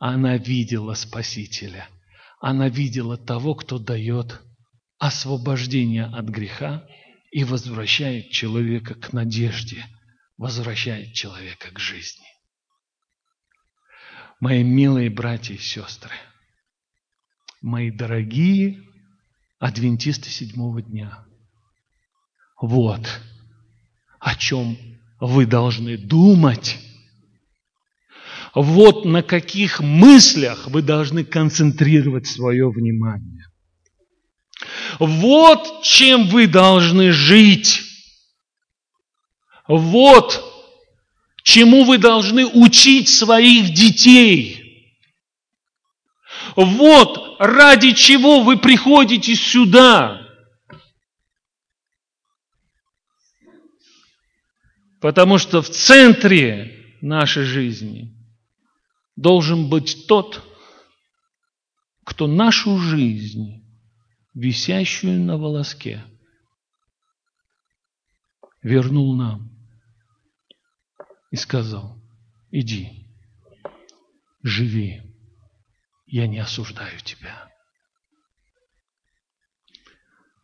Она 0.00 0.36
видела 0.36 0.94
Спасителя– 0.94 1.88
она 2.40 2.70
видела 2.70 3.18
того, 3.18 3.54
кто 3.54 3.78
дает 3.78 4.40
освобождение 4.98 6.06
от 6.06 6.24
греха 6.24 6.86
и 7.30 7.44
возвращает 7.44 8.30
человека 8.30 8.94
к 8.94 9.12
надежде, 9.12 9.84
возвращает 10.38 11.12
человека 11.12 11.70
к 11.70 11.78
жизни. 11.78 12.26
Мои 14.40 14.64
милые 14.64 15.10
братья 15.10 15.52
и 15.52 15.58
сестры, 15.58 16.14
мои 17.60 17.90
дорогие 17.90 18.82
адвентисты 19.58 20.30
седьмого 20.30 20.80
дня, 20.80 21.26
вот 22.58 23.20
о 24.20 24.36
чем 24.36 24.78
вы 25.18 25.46
должны 25.46 25.96
думать 25.96 26.78
вот 28.54 29.04
на 29.04 29.22
каких 29.22 29.80
мыслях 29.80 30.66
вы 30.66 30.82
должны 30.82 31.24
концентрировать 31.24 32.26
свое 32.26 32.68
внимание. 32.70 33.46
Вот 34.98 35.82
чем 35.82 36.26
вы 36.28 36.46
должны 36.46 37.12
жить. 37.12 37.82
Вот 39.68 40.44
чему 41.42 41.84
вы 41.84 41.98
должны 41.98 42.44
учить 42.44 43.08
своих 43.08 43.72
детей. 43.72 44.96
Вот 46.56 47.36
ради 47.38 47.92
чего 47.92 48.40
вы 48.40 48.58
приходите 48.58 49.36
сюда. 49.36 50.20
Потому 55.00 55.38
что 55.38 55.62
в 55.62 55.70
центре 55.70 56.96
нашей 57.00 57.44
жизни 57.44 58.14
должен 59.16 59.70
быть 59.70 60.06
тот, 60.06 60.46
кто 62.04 62.26
нашу 62.26 62.78
жизнь, 62.78 63.64
висящую 64.34 65.20
на 65.20 65.38
волоске, 65.38 66.04
вернул 68.62 69.16
нам 69.16 69.50
и 71.30 71.36
сказал, 71.36 71.98
иди, 72.50 73.06
живи, 74.42 75.02
я 76.06 76.26
не 76.26 76.38
осуждаю 76.38 76.98
тебя. 77.00 77.48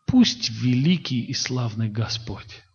Пусть 0.07 0.49
великий 0.51 1.21
и 1.21 1.35
славный 1.35 1.91
Господь 1.91 2.66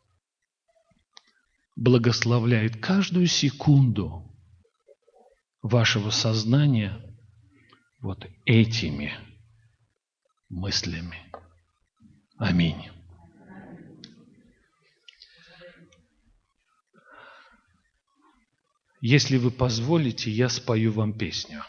благословляет 1.75 2.77
каждую 2.81 3.27
секунду 3.27 4.23
вашего 5.61 6.09
сознания 6.09 7.01
вот 7.99 8.25
этими 8.45 9.13
мыслями. 10.49 11.17
Аминь. 12.37 12.89
Если 19.01 19.37
вы 19.37 19.49
позволите, 19.49 20.29
я 20.29 20.47
спою 20.47 20.91
вам 20.91 21.17
песню. 21.17 21.63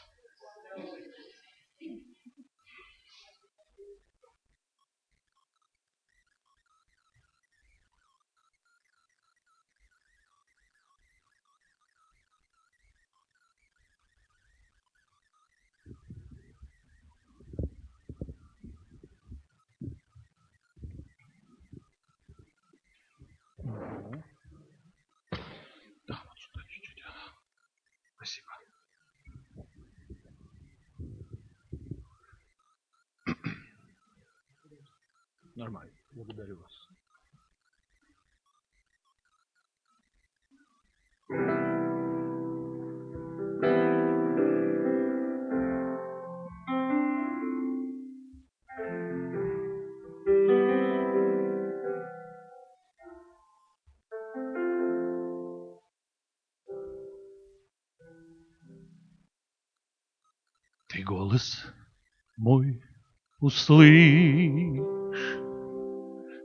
Услышь, 63.63 65.39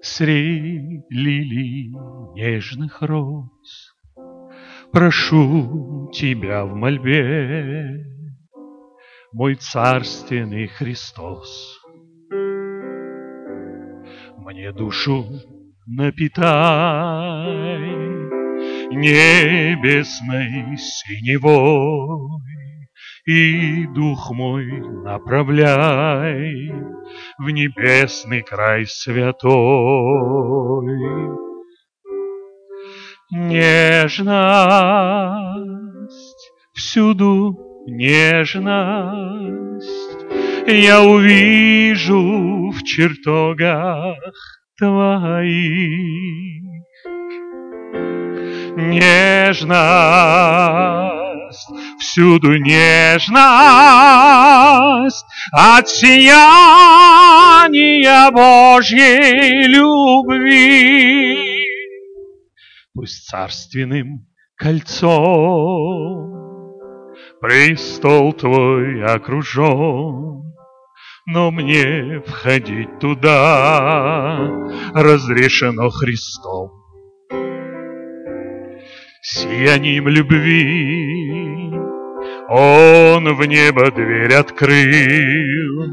среди 0.02 1.02
лилий 1.10 1.96
нежных 2.36 3.02
роз. 3.02 3.96
Прошу 4.92 6.10
тебя 6.14 6.66
в 6.66 6.76
мольбе, 6.76 8.06
мой 9.34 9.56
царственный 9.56 10.68
Христос. 10.68 11.80
Мне 14.38 14.72
душу 14.72 15.26
напитай 15.88 17.02
небесной 18.92 20.78
синевой, 20.78 22.47
и 23.28 23.86
дух 23.88 24.32
мой 24.32 24.66
направляй 25.04 26.72
в 27.38 27.50
небесный 27.50 28.42
край 28.42 28.86
святой. 28.86 29.58
Нежность, 33.32 34.32
всюду 36.74 37.84
нежность, 37.86 38.72
я 40.66 41.02
увижу 41.04 42.72
в 42.72 42.82
чертогах 42.84 44.16
твоих. 44.78 46.64
Нежность, 48.78 49.78
всюду 52.08 52.58
нежность 52.58 53.36
от 55.52 55.90
сияния 55.90 57.12
Божьей 58.32 59.68
любви. 59.68 61.38
Пусть 62.94 63.28
царственным 63.28 64.26
кольцом 64.56 64.88
престол 67.42 68.32
твой 68.34 69.04
окружен, 69.04 70.44
но 71.26 71.52
мне 71.52 72.22
входить 72.26 73.00
туда 73.00 74.38
разрешено 74.94 75.90
Христом 75.90 76.78
сиянием 79.28 80.08
любви. 80.08 81.27
Он 82.50 83.36
в 83.36 83.46
небо 83.46 83.92
дверь 83.92 84.34
открыл, 84.34 85.86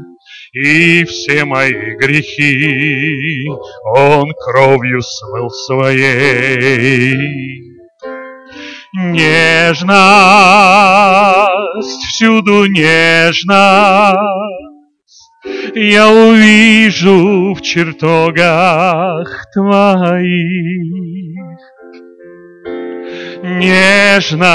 и 0.53 1.03
все 1.03 1.43
мои 1.43 1.95
грехи 1.95 3.45
Он 3.97 4.31
кровью 4.45 5.01
смыл 5.01 5.49
своей. 5.49 7.17
Нежность, 8.93 9.95
всюду 12.05 12.65
нежность, 12.67 13.59
я 15.75 16.09
увижу 16.09 17.53
в 17.53 17.61
чертогах 17.61 19.45
твоих 19.53 21.14
нежность, 23.59 24.45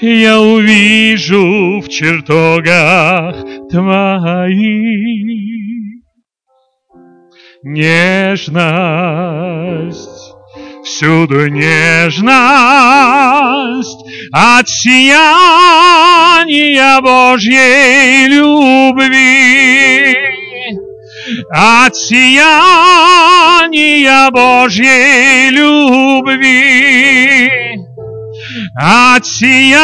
я 0.00 0.40
увижу 0.40 1.80
в 1.80 1.88
чертогах 1.88 3.36
твоих 3.70 5.59
нежность, 7.62 8.58
всюду 10.84 11.48
нежность 11.48 12.30
от 14.32 14.68
сияния 14.68 15.70
Божьей 17.00 18.26
любви. 18.28 20.16
От 21.52 21.94
сияния 21.96 23.10
Божьей 24.30 25.50
любви 25.50 26.90
от 28.74 29.26
сияния 29.26 29.80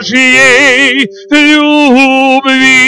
Божьей 0.00 0.30
любви. 1.30 2.80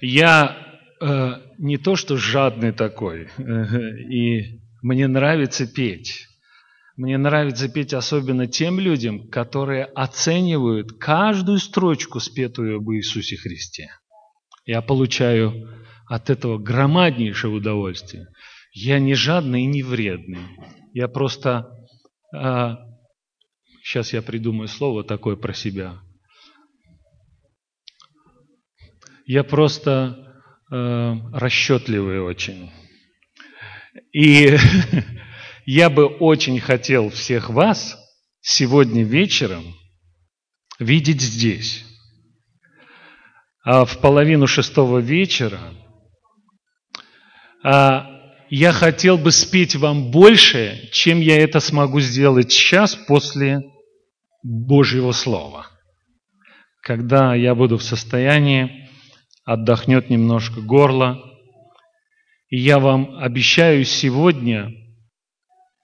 Я 0.00 0.78
э, 1.00 1.32
не 1.58 1.76
то 1.76 1.96
что 1.96 2.16
жадный 2.16 2.72
такой, 2.72 3.28
и 3.38 4.60
мне 4.82 5.06
нравится 5.06 5.66
петь. 5.66 6.26
Мне 6.96 7.16
нравится 7.16 7.68
петь 7.68 7.94
особенно 7.94 8.46
тем 8.46 8.78
людям, 8.78 9.28
которые 9.28 9.84
оценивают 9.84 10.98
каждую 10.98 11.58
строчку, 11.58 12.20
спетую 12.20 12.76
об 12.76 12.90
Иисусе 12.90 13.36
Христе. 13.36 13.88
Я 14.66 14.82
получаю 14.82 15.68
от 16.06 16.28
этого 16.28 16.58
громаднейшее 16.58 17.52
удовольствие. 17.52 18.26
Я 18.72 18.98
не 18.98 19.14
жадный 19.14 19.62
и 19.62 19.66
не 19.66 19.82
вредный. 19.82 20.40
Я 20.92 21.08
просто... 21.08 21.70
А, 22.34 22.78
сейчас 23.82 24.12
я 24.12 24.20
придумаю 24.22 24.68
слово 24.68 25.02
такое 25.04 25.36
про 25.36 25.54
себя. 25.54 26.00
Я 29.32 29.44
просто 29.44 30.42
э, 30.72 31.12
расчетливый 31.32 32.20
очень. 32.20 32.72
И 34.12 34.56
я 35.66 35.88
бы 35.88 36.06
очень 36.06 36.58
хотел 36.58 37.10
всех 37.10 37.48
вас 37.48 37.96
сегодня 38.40 39.04
вечером 39.04 39.62
видеть 40.80 41.20
здесь. 41.20 41.84
А 43.62 43.84
в 43.84 43.98
половину 43.98 44.48
шестого 44.48 44.98
вечера 44.98 45.60
а, 47.62 48.10
я 48.48 48.72
хотел 48.72 49.16
бы 49.16 49.30
спеть 49.30 49.76
вам 49.76 50.10
больше, 50.10 50.88
чем 50.90 51.20
я 51.20 51.38
это 51.38 51.60
смогу 51.60 52.00
сделать 52.00 52.50
сейчас 52.50 52.96
после 52.96 53.60
Божьего 54.42 55.12
Слова. 55.12 55.68
Когда 56.82 57.36
я 57.36 57.54
буду 57.54 57.76
в 57.76 57.84
состоянии, 57.84 58.89
отдохнет 59.52 60.10
немножко 60.10 60.60
горло. 60.60 61.18
И 62.50 62.56
я 62.56 62.78
вам 62.78 63.16
обещаю 63.18 63.84
сегодня 63.84 64.70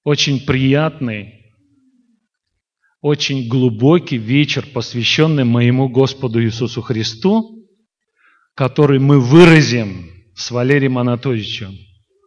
очень 0.04 0.46
приятный, 0.46 1.52
очень 3.00 3.48
глубокий 3.48 4.18
вечер, 4.18 4.64
посвященный 4.72 5.42
моему 5.42 5.88
Господу 5.88 6.40
Иисусу 6.44 6.80
Христу, 6.80 7.66
который 8.54 9.00
мы 9.00 9.18
выразим 9.18 10.10
с 10.36 10.52
Валерием 10.52 10.96
Анатольевичем 10.96 11.76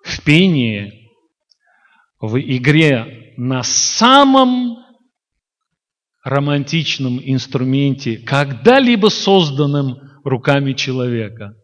в 0.04 0.22
пении, 0.26 1.10
в 2.20 2.38
игре 2.38 3.34
на 3.38 3.64
самом 3.64 4.78
романтичном 6.26 7.22
инструменте, 7.24 8.18
когда-либо 8.18 9.08
созданном 9.08 10.09
руками 10.24 10.74
человека. 10.74 11.56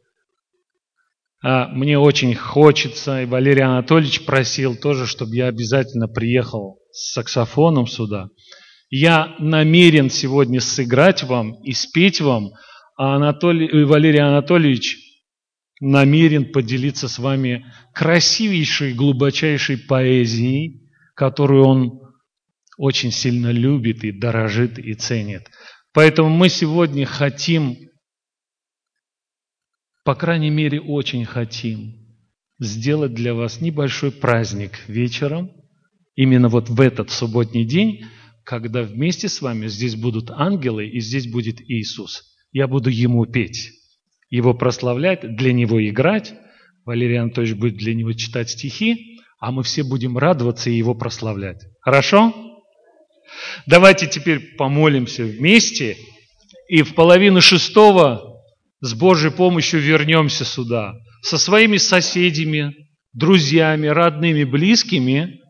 А 1.43 1.67
мне 1.67 1.99
очень 1.99 2.33
хочется, 2.33 3.21
и 3.21 3.25
Валерий 3.25 3.63
Анатольевич 3.63 4.25
просил 4.25 4.75
тоже, 4.75 5.05
чтобы 5.05 5.35
я 5.35 5.47
обязательно 5.47 6.07
приехал 6.07 6.79
с 6.91 7.13
саксофоном 7.13 7.87
сюда. 7.87 8.29
Я 8.89 9.35
намерен 9.39 10.09
сегодня 10.09 10.59
сыграть 10.59 11.23
вам 11.23 11.61
и 11.63 11.73
спеть 11.73 12.21
вам, 12.21 12.51
а 12.97 13.15
Анатолий, 13.15 13.83
Валерий 13.83 14.21
Анатольевич 14.21 14.97
намерен 15.81 16.51
поделиться 16.51 17.07
с 17.07 17.19
вами 17.19 17.65
красивейшей, 17.93 18.93
глубочайшей 18.93 19.77
поэзией, 19.77 20.89
которую 21.13 21.65
он 21.65 22.01
очень 22.77 23.11
сильно 23.11 23.51
любит 23.51 24.03
и 24.03 24.11
дорожит 24.11 24.79
и 24.79 24.93
ценит. 24.93 25.43
Поэтому 25.93 26.29
мы 26.29 26.49
сегодня 26.49 27.05
хотим, 27.05 27.77
по 30.05 30.13
крайней 30.15 30.51
мере, 30.51 30.79
очень 30.79 31.25
хотим 31.25 31.95
сделать 32.59 33.13
для 33.15 33.33
вас 33.33 33.59
небольшой 33.59 34.11
праздник 34.11 34.79
вечером, 34.87 35.51
именно 36.15 36.47
вот 36.47 36.69
в 36.69 36.79
этот 36.79 37.09
субботний 37.09 37.65
день, 37.65 38.05
когда 38.43 38.83
вместе 38.83 39.27
с 39.27 39.41
вами 39.41 39.67
здесь 39.67 39.95
будут 39.95 40.29
ангелы 40.29 40.87
и 40.87 40.99
здесь 40.99 41.27
будет 41.27 41.59
Иисус. 41.59 42.23
Я 42.51 42.67
буду 42.67 42.89
Ему 42.89 43.25
петь 43.25 43.71
его 44.29 44.53
прославлять, 44.53 45.35
для 45.35 45.53
него 45.53 45.83
играть. 45.87 46.33
Валерий 46.85 47.19
Анатольевич 47.19 47.57
будет 47.57 47.77
для 47.77 47.93
него 47.93 48.13
читать 48.13 48.49
стихи, 48.49 49.19
а 49.39 49.51
мы 49.51 49.63
все 49.63 49.83
будем 49.83 50.17
радоваться 50.17 50.69
и 50.69 50.75
его 50.75 50.93
прославлять. 50.93 51.63
Хорошо? 51.81 52.33
Давайте 53.65 54.07
теперь 54.07 54.55
помолимся 54.55 55.23
вместе 55.23 55.97
и 56.67 56.83
в 56.83 56.93
половину 56.95 57.41
шестого 57.41 58.34
с 58.85 58.93
Божьей 58.93 59.31
помощью 59.31 59.79
вернемся 59.79 60.45
сюда 60.45 60.93
со 61.23 61.39
своими 61.39 61.77
соседями, 61.77 62.87
друзьями, 63.13 63.87
родными, 63.87 64.43
близкими, 64.43 65.41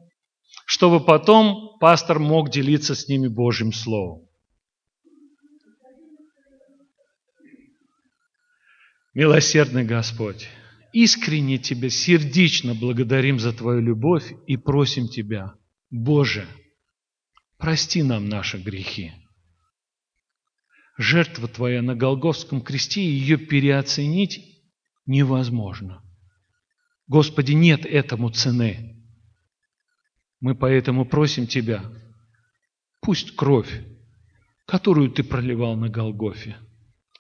чтобы 0.66 1.02
потом 1.04 1.78
пастор 1.82 2.20
мог 2.20 2.50
делиться 2.50 2.96
с 2.96 3.10
ними 3.10 3.28
Божьим 3.28 3.74
Словом. 3.74 4.26
Милосердный 9.14 9.84
Господь, 9.84 10.48
искренне 10.94 11.58
Тебя, 11.58 11.90
сердечно 11.90 12.74
благодарим 12.74 13.40
за 13.40 13.52
Твою 13.52 13.82
любовь 13.82 14.32
и 14.48 14.56
просим 14.56 15.10
Тебя, 15.10 15.56
Боже, 15.90 16.48
прости 17.58 18.02
нам 18.02 18.30
наши 18.30 18.58
грехи. 18.58 19.12
Жертва 20.98 21.48
Твоя 21.48 21.82
на 21.82 21.96
Голговском 21.96 22.62
кресте, 22.62 23.04
ее 23.04 23.38
переоценить 23.38 24.64
невозможно. 25.06 26.02
Господи, 27.08 27.52
нет 27.52 27.86
этому 27.86 28.30
цены. 28.30 29.04
Мы 30.40 30.56
поэтому 30.56 31.06
просим 31.06 31.48
Тебя, 31.48 31.84
пусть 33.02 33.36
кровь, 33.36 33.86
которую 34.66 35.12
Ты 35.12 35.24
проливал 35.24 35.76
на 35.76 35.90
Голгофе, 35.90 36.58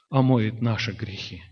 омоет 0.09 0.61
наши 0.61 0.91
грехи 0.91 1.43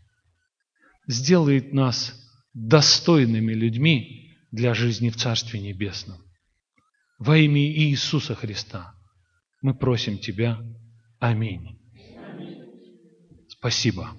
сделает 1.07 1.74
нас 1.74 2.13
достойными 2.53 3.53
людьми 3.53 4.36
для 4.51 4.74
жизни 4.74 5.09
в 5.09 5.15
Царстве 5.15 5.59
Небесном. 5.59 6.19
Во 7.19 7.38
имя 7.38 7.61
Иисуса 7.61 8.36
Христа 8.36 8.93
мы 9.61 9.74
просим 9.74 10.17
Тебя. 10.17 10.59
Аминь. 11.19 11.80
Спасибо. 13.64 14.09